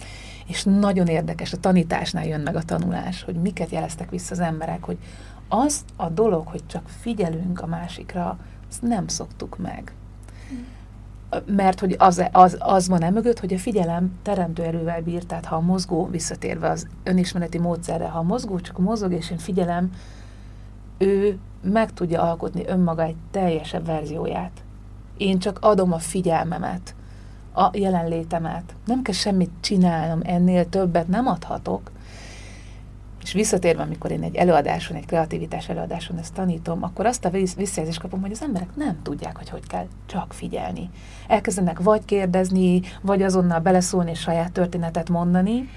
és 0.47 0.63
nagyon 0.63 1.07
érdekes, 1.07 1.53
a 1.53 1.57
tanításnál 1.57 2.25
jön 2.25 2.41
meg 2.41 2.55
a 2.55 2.63
tanulás, 2.63 3.23
hogy 3.23 3.35
miket 3.35 3.69
jeleztek 3.69 4.09
vissza 4.09 4.33
az 4.33 4.39
emberek, 4.39 4.83
hogy 4.83 4.97
az 5.47 5.85
a 5.95 6.09
dolog, 6.09 6.47
hogy 6.47 6.65
csak 6.65 6.89
figyelünk 6.89 7.61
a 7.61 7.65
másikra, 7.65 8.37
azt 8.69 8.81
nem 8.81 9.07
szoktuk 9.07 9.57
meg. 9.57 9.93
Mert 11.45 11.79
hogy 11.79 11.95
az, 11.99 12.23
az, 12.31 12.57
az 12.59 12.87
van 12.87 13.03
emögött, 13.03 13.39
hogy 13.39 13.53
a 13.53 13.57
figyelem 13.57 14.19
teremtő 14.21 14.63
erővel 14.63 15.01
bír, 15.01 15.23
tehát 15.23 15.45
ha 15.45 15.55
a 15.55 15.59
mozgó, 15.59 16.07
visszatérve 16.07 16.69
az 16.69 16.87
önismereti 17.03 17.57
módszerre, 17.57 18.07
ha 18.07 18.19
a 18.19 18.23
mozgó 18.23 18.59
csak 18.59 18.77
mozog, 18.77 19.11
és 19.11 19.31
én 19.31 19.37
figyelem, 19.37 19.91
ő 20.97 21.37
meg 21.63 21.93
tudja 21.93 22.21
alkotni 22.21 22.67
önmaga 22.67 23.03
egy 23.03 23.15
teljesebb 23.31 23.85
verzióját. 23.85 24.63
Én 25.17 25.39
csak 25.39 25.57
adom 25.61 25.93
a 25.93 25.99
figyelmemet, 25.99 26.95
a 27.53 27.69
jelenlétemet. 27.73 28.75
Nem 28.85 29.01
kell 29.01 29.13
semmit 29.13 29.51
csinálnom, 29.59 30.19
ennél 30.23 30.69
többet 30.69 31.07
nem 31.07 31.27
adhatok, 31.27 31.91
és 33.23 33.33
visszatérve, 33.33 33.81
amikor 33.81 34.11
én 34.11 34.23
egy 34.23 34.35
előadáson, 34.35 34.97
egy 34.97 35.05
kreativitás 35.05 35.69
előadáson 35.69 36.17
ezt 36.17 36.33
tanítom, 36.33 36.83
akkor 36.83 37.05
azt 37.05 37.25
a 37.25 37.29
visszajelzést 37.29 37.99
kapom, 37.99 38.21
hogy 38.21 38.31
az 38.31 38.41
emberek 38.41 38.75
nem 38.75 38.99
tudják, 39.03 39.37
hogy 39.37 39.49
hogy 39.49 39.67
kell 39.67 39.87
csak 40.05 40.33
figyelni. 40.33 40.89
Elkezdenek 41.27 41.79
vagy 41.79 42.05
kérdezni, 42.05 42.81
vagy 43.01 43.21
azonnal 43.21 43.59
beleszólni 43.59 44.11
és 44.11 44.19
saját 44.19 44.51
történetet 44.51 45.09
mondani, 45.09 45.69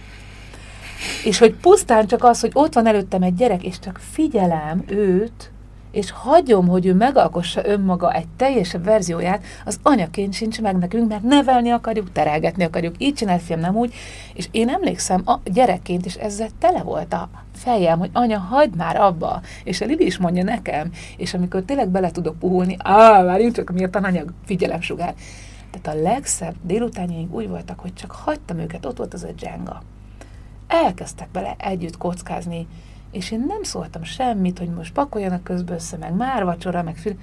és 1.24 1.38
hogy 1.38 1.54
pusztán 1.54 2.06
csak 2.06 2.24
az, 2.24 2.40
hogy 2.40 2.50
ott 2.54 2.74
van 2.74 2.86
előttem 2.86 3.22
egy 3.22 3.34
gyerek, 3.34 3.62
és 3.62 3.78
csak 3.78 4.00
figyelem 4.12 4.84
őt, 4.86 5.52
és 5.94 6.10
hagyom, 6.10 6.68
hogy 6.68 6.86
ő 6.86 6.94
megalkossa 6.94 7.66
önmaga 7.66 8.12
egy 8.12 8.26
teljesebb 8.36 8.84
verzióját, 8.84 9.44
az 9.64 9.78
anyaként 9.82 10.32
sincs 10.32 10.60
meg 10.60 10.76
nekünk, 10.76 11.08
mert 11.08 11.22
nevelni 11.22 11.70
akarjuk, 11.70 12.12
terelgetni 12.12 12.64
akarjuk, 12.64 12.94
így 12.98 13.14
csinál 13.14 13.38
film, 13.38 13.60
nem 13.60 13.76
úgy. 13.76 13.94
És 14.34 14.48
én 14.50 14.68
emlékszem 14.68 15.22
a 15.24 15.38
gyerekként, 15.44 16.06
és 16.06 16.14
ezzel 16.14 16.48
tele 16.58 16.82
volt 16.82 17.12
a 17.12 17.28
fejem, 17.54 17.98
hogy 17.98 18.10
anya, 18.12 18.38
hagyd 18.38 18.76
már 18.76 18.96
abba. 18.96 19.40
És 19.64 19.80
a 19.80 19.84
Lili 19.84 20.04
is 20.04 20.18
mondja 20.18 20.42
nekem, 20.42 20.90
és 21.16 21.34
amikor 21.34 21.62
tényleg 21.62 21.88
bele 21.88 22.10
tudok 22.10 22.38
puhulni, 22.38 22.76
á, 22.78 23.22
várjunk 23.22 23.54
csak, 23.54 23.72
miért 23.72 23.96
a 23.96 24.02
anyag 24.02 24.32
figyelemsugár. 24.44 25.14
Tehát 25.70 25.98
a 25.98 26.02
legszebb 26.02 26.54
délutánjaink 26.62 27.34
úgy 27.34 27.48
voltak, 27.48 27.80
hogy 27.80 27.94
csak 27.94 28.10
hagytam 28.10 28.58
őket, 28.58 28.86
ott 28.86 28.96
volt 28.96 29.14
az 29.14 29.22
a 29.22 29.28
Jenga. 29.40 29.82
Elkezdtek 30.66 31.28
bele 31.32 31.54
együtt 31.58 31.96
kockázni, 31.96 32.66
és 33.14 33.30
én 33.30 33.44
nem 33.46 33.62
szóltam 33.62 34.02
semmit, 34.02 34.58
hogy 34.58 34.68
most 34.68 34.92
pakoljanak 34.92 35.44
közben 35.44 35.74
össze, 35.74 35.96
meg 35.96 36.14
már 36.14 36.44
vacsora, 36.44 36.82
meg 36.82 36.96
film. 36.96 37.18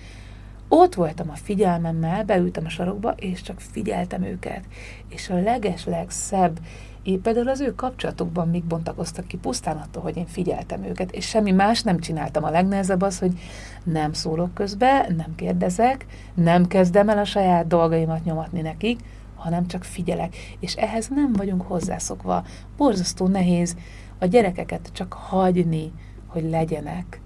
Ott 0.68 0.96
voltam 0.96 1.30
a 1.30 1.36
figyelmemmel, 1.36 2.24
beültem 2.24 2.66
a 2.66 2.70
sarokba, 2.70 3.12
és 3.12 3.42
csak 3.42 3.60
figyeltem 3.60 4.24
őket. 4.24 4.64
És 5.10 5.30
a 5.30 5.42
leges-legszebb, 5.42 6.60
én 7.04 7.22
például 7.22 7.50
az 7.50 7.60
ő 7.60 7.76
kapcsolatokban 7.76 8.50
még 8.50 8.64
bontakoztak 8.64 9.28
ki 9.28 9.38
pusztán 9.38 9.78
attól, 9.78 10.02
hogy 10.02 10.18
én 10.18 10.26
figyeltem 10.26 10.84
őket, 10.84 11.12
és 11.12 11.28
semmi 11.28 11.52
más 11.52 11.82
nem 11.82 12.00
csináltam. 12.00 12.44
A 12.44 12.50
legnehezebb 12.50 13.02
az, 13.02 13.20
hogy 13.20 13.40
nem 13.84 14.14
szólok 14.14 14.54
közbe, 14.54 15.08
nem 15.18 15.36
kérdezek, 15.36 16.06
nem 16.34 16.68
kezdem 16.68 17.10
el 17.10 17.18
a 17.18 17.26
saját 17.26 17.68
dolgaimat 17.68 18.24
nyomatni 18.24 18.62
nekik, 18.62 19.00
hanem 19.36 19.68
csak 19.68 19.84
figyelek. 19.84 20.36
És 20.60 20.76
ehhez 20.76 21.08
nem 21.08 21.34
vagyunk 21.34 21.62
hozzászokva. 21.62 22.44
Borzasztó 22.78 23.28
nehéz 23.28 23.76
a 24.22 24.26
gyerekeket 24.26 24.90
csak 24.94 25.14
hagyni, 25.14 25.92
hogy 26.28 26.50
legyenek, 26.50 27.22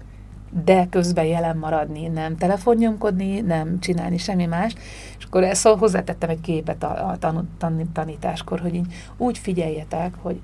de 0.64 0.86
közben 0.90 1.24
jelen 1.24 1.56
maradni, 1.56 2.06
nem 2.06 2.36
telefonnyomkodni, 2.36 3.40
nem 3.40 3.80
csinálni 3.80 4.18
semmi 4.18 4.46
más. 4.46 4.74
És 5.18 5.24
akkor 5.24 5.42
ezt 5.42 5.60
szóval 5.60 5.78
hozzátettem 5.78 6.28
egy 6.28 6.40
képet 6.40 6.82
a, 6.82 7.08
a 7.08 7.16
tan, 7.18 7.48
tan, 7.58 7.90
tanításkor, 7.92 8.60
hogy 8.60 8.74
így 8.74 8.92
úgy 9.16 9.38
figyeljetek, 9.38 10.14
hogy 10.22 10.40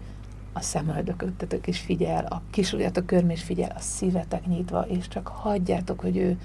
a 0.52 0.60
szemöldököttetek 0.60 1.66
is 1.66 1.78
figyel, 1.78 2.24
a 2.24 2.42
kisujjatok 2.50 3.06
körmés 3.06 3.42
figyel, 3.42 3.72
a 3.76 3.80
szívetek 3.80 4.46
nyitva, 4.46 4.86
és 4.88 5.08
csak 5.08 5.26
hagyjátok, 5.28 6.00
hogy 6.00 6.16
ő 6.16 6.38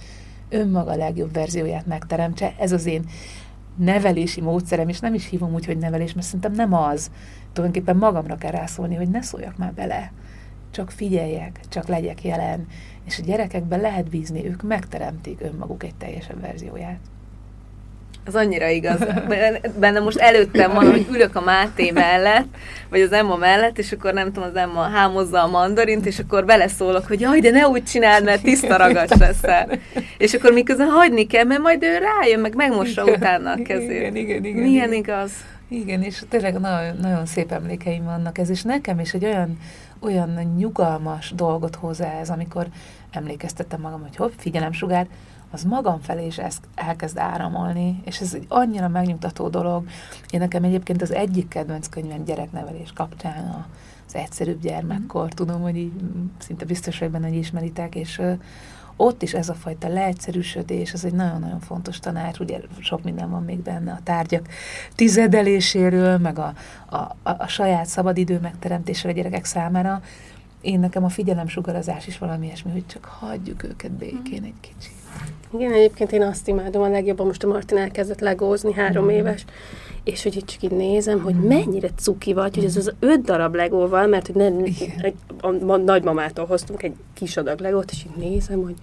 önmaga 0.49 0.95
legjobb 0.95 1.33
verzióját 1.33 1.85
megteremtse. 1.85 2.53
Ez 2.59 2.71
az 2.71 2.85
én 2.85 3.05
nevelési 3.77 4.41
módszerem, 4.41 4.89
és 4.89 4.99
nem 4.99 5.13
is 5.13 5.29
hívom 5.29 5.53
úgy, 5.53 5.65
hogy 5.65 5.77
nevelés, 5.77 6.13
mert 6.13 6.25
szerintem 6.25 6.51
nem 6.51 6.73
az. 6.73 7.11
Tulajdonképpen 7.57 7.97
magamra 7.97 8.35
kell 8.35 8.51
rászólni, 8.51 8.95
hogy 8.95 9.09
ne 9.09 9.21
szóljak 9.21 9.57
már 9.57 9.73
bele. 9.73 10.11
Csak 10.71 10.91
figyeljek, 10.91 11.59
csak 11.69 11.87
legyek 11.87 12.23
jelen, 12.23 12.67
és 13.05 13.19
a 13.19 13.25
gyerekekben 13.25 13.79
lehet 13.79 14.09
bízni, 14.09 14.45
ők 14.45 14.61
megteremtik 14.61 15.41
önmaguk 15.41 15.83
egy 15.83 15.95
teljesebb 15.95 16.41
verzióját. 16.41 16.99
Az 18.25 18.35
annyira 18.35 18.67
igaz. 18.67 18.99
Benne 19.79 19.99
most 19.99 20.17
előttem 20.17 20.73
van, 20.73 20.91
hogy 20.91 21.07
ülök 21.11 21.35
a 21.35 21.41
Máté 21.41 21.91
mellett, 21.91 22.47
vagy 22.89 23.01
az 23.01 23.11
Emma 23.11 23.35
mellett, 23.35 23.77
és 23.77 23.91
akkor 23.91 24.13
nem 24.13 24.31
tudom, 24.33 24.49
az 24.49 24.55
Emma 24.55 24.81
hámozza 24.81 25.43
a 25.43 25.47
mandarint, 25.47 26.05
és 26.05 26.19
akkor 26.19 26.45
beleszólok, 26.45 27.07
hogy 27.07 27.21
jaj, 27.21 27.39
de 27.39 27.49
ne 27.49 27.67
úgy 27.67 27.83
csináld, 27.83 28.23
mert 28.23 28.41
tiszta 28.41 28.77
ragacs 28.77 29.17
leszel. 29.17 29.69
És 30.17 30.33
akkor 30.33 30.51
miközben 30.51 30.87
hagyni 30.89 31.27
kell, 31.27 31.43
mert 31.43 31.61
majd 31.61 31.83
ő 31.83 31.97
rájön, 31.97 32.39
meg 32.39 32.55
megmossa 32.55 33.03
utána 33.03 33.51
a 33.51 33.61
kezét. 33.63 33.89
Igen, 33.89 34.15
igen, 34.15 34.43
igen. 34.43 34.61
Milyen 34.63 34.87
igen. 34.87 34.93
igaz. 34.93 35.31
Igen, 35.67 36.01
és 36.01 36.25
tényleg 36.29 36.59
nagyon, 36.59 36.97
nagyon 36.97 37.25
szép 37.25 37.51
emlékeim 37.51 38.03
vannak 38.03 38.37
ez, 38.37 38.49
és 38.49 38.63
nekem 38.63 38.99
is 38.99 39.13
egy 39.13 39.25
olyan, 39.25 39.57
olyan 39.99 40.53
nyugalmas 40.57 41.31
dolgot 41.35 41.75
hozzá 41.75 42.11
ez, 42.11 42.29
amikor 42.29 42.67
emlékeztettem 43.11 43.81
magam, 43.81 44.01
hogy 44.01 44.15
hopp, 44.15 44.31
figyelem 44.37 44.71
sugár, 44.71 45.07
az 45.51 45.63
magam 45.63 45.99
felé 45.99 46.25
is 46.25 46.37
ezt 46.37 46.67
elkezd 46.75 47.17
áramolni, 47.17 48.01
és 48.05 48.19
ez 48.19 48.33
egy 48.33 48.45
annyira 48.47 48.87
megnyugtató 48.87 49.49
dolog. 49.49 49.87
Én 50.29 50.39
nekem 50.39 50.63
egyébként 50.63 51.01
az 51.01 51.13
egyik 51.13 51.47
kedvenc 51.47 51.87
könyvem 51.87 52.23
gyereknevelés 52.23 52.91
kapcsán 52.93 53.65
az 54.07 54.15
egyszerűbb 54.15 54.61
gyermekkor, 54.61 55.23
mm. 55.25 55.35
tudom, 55.35 55.61
hogy 55.61 55.77
így 55.77 55.91
szinte 56.37 56.65
biztos, 56.65 56.99
hogy 56.99 57.09
benne, 57.09 57.27
hogy 57.27 57.37
ismeritek, 57.37 57.95
és 57.95 58.21
ott 58.97 59.21
is 59.21 59.33
ez 59.33 59.49
a 59.49 59.53
fajta 59.53 59.87
leegyszerűsödés, 59.87 60.91
ez 60.91 61.03
egy 61.03 61.13
nagyon-nagyon 61.13 61.59
fontos 61.59 61.99
tanács, 61.99 62.39
ugye 62.39 62.59
sok 62.79 63.03
minden 63.03 63.29
van 63.29 63.43
még 63.43 63.59
benne 63.59 63.91
a 63.91 63.99
tárgyak 64.03 64.47
tizedeléséről, 64.95 66.17
meg 66.17 66.39
a, 66.39 66.53
a, 66.85 66.95
a, 66.95 67.15
a 67.23 67.47
saját 67.47 67.85
szabadidő 67.85 68.39
megteremtésre 68.39 69.09
a 69.09 69.13
gyerekek 69.13 69.45
számára, 69.45 70.01
én 70.61 70.79
nekem 70.79 71.03
a 71.03 71.09
figyelemsugarazás 71.09 72.07
is 72.07 72.17
valami 72.17 72.45
ilyesmi, 72.45 72.71
hogy 72.71 72.85
csak 72.87 73.05
hagyjuk 73.05 73.63
őket 73.63 73.91
békén 73.91 74.43
egy 74.43 74.59
kicsit. 74.61 74.95
Igen, 75.57 75.71
egyébként 75.71 76.11
én 76.11 76.21
azt 76.21 76.47
imádom 76.47 76.81
a 76.81 76.89
legjobban, 76.89 77.25
most 77.25 77.43
a 77.43 77.47
Martin 77.47 77.77
elkezdett 77.77 78.19
legózni, 78.19 78.73
három 78.73 79.05
mm. 79.05 79.09
éves, 79.09 79.45
és 80.03 80.23
hogy 80.23 80.35
így 80.35 80.45
csak 80.45 80.61
így 80.61 80.71
nézem, 80.71 81.21
hogy 81.21 81.35
mennyire 81.35 81.89
cuki 81.97 82.33
vagy, 82.33 82.55
hogy 82.55 82.63
ez 82.63 82.77
az 82.77 82.93
öt 82.99 83.21
darab 83.21 83.55
legóval, 83.55 84.07
mert 84.07 84.27
hogy 84.27 84.35
ne, 84.35 84.45
egy, 84.45 85.13
a, 85.41 85.47
a, 85.47 85.71
a 85.71 85.77
nagymamától 85.77 86.45
hoztunk 86.45 86.83
egy 86.83 86.93
kis 87.13 87.37
adag 87.37 87.59
legót, 87.59 87.91
és 87.91 88.05
így 88.05 88.29
nézem, 88.29 88.61
hogy 88.61 88.75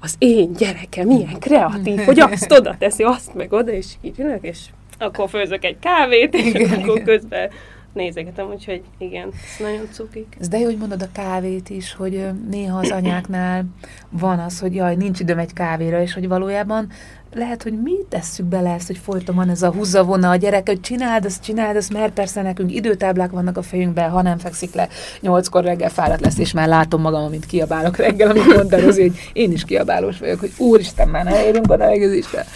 az 0.00 0.14
én 0.18 0.52
gyerekem 0.52 1.06
milyen 1.06 1.38
kreatív, 1.38 2.00
hogy 2.00 2.20
azt 2.20 2.52
oda 2.52 2.76
teszi, 2.78 3.02
azt 3.02 3.34
meg 3.34 3.52
oda, 3.52 3.72
és 3.72 3.86
így 4.00 4.18
ülök, 4.18 4.44
és 4.44 4.58
akkor 4.98 5.28
főzök 5.28 5.64
egy 5.64 5.78
kávét, 5.78 6.34
és 6.34 6.54
igen, 6.54 6.80
akkor 6.80 7.02
közben 7.02 7.50
nézegetem, 7.92 8.46
úgyhogy 8.46 8.82
igen, 8.98 9.28
ez 9.28 9.66
nagyon 9.66 9.88
cukik. 9.92 10.36
Ez 10.40 10.48
de 10.48 10.58
jó, 10.58 10.64
hogy 10.64 10.78
mondod 10.78 11.02
a 11.02 11.12
kávét 11.12 11.68
is, 11.68 11.94
hogy 11.94 12.28
néha 12.50 12.78
az 12.78 12.90
anyáknál 12.90 13.64
van 14.08 14.38
az, 14.38 14.60
hogy 14.60 14.74
jaj, 14.74 14.96
nincs 14.96 15.20
időm 15.20 15.38
egy 15.38 15.52
kávéra, 15.52 16.02
és 16.02 16.14
hogy 16.14 16.28
valójában 16.28 16.88
lehet, 17.34 17.62
hogy 17.62 17.82
mi 17.82 17.94
tesszük 18.08 18.46
bele 18.46 18.74
ezt, 18.74 18.86
hogy 18.86 18.98
folyton 18.98 19.48
ez 19.48 19.62
a 19.62 19.72
húzavona 19.72 20.30
a 20.30 20.36
gyerek, 20.36 20.68
hogy 20.68 20.80
csináld 20.80 21.24
azt, 21.24 21.42
csináld 21.42 21.76
azt, 21.76 21.92
mert 21.92 22.12
persze 22.12 22.42
nekünk 22.42 22.72
időtáblák 22.72 23.30
vannak 23.30 23.56
a 23.56 23.62
fejünkben, 23.62 24.10
ha 24.10 24.22
nem 24.22 24.38
fekszik 24.38 24.74
le, 24.74 24.88
nyolckor 25.20 25.64
reggel 25.64 25.88
fáradt 25.88 26.20
lesz, 26.20 26.38
és 26.38 26.52
már 26.52 26.68
látom 26.68 27.00
magam, 27.00 27.22
amint 27.22 27.46
kiabálok 27.46 27.96
reggel, 27.96 28.30
amit 28.30 28.54
mondta 28.54 28.80
Rozi, 28.80 29.00
hogy 29.00 29.30
én 29.32 29.52
is 29.52 29.64
kiabálós 29.64 30.18
vagyok, 30.18 30.40
hogy 30.40 30.52
úristen, 30.56 31.08
már 31.08 31.24
ne 31.24 31.46
érünk 31.46 31.70
a 31.70 31.76
legezésre. 31.76 32.46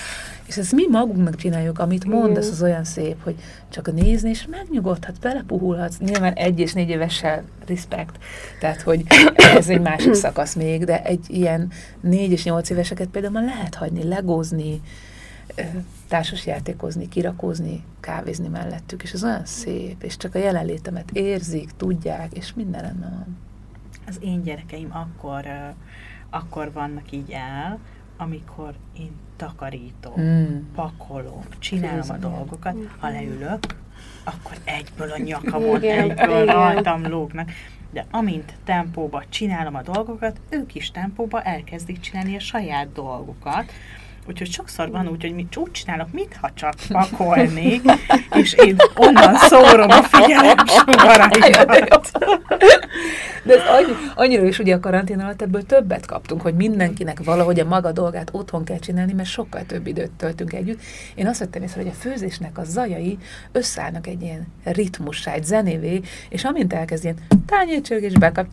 És 0.55 0.61
ezt 0.61 0.73
mi 0.73 0.87
magunknak 0.91 1.37
csináljuk, 1.37 1.79
amit 1.79 2.05
mondasz, 2.05 2.51
az 2.51 2.63
olyan 2.63 2.85
szép, 2.85 3.23
hogy 3.23 3.35
csak 3.69 3.93
nézni, 3.93 4.31
és 4.31 4.47
megnyugodhatsz, 4.47 5.19
belepuhulhatsz. 5.19 5.99
Nyilván 5.99 6.33
egy 6.33 6.61
és 6.61 6.73
négy 6.73 6.89
évessel 6.89 7.45
respekt, 7.67 8.19
tehát 8.61 8.83
hogy 8.83 9.05
ez 9.37 9.69
egy 9.69 9.81
másik 9.81 10.15
szakasz 10.15 10.55
még, 10.55 10.85
de 10.85 11.03
egy 11.03 11.27
ilyen 11.29 11.71
négy 12.01 12.31
és 12.31 12.45
nyolc 12.45 12.71
éveseket 12.71 13.09
például 13.09 13.33
már 13.33 13.45
lehet 13.45 13.75
hagyni, 13.75 14.05
legózni, 14.05 14.81
társas 16.09 16.47
játékozni, 16.47 17.09
kirakózni, 17.09 17.85
kávézni 18.01 18.49
mellettük, 18.49 19.03
és 19.03 19.13
ez 19.13 19.25
olyan 19.25 19.45
szép, 19.45 20.03
és 20.03 20.17
csak 20.17 20.35
a 20.35 20.39
jelenlétemet 20.39 21.11
érzik, 21.13 21.71
tudják, 21.77 22.33
és 22.33 22.55
minden 22.55 22.83
rendben 22.83 23.11
van. 23.11 23.37
Az 24.07 24.19
én 24.21 24.43
gyerekeim 24.43 24.91
akkor, 24.93 25.45
akkor 26.31 26.73
vannak 26.73 27.13
így 27.13 27.31
el, 27.31 27.79
amikor 28.17 28.75
én 28.99 29.11
takarítom, 29.37 30.21
mm. 30.21 30.73
pakolom, 30.75 31.45
csinálom 31.59 32.11
a 32.11 32.17
dolgokat, 32.17 32.77
ha 32.99 33.09
leülök, 33.09 33.59
akkor 34.25 34.57
egyből 34.65 35.11
a 35.11 35.19
nyakamon, 35.19 35.83
igen, 35.83 36.11
egyből 36.11 36.43
igen. 36.43 36.55
rajtam 36.55 37.09
lógnak. 37.09 37.51
De 37.91 38.07
amint 38.11 38.55
tempóba 38.65 39.23
csinálom 39.29 39.75
a 39.75 39.83
dolgokat, 39.83 40.41
ők 40.49 40.75
is 40.75 40.91
tempóba 40.91 41.43
elkezdik 41.43 42.01
csinálni 42.01 42.37
a 42.37 42.41
saját 42.41 42.93
dolgokat. 42.93 43.73
Úgyhogy 44.27 44.51
sokszor 44.51 44.91
van 44.91 45.09
úgy, 45.09 45.23
hogy 45.23 45.35
mit 45.35 45.57
úgy 45.57 45.71
csinálok, 45.71 46.13
mintha 46.13 46.51
csak 46.55 46.75
pakolnék, 46.89 47.83
és 48.43 48.53
én 48.53 48.77
onnan 48.95 49.35
szórom 49.35 49.91
a 49.91 50.03
figyelem 50.03 50.57
sugaraimat. 50.67 52.11
De 53.45 53.55
ez 53.55 53.69
annyi, 53.69 53.97
annyira 54.15 54.45
is 54.45 54.59
ugye 54.59 54.75
a 54.75 54.81
karantén 54.81 55.21
alatt 55.21 55.43
ebből 55.43 55.63
többet 55.63 56.07
kaptunk, 56.07 56.41
hogy 56.41 56.55
mindenkinek 56.55 57.25
valahogy 57.25 57.61
a 57.61 57.65
maga 57.65 57.93
dolgát 57.93 58.29
otthon 58.33 58.65
kell 58.65 58.79
csinálni, 58.79 59.13
mert 59.13 59.29
sokkal 59.29 59.63
több 59.67 59.87
időt 59.87 60.11
töltünk 60.11 60.53
együtt. 60.53 60.81
Én 61.15 61.27
azt 61.27 61.39
vettem 61.39 61.63
észre, 61.63 61.81
hogy 61.81 61.91
a 61.91 62.01
főzésnek 62.01 62.59
a 62.59 62.65
zajai 62.65 63.19
összeállnak 63.53 64.07
egy 64.07 64.23
ilyen 64.23 64.47
ritmussá, 64.65 65.33
egy 65.33 65.45
zenévé, 65.45 66.01
és 66.29 66.45
amint 66.45 66.73
elkezd 66.73 67.05
ilyen 67.05 67.17
tányércsőg 67.47 68.03
és 68.03 68.13
bekap, 68.13 68.47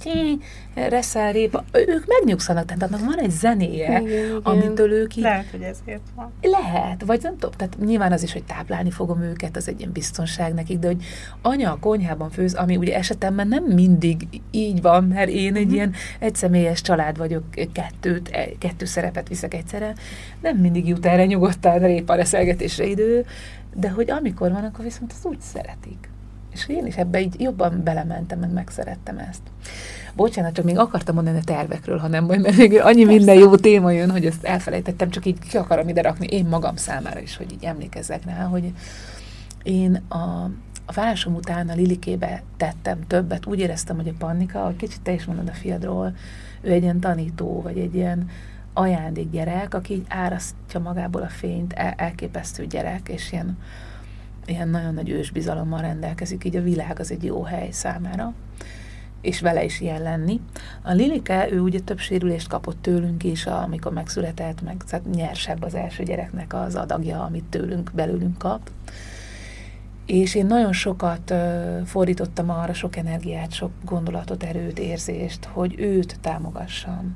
reszel, 0.76 1.32
répa, 1.32 1.63
ők 1.72 2.05
megnyugszanak, 2.07 2.65
tehát 2.65 2.84
annak 2.84 3.05
van 3.05 3.19
egy 3.19 3.32
zenéje, 3.32 4.01
igen, 4.01 4.39
amitől 4.43 4.91
ők 4.91 5.15
így... 5.15 5.24
Lehet, 5.24 5.45
hogy 5.62 5.70
ezért 5.70 6.09
van. 6.16 6.32
Lehet, 6.41 7.03
vagy 7.05 7.20
nem 7.22 7.34
tudom, 7.38 7.51
tehát 7.57 7.78
nyilván 7.80 8.12
az 8.12 8.24
is, 8.24 8.34
hogy 8.34 8.43
táplálni 8.43 8.91
fogom 8.91 9.22
őket, 9.22 9.55
az 9.55 9.68
egy 9.68 9.80
ilyen 9.80 9.91
biztonság 9.91 10.53
nekik, 10.53 10.80
de 10.80 10.88
hogy 10.88 11.03
anya 11.41 11.72
a 11.72 11.80
konyhában 11.80 12.30
főz, 12.30 12.53
ami 12.53 12.78
ugye 12.78 12.95
esetemben 12.95 13.47
nem 13.47 13.64
mindig 13.64 14.28
így 14.51 14.82
van, 14.82 15.03
mert 15.03 15.30
én 15.30 15.55
egy 15.55 15.68
mm. 15.68 15.74
ilyen 15.74 15.93
egyszemélyes 16.20 16.82
család 16.82 17.18
vagyok, 17.18 17.43
kettőt, 17.74 18.30
e, 18.30 18.47
kettő 18.57 18.86
szerepet 18.86 19.28
viszek 19.28 19.53
egyszerre, 19.53 19.93
nem 20.41 20.57
mindig 20.57 20.88
jut 20.88 21.05
erre 21.05 21.26
nyugodtan 21.26 21.80
répa 21.80 22.16
reszelgetésre 22.16 22.86
idő, 22.86 23.26
de 23.76 23.89
hogy 23.89 24.09
amikor 24.09 24.51
van, 24.51 24.64
akkor 24.64 24.86
viszont 24.86 25.12
az 25.12 25.26
úgy 25.26 25.41
szeretik. 25.41 26.11
És 26.52 26.68
én 26.68 26.86
is 26.86 26.95
ebbe 26.95 27.22
így 27.22 27.41
jobban 27.41 27.82
belementem, 27.84 28.39
meg 28.39 28.52
megszerettem 28.52 29.18
ezt. 29.18 29.41
Bocsánat, 30.16 30.54
csak 30.54 30.66
még 30.66 30.78
akartam 30.78 31.16
mondani 31.16 31.38
a 31.38 31.43
tervekről, 31.43 31.97
ha 31.97 32.08
nem 32.08 32.26
majd, 32.26 32.41
mert 32.41 32.58
még 32.58 32.80
annyi 32.80 33.04
Persze. 33.04 33.18
minden 33.18 33.36
jó 33.36 33.56
téma 33.56 33.91
jön, 33.91 34.12
hogy 34.12 34.26
ezt 34.26 34.43
elfelejtettem, 34.43 35.10
csak 35.10 35.26
így 35.26 35.39
ki 35.39 35.58
akarom 35.58 35.88
ide 35.88 36.02
rakni 36.02 36.28
én 36.28 36.45
magam 36.45 36.76
számára 36.76 37.20
is, 37.20 37.38
hogy 37.38 37.52
így 37.52 37.64
emlékezzek 37.64 38.26
rá, 38.26 38.43
hogy 38.43 38.74
én 39.64 40.02
a, 40.08 40.49
a 40.86 40.93
válásom 40.93 41.36
után 41.36 41.70
a 41.70 41.74
Lilikébe 41.74 42.43
tettem 42.58 43.08
többet. 43.08 43.45
Úgy 43.45 43.60
éreztem, 43.60 43.95
hogy 43.95 44.08
a 44.08 44.14
Pannika, 44.18 44.60
hogy 44.60 44.76
kicsit 44.76 45.02
te 45.02 45.12
is 45.12 45.26
mondod 45.26 45.47
a 45.47 45.54
fiadról, 45.54 46.16
ő 46.62 46.72
egy 46.72 46.84
ilyen 46.84 46.99
tanító, 46.99 47.62
vagy 47.62 47.78
egy 47.78 47.95
ilyen 47.95 48.30
ajándékgyerek, 48.74 49.74
aki 49.74 49.93
így 49.93 50.06
árasztja 50.10 50.80
magából 50.80 51.22
a 51.22 51.30
fényt, 51.30 51.74
el, 51.74 51.93
elképesztő 51.97 52.66
gyerek, 52.66 53.10
és 53.10 53.32
ilyen, 53.32 53.58
ilyen 54.52 54.70
nagyon 54.70 54.93
nagy 54.93 55.10
ősbizalommal 55.10 55.82
rendelkezik, 55.82 56.43
így 56.43 56.56
a 56.56 56.62
világ 56.62 56.99
az 56.99 57.12
egy 57.12 57.24
jó 57.24 57.43
hely 57.43 57.72
számára 57.72 58.34
és 59.22 59.39
vele 59.39 59.64
is 59.64 59.80
ilyen 59.80 60.02
lenni. 60.02 60.39
A 60.82 60.91
Lilike, 60.91 61.52
ő 61.52 61.60
ugye 61.60 61.80
több 61.80 61.99
sérülést 61.99 62.47
kapott 62.47 62.82
tőlünk 62.82 63.24
is, 63.24 63.45
amikor 63.45 63.93
megszületett, 63.93 64.62
meg 64.62 64.84
tehát 64.89 65.06
nyersebb 65.14 65.64
az 65.64 65.76
első 65.76 66.04
gyereknek 66.04 66.54
az 66.54 66.76
adagja, 66.76 67.24
amit 67.24 67.43
tőlünk, 67.43 67.91
belőlünk 67.93 68.38
kap. 68.38 68.70
És 70.06 70.36
én 70.36 70.45
nagyon 70.45 70.74
sokat 70.74 71.34
fordítottam 71.86 72.49
arra, 72.49 72.74
sok 72.74 72.95
energiát, 72.95 73.54
sok 73.54 73.72
gondolatot, 73.86 74.43
erőt, 74.43 74.80
érzést, 74.80 75.45
hogy 75.45 75.76
őt 75.80 76.20
támogassam. 76.22 77.14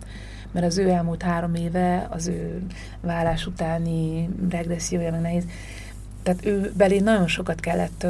Mert 0.51 0.65
az 0.65 0.77
ő 0.77 0.89
elmúlt 0.89 1.21
három 1.21 1.55
éve, 1.55 2.07
az 2.09 2.27
ő 2.27 2.65
vállás 3.01 3.47
utáni 3.47 4.29
regressziója, 4.49 5.11
meg 5.11 5.21
nehéz, 5.21 5.45
tehát 6.26 6.45
ő 6.45 6.71
belé 6.78 6.99
nagyon 6.99 7.28
sokat 7.28 7.59
kellett 7.59 8.05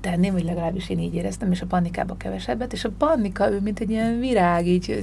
tenni, 0.00 0.30
vagy 0.30 0.44
legalábbis 0.44 0.88
én 0.88 0.98
így 0.98 1.14
éreztem, 1.14 1.52
és 1.52 1.60
a 1.60 1.66
pannikába 1.66 2.16
kevesebbet, 2.16 2.72
és 2.72 2.84
a 2.84 2.90
pannika, 2.98 3.50
ő 3.50 3.60
mint 3.60 3.80
egy 3.80 3.90
ilyen 3.90 4.18
virág, 4.18 4.66
így 4.66 5.00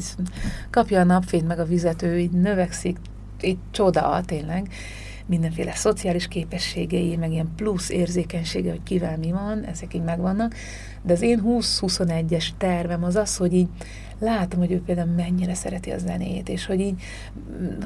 kapja 0.70 1.00
a 1.00 1.04
napfényt, 1.04 1.48
meg 1.48 1.60
a 1.60 1.66
vizet, 1.66 2.02
ő 2.02 2.20
így 2.20 2.32
növekszik, 2.32 2.98
így 3.42 3.58
csoda, 3.72 4.22
tényleg, 4.26 4.70
mindenféle 5.26 5.76
szociális 5.76 6.28
képességei, 6.28 7.16
meg 7.16 7.32
ilyen 7.32 7.52
plusz 7.56 7.90
érzékenysége, 7.90 8.70
hogy 8.70 8.84
kivel 8.84 9.18
mi 9.18 9.32
van, 9.32 9.64
ezek 9.64 9.94
így 9.94 10.04
megvannak, 10.04 10.56
de 11.02 11.14
az 11.14 11.22
én 11.22 11.42
20-21-es 11.46 12.48
tervem 12.58 13.04
az 13.04 13.16
az, 13.16 13.38
hogy 13.38 13.54
így 13.54 13.70
látom, 14.20 14.60
hogy 14.60 14.72
ő 14.72 14.82
például 14.82 15.12
mennyire 15.12 15.54
szereti 15.54 15.92
a 15.92 15.98
zenét, 15.98 16.50
és 16.50 16.66
hogy 16.66 16.80
így 16.80 17.02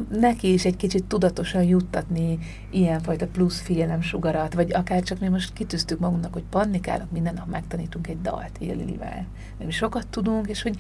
neki 0.10 0.54
is 0.54 0.66
egy 0.66 0.76
kicsit 0.76 1.04
tudatosan 1.04 1.64
juttatni 1.64 2.40
ilyenfajta 2.70 3.28
plusz 3.28 3.60
figyelemsugarat, 3.60 4.54
vagy 4.54 4.74
akár 4.74 5.04
csak 5.04 5.20
mi 5.20 5.28
most 5.28 5.54
kitűztük 5.54 6.00
magunknak, 6.00 6.34
hogy 6.34 6.44
pannikának 6.50 7.12
minden 7.12 7.34
nap 7.34 7.48
megtanítunk 7.48 8.08
egy 8.08 8.22
dalt 8.22 8.58
Lilivel. 8.60 9.26
Nem 9.60 9.70
sokat 9.70 10.08
tudunk, 10.08 10.48
és 10.48 10.62
hogy 10.62 10.76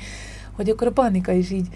hogy 0.59 0.69
akkor 0.69 0.87
a 0.87 0.91
Pannika 0.91 1.31
is 1.31 1.49
így 1.49 1.67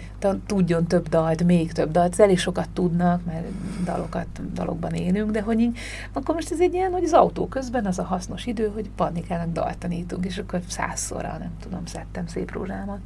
tudjon 0.46 0.86
több 0.86 1.08
dalt, 1.08 1.44
még 1.44 1.72
több 1.72 1.90
dalt, 1.90 2.20
elég 2.20 2.38
sokat 2.38 2.68
tudnak, 2.70 3.24
mert 3.24 3.46
dalokat, 3.84 4.52
dalokban 4.52 4.92
élünk, 4.92 5.30
de 5.30 5.40
hogy 5.40 5.60
így, 5.60 5.78
akkor 6.12 6.34
most 6.34 6.52
ez 6.52 6.60
egy 6.60 6.74
ilyen, 6.74 6.92
hogy 6.92 7.04
az 7.04 7.12
autó 7.12 7.46
közben 7.48 7.86
az 7.86 7.98
a 7.98 8.02
hasznos 8.02 8.46
idő, 8.46 8.70
hogy 8.74 8.90
Pannikának 8.96 9.52
dalt 9.52 9.78
tanítunk, 9.78 10.24
és 10.24 10.38
akkor 10.38 10.60
százszorra, 10.68 11.36
nem 11.38 11.52
tudom, 11.60 11.86
szedtem 11.86 12.26
szép 12.26 12.52
rózsámat. 12.52 12.98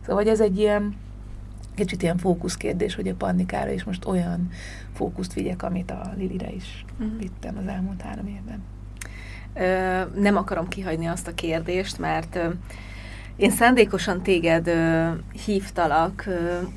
Szóval, 0.00 0.16
hogy 0.16 0.28
ez 0.28 0.40
egy 0.40 0.58
ilyen, 0.58 0.96
kicsit 1.74 2.02
ilyen 2.02 2.18
fókuszkérdés, 2.18 2.94
hogy 2.94 3.08
a 3.08 3.14
Pannikára 3.14 3.70
is 3.70 3.84
most 3.84 4.06
olyan 4.06 4.50
fókuszt 4.92 5.32
vigyek, 5.32 5.62
amit 5.62 5.90
a 5.90 6.12
Lilire 6.16 6.52
is 6.52 6.84
uh-huh. 6.98 7.18
vittem 7.18 7.56
az 7.56 7.66
elmúlt 7.66 8.02
három 8.02 8.26
évben. 8.26 8.62
Ö, 9.54 10.20
nem 10.20 10.36
akarom 10.36 10.68
kihagyni 10.68 11.06
azt 11.06 11.28
a 11.28 11.34
kérdést, 11.34 11.98
mert 11.98 12.36
ö, 12.36 12.48
én 13.36 13.50
szándékosan 13.50 14.22
téged 14.22 14.66
ö, 14.66 15.08
hívtalak, 15.44 16.24
ö, 16.26 16.32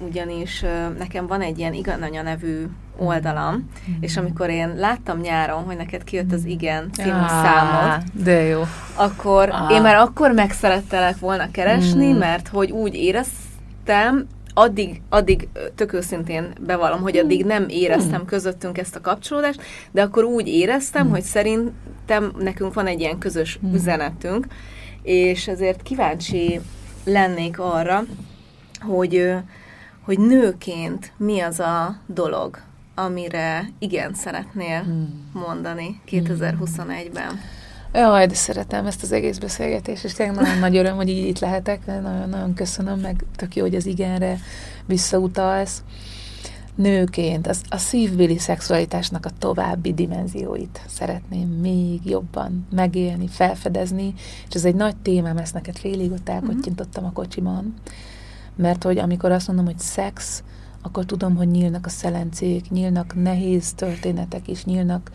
ugyanis 0.08 0.64
ö, 0.64 0.68
nekem 0.98 1.28
van 1.28 1.42
egy 1.42 1.60
ilyen 1.60 1.74
Igananya 1.74 2.22
nevű 2.22 2.66
oldalam, 2.98 3.56
mm. 3.56 3.94
és 4.00 4.18
amikor 4.18 4.50
én 4.50 4.74
láttam 4.76 5.20
nyáron, 5.20 5.64
hogy 5.64 5.76
neked 5.76 6.04
kijött 6.04 6.32
az 6.32 6.46
Igen 6.46 6.90
című 6.92 7.10
ah, 7.10 7.28
számod, 7.28 8.04
de 8.14 8.42
jó. 8.42 8.62
akkor 8.96 9.50
ah. 9.50 9.72
én 9.72 9.82
már 9.82 9.96
akkor 9.96 10.32
meg 10.32 10.52
szerettelek 10.52 11.20
volna 11.20 11.52
keresni, 11.52 12.14
mm. 12.14 12.18
mert 12.18 12.48
hogy 12.48 12.72
úgy 12.72 12.96
éreztem, 12.96 14.28
addig, 14.54 15.02
addig 15.10 15.48
tök 15.76 15.94
őszintén 15.94 16.54
bevallom, 16.62 17.02
hogy 17.02 17.18
addig 17.18 17.46
nem 17.46 17.66
éreztem 17.68 18.26
közöttünk 18.26 18.78
ezt 18.78 18.96
a 18.96 19.02
kapcsolódást, 19.02 19.62
de 19.92 20.02
akkor 20.02 20.24
úgy 20.24 20.48
éreztem, 20.48 21.08
mm. 21.08 21.10
hogy 21.10 21.22
szerintem 21.22 22.32
nekünk 22.38 22.74
van 22.74 22.88
egy 22.88 23.00
ilyen 23.00 23.18
közös 23.18 23.60
mm. 23.66 23.74
üzenetünk, 23.74 24.48
és 25.02 25.48
ezért 25.48 25.82
kíváncsi 25.82 26.60
lennék 27.04 27.60
arra, 27.60 28.04
hogy, 28.80 29.34
hogy 30.02 30.20
nőként 30.20 31.12
mi 31.18 31.40
az 31.40 31.60
a 31.60 31.98
dolog, 32.06 32.62
amire 32.96 33.70
igen 33.80 34.14
szeretnél 34.14 34.82
hmm. 34.82 35.30
mondani 35.34 36.02
2021-ben. 36.08 37.40
Jaj, 37.94 38.28
de 38.28 38.34
szeretem 38.34 38.86
ezt 38.86 39.04
az 39.04 39.12
egész 39.12 39.38
beszélgetést, 39.38 40.04
és 40.04 40.14
tényleg 40.14 40.36
nagyon 40.36 40.60
nagy 40.60 40.78
öröm, 40.78 40.96
hogy 40.96 41.10
így 41.10 41.28
itt 41.28 41.40
lehetek. 41.40 41.86
Nagyon-nagyon 41.86 42.54
köszönöm, 42.54 43.00
meg 43.00 43.24
tök 43.36 43.56
jó, 43.56 43.64
hogy 43.64 43.76
az 43.76 43.86
igenre 43.86 44.38
visszautalsz. 44.86 45.84
Nőként 46.80 47.48
az, 47.48 47.62
a 47.70 47.78
szívbéli 47.78 48.38
szexualitásnak 48.38 49.26
a 49.26 49.30
további 49.40 49.94
dimenzióit 49.94 50.82
szeretném 50.88 51.48
még 51.48 52.06
jobban 52.06 52.68
megélni, 52.72 53.28
felfedezni, 53.28 54.14
és 54.48 54.56
ez 54.56 54.66
egy 54.66 54.76
nagy 54.76 54.96
témám, 54.98 55.38
ezt 55.38 55.54
neked 55.54 55.78
félig 55.78 56.12
ott 56.12 56.30
elkottyintottam 56.30 57.06
a 57.06 57.12
kocsiban, 57.12 57.74
mert 58.56 58.84
hogy 58.84 58.98
amikor 58.98 59.32
azt 59.32 59.48
mondom, 59.48 59.66
hogy 59.66 59.80
szex, 59.80 60.44
akkor 60.82 61.06
tudom, 61.06 61.36
hogy 61.36 61.48
nyílnak 61.48 61.86
a 61.86 61.90
szelencék, 61.90 62.70
nyílnak 62.70 63.16
nehéz 63.16 63.74
történetek 63.74 64.48
is, 64.48 64.66
nyílnak 64.66 65.12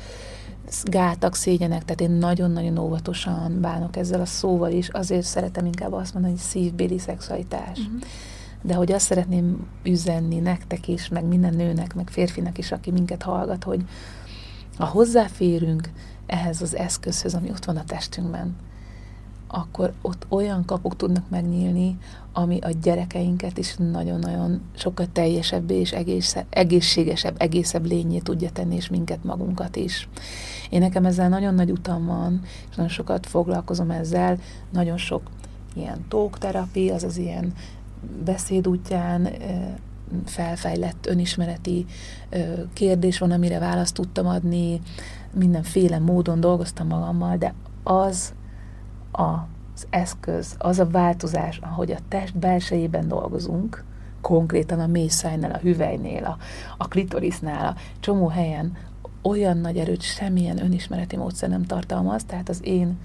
gátak, 0.83 1.35
szégyenek, 1.35 1.85
tehát 1.85 2.01
én 2.01 2.11
nagyon-nagyon 2.11 2.79
óvatosan 2.79 3.61
bánok 3.61 3.97
ezzel 3.97 4.21
a 4.21 4.27
szóval 4.27 4.71
is, 4.71 4.89
azért 4.89 5.27
szeretem 5.27 5.67
inkább 5.67 5.93
azt 5.93 6.13
mondani, 6.13 6.35
hogy 6.35 6.43
szívbéli 6.43 6.99
szexualitás. 6.99 7.79
Uh-huh. 7.79 8.01
De 8.67 8.75
hogy 8.75 8.93
azt 8.93 9.07
szeretném 9.07 9.67
üzenni 9.83 10.39
nektek 10.39 10.89
is, 10.89 11.09
meg 11.09 11.25
minden 11.25 11.55
nőnek, 11.55 11.95
meg 11.95 12.09
férfinak 12.09 12.59
is, 12.59 12.73
aki 12.73 12.91
minket 12.91 13.23
hallgat, 13.23 13.65
hogy 13.65 13.85
ha 14.77 14.85
hozzáférünk 14.85 15.91
ehhez 16.27 16.63
az 16.63 16.77
eszközhöz, 16.77 17.35
ami 17.35 17.51
ott 17.51 17.65
van 17.65 17.77
a 17.77 17.85
testünkben, 17.85 18.57
akkor 19.49 19.93
ott 20.03 20.27
olyan 20.29 20.65
kapuk 20.65 20.97
tudnak 20.97 21.31
megnyílni, 21.31 21.99
ami 22.33 22.59
a 22.59 22.71
gyerekeinket 22.83 23.59
is 23.59 23.75
nagyon-nagyon 23.77 24.61
sokkal 24.77 25.07
teljesebbé 25.13 25.75
és 25.75 25.93
egész, 25.93 26.37
egészségesebb, 26.51 27.35
egészebb 27.39 27.87
lényé 27.87 28.19
tudja 28.19 28.51
tenni, 28.51 28.75
és 28.75 28.89
minket 28.89 29.25
magunkat 29.25 29.77
is. 29.77 30.09
Én 30.71 30.81
nekem 30.81 31.05
ezzel 31.05 31.29
nagyon 31.29 31.55
nagy 31.55 31.71
utam 31.71 32.07
van, 32.07 32.41
és 32.71 32.77
nagyon 32.77 32.91
sokat 32.91 33.27
foglalkozom 33.27 33.91
ezzel, 33.91 34.39
nagyon 34.73 34.97
sok 34.97 35.23
ilyen 35.75 36.05
tókterapi, 36.09 36.91
azaz 36.91 37.17
ilyen 37.17 37.53
beszéd 38.25 38.69
útján 38.69 39.29
felfejlett 40.25 41.07
önismereti 41.07 41.87
kérdés 42.73 43.19
van, 43.19 43.31
amire 43.31 43.59
választ 43.59 43.95
tudtam 43.95 44.27
adni, 44.27 44.81
mindenféle 45.33 45.99
módon 45.99 46.41
dolgoztam 46.41 46.87
magammal, 46.87 47.37
de 47.37 47.55
az 47.83 48.35
az 49.11 49.87
eszköz, 49.91 50.55
az 50.59 50.79
a 50.79 50.87
változás, 50.87 51.59
ahogy 51.59 51.91
a 51.91 51.99
test 52.09 52.39
belsejében 52.39 53.09
dolgozunk, 53.09 53.85
konkrétan 54.21 54.81
a 54.81 54.87
mészájnál, 54.87 55.51
a 55.51 55.59
hüvelynél, 55.59 56.25
a, 56.25 56.37
a 56.79 56.89
klitorisnál, 56.89 57.67
a 57.67 57.77
csomó 58.01 58.29
helyen 58.29 58.77
olyan 59.23 59.59
nagy 59.59 59.77
erőt 59.77 60.03
semmilyen 60.03 60.63
önismereti 60.63 61.17
módszer 61.17 61.49
nem 61.49 61.65
tartalmaz, 61.65 62.25
tehát 62.25 62.49
az 62.49 62.61
én 62.63 62.99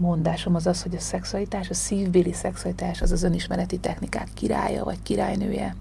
mondásom 0.00 0.54
az 0.54 0.66
az, 0.66 0.82
hogy 0.82 0.94
a 0.94 1.00
szexualitás, 1.00 1.70
a 1.70 1.74
szívbéli 1.74 2.32
szexualitás 2.32 3.02
az 3.02 3.12
az 3.12 3.22
önismereti 3.22 3.78
technikák 3.78 4.28
királya 4.34 4.84
vagy 4.84 5.02
királynője. 5.02 5.74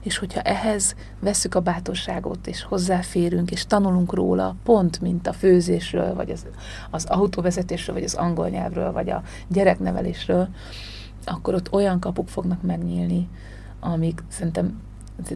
És 0.00 0.18
hogyha 0.18 0.40
ehhez 0.40 0.94
veszük 1.20 1.54
a 1.54 1.60
bátorságot, 1.60 2.46
és 2.46 2.62
hozzáférünk, 2.62 3.50
és 3.50 3.66
tanulunk 3.66 4.12
róla, 4.12 4.54
pont 4.64 5.00
mint 5.00 5.26
a 5.26 5.32
főzésről, 5.32 6.14
vagy 6.14 6.30
az, 6.30 6.46
az 6.90 7.04
autóvezetésről, 7.04 7.94
vagy 7.94 8.04
az 8.04 8.14
angol 8.14 8.48
nyelvről, 8.48 8.92
vagy 8.92 9.10
a 9.10 9.22
gyereknevelésről, 9.48 10.48
akkor 11.24 11.54
ott 11.54 11.72
olyan 11.72 12.00
kapuk 12.00 12.28
fognak 12.28 12.62
megnyílni, 12.62 13.28
amik 13.80 14.22
szerintem 14.28 14.80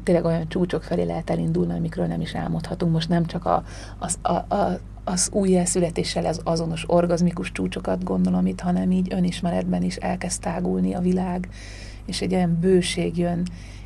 tényleg 0.02 0.24
olyan 0.24 0.48
csúcsok 0.48 0.82
felé 0.82 1.02
lehet 1.02 1.30
elindulni, 1.30 1.72
amikről 1.72 2.06
nem 2.06 2.20
is 2.20 2.34
álmodhatunk. 2.34 2.92
Most 2.92 3.08
nem 3.08 3.26
csak 3.26 3.44
a, 3.44 3.64
az, 3.98 4.18
a, 4.22 4.32
a, 4.32 4.78
az 5.08 5.28
újjelszületéssel 5.32 6.26
az 6.26 6.40
azonos 6.44 6.84
orgazmikus 6.86 7.52
csúcsokat 7.52 8.04
gondolom 8.04 8.46
itt, 8.46 8.60
hanem 8.60 8.90
így 8.90 9.12
önismeretben 9.12 9.82
is 9.82 9.96
elkezd 9.96 10.40
tágulni 10.40 10.94
a 10.94 11.00
világ, 11.00 11.48
és 12.06 12.20
egy 12.20 12.34
olyan 12.34 12.58
bőség 12.60 13.18
jön, 13.18 13.42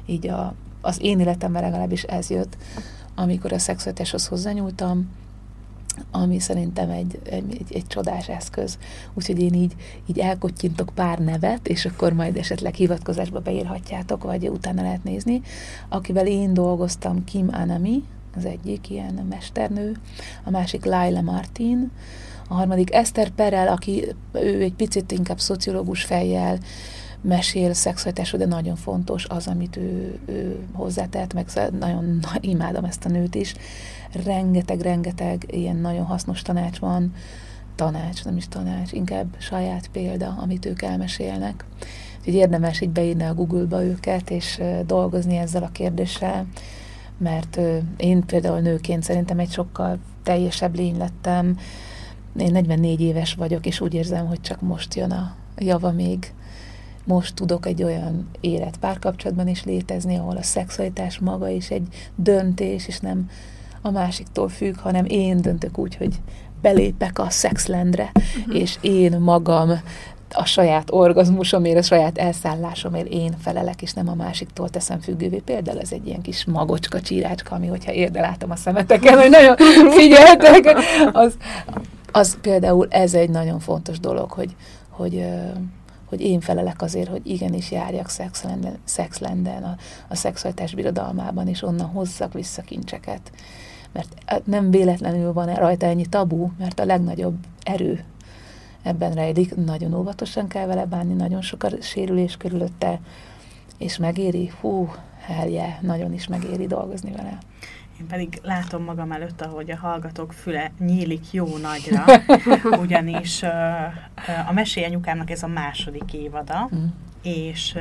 így 0.06 0.28
a, 0.28 0.54
az 0.80 0.98
én 1.00 1.20
életemben 1.20 1.62
legalábbis 1.62 2.02
ez 2.02 2.30
jött, 2.30 2.56
amikor 3.14 3.52
a 3.52 3.58
szexualitáshoz 3.58 4.26
hozzányúltam, 4.26 5.08
ami 6.10 6.38
szerintem 6.38 6.90
egy, 6.90 7.18
egy, 7.24 7.64
egy 7.70 7.86
csodás 7.86 8.28
eszköz. 8.28 8.78
Úgyhogy 9.14 9.40
én 9.40 9.54
így, 9.54 9.74
így 10.06 10.18
elkottyintok 10.18 10.90
pár 10.94 11.18
nevet, 11.18 11.68
és 11.68 11.86
akkor 11.86 12.12
majd 12.12 12.36
esetleg 12.36 12.74
hivatkozásba 12.74 13.40
beírhatjátok, 13.40 14.24
vagy 14.24 14.48
utána 14.48 14.82
lehet 14.82 15.04
nézni. 15.04 15.42
Akivel 15.88 16.26
én 16.26 16.54
dolgoztam, 16.54 17.24
Kim 17.24 17.48
Anami, 17.52 18.02
az 18.36 18.44
egyik 18.44 18.90
ilyen 18.90 19.26
mesternő, 19.28 19.96
a 20.44 20.50
másik 20.50 20.84
Laila 20.84 21.20
Martin, 21.20 21.90
a 22.48 22.54
harmadik 22.54 22.94
Esther 22.94 23.30
Perel, 23.30 23.68
aki 23.68 24.04
ő 24.32 24.62
egy 24.62 24.74
picit 24.74 25.12
inkább 25.12 25.40
szociológus 25.40 26.02
fejjel 26.02 26.58
mesél 27.20 27.72
szexualitásról, 27.72 28.40
de 28.40 28.46
nagyon 28.46 28.76
fontos 28.76 29.26
az, 29.28 29.46
amit 29.46 29.76
ő, 29.76 30.18
ő 30.26 30.58
hozzátett, 30.72 31.34
meg 31.34 31.46
nagyon 31.78 32.18
na, 32.22 32.28
imádom 32.50 32.84
ezt 32.84 33.04
a 33.04 33.08
nőt 33.08 33.34
is. 33.34 33.54
Rengeteg-rengeteg 34.24 35.44
ilyen 35.50 35.76
nagyon 35.76 36.04
hasznos 36.04 36.42
tanács 36.42 36.78
van, 36.78 37.12
tanács, 37.74 38.24
nem 38.24 38.36
is 38.36 38.48
tanács, 38.48 38.92
inkább 38.92 39.26
saját 39.38 39.88
példa, 39.88 40.36
amit 40.40 40.66
ők 40.66 40.82
elmesélnek. 40.82 41.64
Úgyhogy 42.18 42.34
érdemes 42.34 42.80
így 42.80 42.90
beírni 42.90 43.22
a 43.22 43.34
Google-ba 43.34 43.84
őket, 43.84 44.30
és 44.30 44.60
dolgozni 44.86 45.36
ezzel 45.36 45.62
a 45.62 45.70
kérdéssel 45.72 46.46
mert 47.20 47.60
én 47.96 48.24
például 48.26 48.60
nőként 48.60 49.02
szerintem 49.02 49.38
egy 49.38 49.50
sokkal 49.50 49.98
teljesebb 50.22 50.74
lény 50.74 50.96
lettem. 50.96 51.58
Én 52.36 52.52
44 52.52 53.00
éves 53.00 53.34
vagyok, 53.34 53.66
és 53.66 53.80
úgy 53.80 53.94
érzem, 53.94 54.26
hogy 54.26 54.40
csak 54.40 54.60
most 54.60 54.94
jön 54.94 55.10
a 55.10 55.34
java 55.56 55.92
még. 55.92 56.32
Most 57.04 57.34
tudok 57.34 57.66
egy 57.66 57.82
olyan 57.82 58.28
élet 58.40 58.76
párkapcsolatban 58.76 59.48
is 59.48 59.64
létezni, 59.64 60.16
ahol 60.16 60.36
a 60.36 60.42
szexualitás 60.42 61.18
maga 61.18 61.48
is 61.48 61.70
egy 61.70 61.86
döntés, 62.14 62.88
és 62.88 63.00
nem 63.00 63.30
a 63.82 63.90
másiktól 63.90 64.48
függ, 64.48 64.76
hanem 64.76 65.04
én 65.08 65.40
döntök 65.40 65.78
úgy, 65.78 65.96
hogy 65.96 66.20
belépek 66.60 67.18
a 67.18 67.30
szexlendre, 67.30 68.12
uh-huh. 68.14 68.56
és 68.60 68.78
én 68.80 69.18
magam 69.18 69.70
a 70.34 70.44
saját 70.44 70.90
orgazmusomért, 70.90 71.76
a 71.78 71.82
saját 71.82 72.18
elszállásomért 72.18 73.06
én 73.06 73.34
felelek, 73.38 73.82
és 73.82 73.92
nem 73.92 74.08
a 74.08 74.14
másiktól 74.14 74.68
teszem 74.68 75.00
függővé. 75.00 75.38
Például 75.38 75.80
ez 75.80 75.92
egy 75.92 76.06
ilyen 76.06 76.22
kis 76.22 76.44
magocska, 76.44 77.00
csírácska, 77.00 77.54
ami, 77.54 77.66
hogyha 77.66 77.92
érde 77.92 78.20
látom 78.20 78.50
a 78.50 78.56
szemeteken, 78.56 79.18
hogy 79.18 79.30
nagyon 79.30 79.56
figyeltek, 79.98 80.78
az, 81.12 81.36
az 82.12 82.38
például 82.40 82.86
ez 82.90 83.14
egy 83.14 83.30
nagyon 83.30 83.58
fontos 83.58 84.00
dolog, 84.00 84.30
hogy, 84.30 84.56
hogy, 84.88 85.26
hogy 86.08 86.20
én 86.20 86.40
felelek 86.40 86.82
azért, 86.82 87.08
hogy 87.08 87.20
igenis 87.24 87.70
járjak 87.70 88.08
szexlenden, 88.08 88.78
szexlenden 88.84 89.62
a, 89.62 89.76
a 90.08 90.14
szexualitás 90.14 90.74
birodalmában, 90.74 91.48
és 91.48 91.62
onnan 91.62 91.86
hozzak 91.86 92.32
vissza 92.32 92.62
kincseket. 92.62 93.32
Mert 93.92 94.42
nem 94.44 94.70
véletlenül 94.70 95.32
van 95.32 95.54
rajta 95.54 95.86
ennyi 95.86 96.06
tabu, 96.06 96.48
mert 96.58 96.80
a 96.80 96.84
legnagyobb 96.84 97.36
erő 97.62 98.04
ebben 98.82 99.12
rejlik, 99.12 99.54
nagyon 99.54 99.94
óvatosan 99.94 100.48
kell 100.48 100.66
vele 100.66 100.84
bánni, 100.84 101.14
nagyon 101.14 101.42
sok 101.42 101.62
a 101.62 101.70
sérülés 101.80 102.36
körülötte, 102.36 103.00
és 103.78 103.96
megéri, 103.96 104.52
hú, 104.60 104.92
helye, 105.20 105.78
nagyon 105.82 106.12
is 106.12 106.26
megéri 106.26 106.66
dolgozni 106.66 107.12
vele. 107.12 107.38
Én 108.00 108.06
pedig 108.06 108.40
látom 108.42 108.82
magam 108.82 109.12
előtt, 109.12 109.40
ahogy 109.40 109.70
a 109.70 109.76
hallgatók 109.76 110.32
füle 110.32 110.72
nyílik 110.78 111.32
jó 111.32 111.56
nagyra, 111.56 112.04
ugyanis 112.84 113.42
a 114.46 114.52
Mesélj 114.52 114.86
anyukámnak 114.86 115.30
ez 115.30 115.42
a 115.42 115.46
második 115.46 116.12
évada, 116.12 116.68
mm. 116.74 116.86
és 117.22 117.78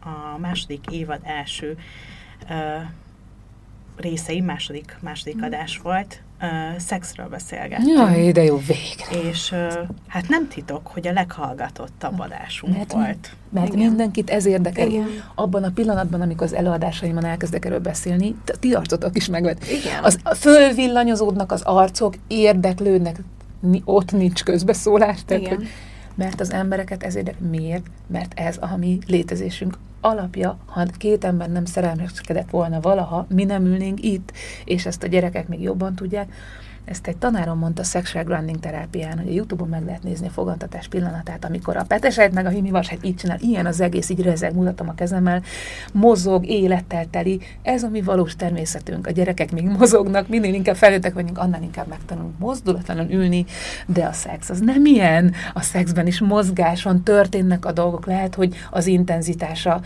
a 0.00 0.38
második 0.38 0.86
évad 0.90 1.20
első 1.22 1.78
részei, 3.96 4.40
második, 4.40 4.96
második 5.00 5.36
mm. 5.36 5.42
adás 5.42 5.78
volt, 5.78 6.22
uh, 6.42 6.48
szexről 6.78 7.28
beszélgettünk. 7.28 7.88
Jaj, 7.88 8.32
de 8.32 8.42
jó, 8.44 8.56
végre. 8.56 9.28
És 9.30 9.50
uh, 9.50 9.72
hát 10.08 10.28
nem 10.28 10.48
titok, 10.48 10.86
hogy 10.86 11.08
a 11.08 11.12
leghallgatottabb 11.12 12.20
adásunk 12.20 12.76
mert, 12.76 12.92
volt. 12.92 13.30
Mert 13.50 13.72
Igen. 13.72 13.78
mindenkit 13.78 14.30
ez 14.30 14.46
érdekel. 14.46 14.88
Igen. 14.88 15.08
Abban 15.34 15.64
a 15.64 15.70
pillanatban, 15.70 16.20
amikor 16.20 16.46
az 16.46 16.54
előadásaimon 16.54 17.24
elkezdek 17.24 17.64
erről 17.64 17.80
beszélni, 17.80 18.36
ti 18.60 18.72
arcotok 18.72 19.16
is 19.16 19.28
megvet. 19.28 19.66
Igen. 19.68 20.04
Az, 20.04 20.18
fölvillanyozódnak 20.36 21.52
az 21.52 21.62
arcok, 21.62 22.14
érdeklődnek, 22.26 23.16
ott 23.84 24.12
nincs 24.12 24.42
közbeszólás. 24.44 25.24
Tehát, 25.24 25.42
Igen. 25.42 25.56
Hogy, 25.56 25.68
mert 26.14 26.40
az 26.40 26.52
embereket 26.52 27.02
ez 27.02 27.14
érdekel. 27.14 27.48
Miért? 27.48 27.86
Mert 28.06 28.32
ez 28.38 28.56
a 28.60 28.76
mi 28.76 28.98
létezésünk 29.06 29.78
alapja, 30.00 30.58
ha 30.66 30.84
két 30.98 31.24
ember 31.24 31.50
nem 31.50 31.64
szerelmeskedett 31.64 32.50
volna 32.50 32.80
valaha, 32.80 33.26
mi 33.28 33.44
nem 33.44 33.64
ülnénk 33.64 34.04
itt, 34.04 34.32
és 34.64 34.86
ezt 34.86 35.02
a 35.02 35.06
gyerekek 35.06 35.48
még 35.48 35.62
jobban 35.62 35.94
tudják, 35.94 36.32
Ezt 36.84 37.06
egy 37.06 37.16
tanárom 37.16 37.58
mondta 37.58 37.82
sexual 37.82 38.24
grounding 38.24 38.60
terápián, 38.60 39.18
hogy 39.18 39.28
a 39.28 39.32
Youtube-on 39.32 39.68
meg 39.68 39.84
lehet 39.84 40.02
nézni 40.02 40.26
a 40.26 40.30
fogantatás 40.30 40.88
pillanatát, 40.88 41.44
amikor 41.44 41.76
a 41.76 41.84
petesejt 41.84 42.32
meg 42.32 42.46
a 42.46 42.48
himi 42.48 42.70
vasát 42.70 43.04
így 43.04 43.14
csinál, 43.14 43.38
ilyen 43.40 43.66
az 43.66 43.80
egész, 43.80 44.08
így 44.08 44.22
rezeg, 44.22 44.54
mutatom 44.54 44.88
a 44.88 44.94
kezemmel, 44.94 45.42
mozog, 45.92 46.46
élettel 46.46 47.06
teli, 47.10 47.40
ez 47.62 47.82
a 47.82 47.88
mi 47.88 48.00
valós 48.00 48.36
természetünk. 48.36 49.06
A 49.06 49.10
gyerekek 49.10 49.52
még 49.52 49.64
mozognak, 49.64 50.28
minél 50.28 50.54
inkább 50.54 50.76
felnőttek 50.76 51.14
vagyunk, 51.14 51.38
annál 51.38 51.62
inkább 51.62 51.86
megtanulunk 51.86 52.38
mozdulatlanul 52.38 53.10
ülni, 53.10 53.44
de 53.86 54.04
a 54.04 54.12
szex 54.12 54.50
az 54.50 54.60
nem 54.60 54.84
ilyen. 54.84 55.32
A 55.54 55.60
szexben 55.60 56.06
is 56.06 56.20
mozgás 56.20 56.82
van, 56.82 57.02
történnek 57.02 57.64
a 57.64 57.72
dolgok, 57.72 58.06
lehet, 58.06 58.34
hogy 58.34 58.54
az 58.70 58.86
intenzitása 58.86 59.80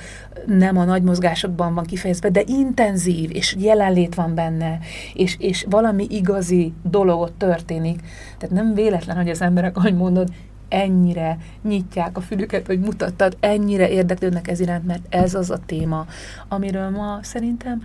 nem 0.46 0.78
a 0.78 0.84
nagy 0.84 1.02
mozgásokban 1.02 1.74
van 1.74 1.84
kifejezve, 1.84 2.30
de 2.30 2.42
intenzív, 2.46 3.30
és 3.32 3.56
jelenlét 3.58 4.14
van 4.14 4.34
benne, 4.34 4.78
és, 5.14 5.36
és 5.38 5.66
valami 5.70 6.06
igazi 6.10 6.72
dolog 6.90 7.30
történik. 7.36 8.00
Tehát 8.38 8.54
nem 8.54 8.74
véletlen, 8.74 9.16
hogy 9.16 9.28
az 9.28 9.40
emberek, 9.40 9.76
ahogy 9.76 9.96
mondod, 9.96 10.28
ennyire 10.68 11.38
nyitják 11.62 12.16
a 12.16 12.20
fülüket, 12.20 12.66
hogy 12.66 12.80
mutattad, 12.80 13.36
ennyire 13.40 13.88
érdeklődnek 13.88 14.48
ez 14.48 14.60
iránt, 14.60 14.86
mert 14.86 15.14
ez 15.14 15.34
az 15.34 15.50
a 15.50 15.58
téma, 15.66 16.06
amiről 16.48 16.90
ma 16.90 17.18
szerintem 17.22 17.82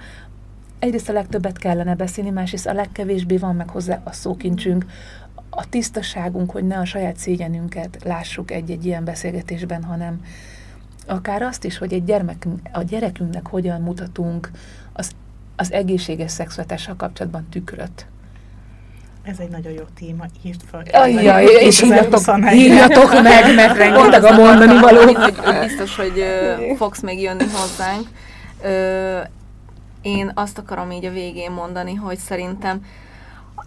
egyrészt 0.80 1.10
a 1.10 1.14
legtöbbet 1.14 1.58
kellene 1.58 1.95
beszélni, 1.95 2.30
másrészt 2.30 2.68
a 2.68 2.74
legkevésbé 2.74 3.38
van 3.38 3.56
meg 3.56 3.70
hozzá 3.70 4.02
a 4.04 4.12
szókincsünk, 4.12 4.86
a 5.49 5.70
tisztaságunk, 5.70 6.52
hogy 6.52 6.68
ne 6.68 6.78
a 6.78 6.86
saját 6.86 7.18
szégyenünket 7.18 7.97
lássuk 8.04 8.52
egy-egy 8.52 8.86
ilyen 8.86 9.04
beszélgetésben, 9.04 9.84
hanem 9.84 10.22
akár 11.08 11.41
azt 11.41 11.64
is, 11.64 11.78
hogy 11.78 11.93
egy 11.93 12.04
gyermekünk, 12.04 12.60
a 12.72 12.82
gyerekünknek 12.82 13.47
hogyan 13.47 13.82
mutatunk 13.82 14.52
az, 14.93 15.12
az 15.56 15.72
egészséges 15.72 16.32
szexualitással 16.32 16.95
kapcsolatban 16.95 17.47
tükröt. 17.49 18.06
Ez 19.24 19.39
egy 19.39 19.49
nagyon 19.49 19.72
jó 19.72 19.84
téma, 19.99 20.26
írd 20.43 20.61
fel. 20.72 20.84
Ajjaj, 20.91 21.45
és 21.45 21.82
írjatok, 21.82 22.53
írjatok 22.53 23.22
meg, 23.22 23.55
mert 23.55 23.78
rengeteg 23.78 24.24
a 24.24 24.32
mondani 24.32 24.80
való. 24.80 25.01
Biztos, 25.61 25.95
hogy 25.95 26.24
fogsz 26.78 27.01
még 27.01 27.22
jönni 27.22 27.43
hozzánk. 27.43 28.07
Én 30.01 30.32
azt 30.36 30.57
akarom 30.57 30.91
így 30.91 31.05
a 31.05 31.11
végén 31.11 31.51
mondani, 31.51 31.93
hogy 31.93 32.17
szerintem 32.17 32.86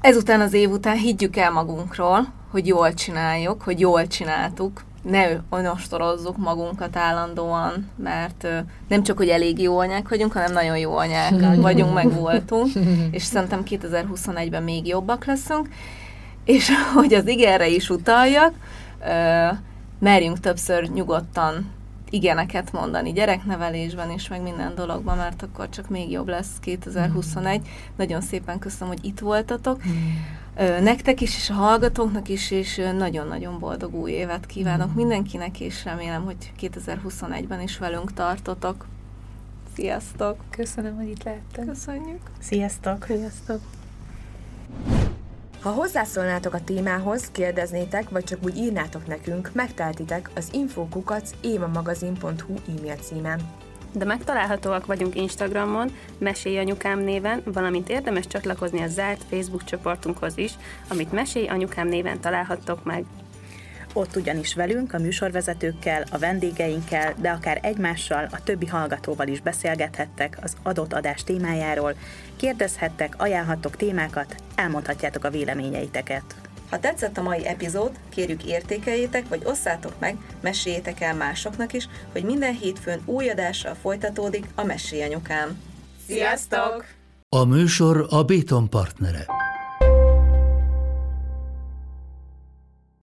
ezután 0.01 0.41
az 0.41 0.53
év 0.53 0.71
után 0.71 0.97
higgyük 0.97 1.37
el 1.37 1.51
magunkról, 1.51 2.27
hogy 2.51 2.67
jól 2.67 2.95
csináljuk, 2.95 3.63
hogy 3.63 3.81
jól 3.81 4.07
csináltuk, 4.07 4.83
ne 5.05 5.27
onostorozzuk 5.49 6.37
magunkat 6.37 6.97
állandóan, 6.97 7.91
mert 7.97 8.47
nem 8.89 9.03
csak, 9.03 9.17
hogy 9.17 9.29
elég 9.29 9.61
jó 9.61 9.79
anyák 9.79 10.09
vagyunk, 10.09 10.33
hanem 10.33 10.53
nagyon 10.53 10.79
jó 10.79 10.97
anyák 10.97 11.35
vagyunk, 11.61 11.95
meg 11.95 12.13
voltunk, 12.13 12.73
és 13.11 13.23
szerintem 13.23 13.63
2021-ben 13.71 14.63
még 14.63 14.87
jobbak 14.87 15.25
leszünk, 15.25 15.69
és 16.45 16.71
hogy 16.95 17.15
az 17.15 17.27
igenre 17.27 17.69
is 17.69 17.91
utaljak, 17.91 18.53
merjünk 19.99 20.41
többször 20.41 20.91
nyugodtan 20.91 21.73
igeneket 22.11 22.73
mondani 22.73 23.13
gyereknevelésben 23.13 24.11
is, 24.11 24.29
meg 24.29 24.43
minden 24.43 24.75
dologban, 24.75 25.17
mert 25.17 25.43
akkor 25.43 25.69
csak 25.69 25.89
még 25.89 26.11
jobb 26.11 26.29
lesz 26.29 26.51
2021. 26.61 27.61
Mm. 27.61 27.65
Nagyon 27.97 28.21
szépen 28.21 28.59
köszönöm, 28.59 28.89
hogy 28.89 29.05
itt 29.05 29.19
voltatok. 29.19 29.87
Mm. 29.87 29.93
Nektek 30.57 31.21
is, 31.21 31.37
és 31.37 31.51
a 31.51 31.55
hallgatóknak 31.55 32.29
is, 32.29 32.51
és 32.51 32.81
nagyon-nagyon 32.97 33.59
boldog 33.59 33.95
új 33.95 34.11
évet 34.11 34.47
kívánok 34.47 34.93
mm. 34.93 34.97
mindenkinek, 34.97 35.61
és 35.61 35.85
remélem, 35.85 36.25
hogy 36.25 36.53
2021-ben 36.61 37.61
is 37.61 37.79
velünk 37.79 38.13
tartotok. 38.13 38.87
Sziasztok! 39.75 40.37
Köszönöm, 40.51 40.97
hogy 40.97 41.09
itt 41.09 41.23
lehettem. 41.23 41.67
Köszönjük! 41.67 42.21
Sziasztok! 42.41 43.05
Sziasztok! 43.05 43.61
Ha 45.61 45.71
hozzászólnátok 45.71 46.55
a 46.55 46.65
témához, 46.65 47.29
kérdeznétek, 47.33 48.11
vagy 48.11 48.25
csak 48.25 48.39
úgy 48.45 48.57
írnátok 48.57 49.07
nekünk, 49.07 49.51
megteltitek 49.53 50.31
az 50.35 50.49
infokukac 50.53 51.31
évamagazin.hu 51.41 52.55
e-mail 52.69 52.97
címen. 52.97 53.41
De 53.95 54.05
megtalálhatóak 54.05 54.87
vagyunk 54.87 55.15
Instagramon, 55.15 55.97
Mesélj 56.19 56.59
Anyukám 56.59 56.99
néven, 56.99 57.43
valamint 57.45 57.89
érdemes 57.89 58.27
csatlakozni 58.27 58.83
a 58.83 58.89
zárt 58.89 59.25
Facebook 59.31 59.65
csoportunkhoz 59.65 60.39
is, 60.39 60.53
amit 60.89 61.13
Mesélj 61.13 61.47
Anyukám 61.47 61.89
néven 61.89 62.21
találhattok 62.21 62.85
meg. 62.85 63.05
Ott 63.93 64.17
ugyanis 64.17 64.55
velünk, 64.55 64.95
a 64.95 64.99
műsorvezetőkkel, 64.99 66.05
a 66.11 66.19
vendégeinkkel, 66.19 67.15
de 67.17 67.31
akár 67.31 67.59
egymással, 67.63 68.29
a 68.31 68.43
többi 68.43 68.67
hallgatóval 68.67 69.27
is 69.29 69.41
beszélgethettek 69.41 70.39
az 70.43 70.57
adott 70.63 70.93
adás 70.93 71.25
témájáról, 71.25 71.95
kérdezhettek, 72.37 73.15
ajánlhattok 73.19 73.77
témákat, 73.77 74.35
elmondhatjátok 74.55 75.25
a 75.25 75.31
véleményeiteket. 75.31 76.35
Ha 76.71 76.79
tetszett 76.79 77.19
a 77.19 77.23
mai 77.23 77.47
epizód, 77.47 77.91
kérjük 78.09 78.45
értékeljétek, 78.45 79.29
vagy 79.29 79.43
osszátok 79.45 79.93
meg, 79.99 80.17
meséljétek 80.41 81.01
el 81.01 81.15
másoknak 81.15 81.73
is, 81.73 81.89
hogy 82.13 82.25
minden 82.25 82.55
hétfőn 82.55 83.03
új 83.05 83.29
adással 83.29 83.75
folytatódik 83.75 84.47
a 84.55 84.65
Mesélyanyukám. 84.65 85.59
Sziasztok! 86.07 86.85
A 87.29 87.45
műsor 87.45 88.07
a 88.11 88.23
Béton 88.23 88.71
partnere. 88.71 89.27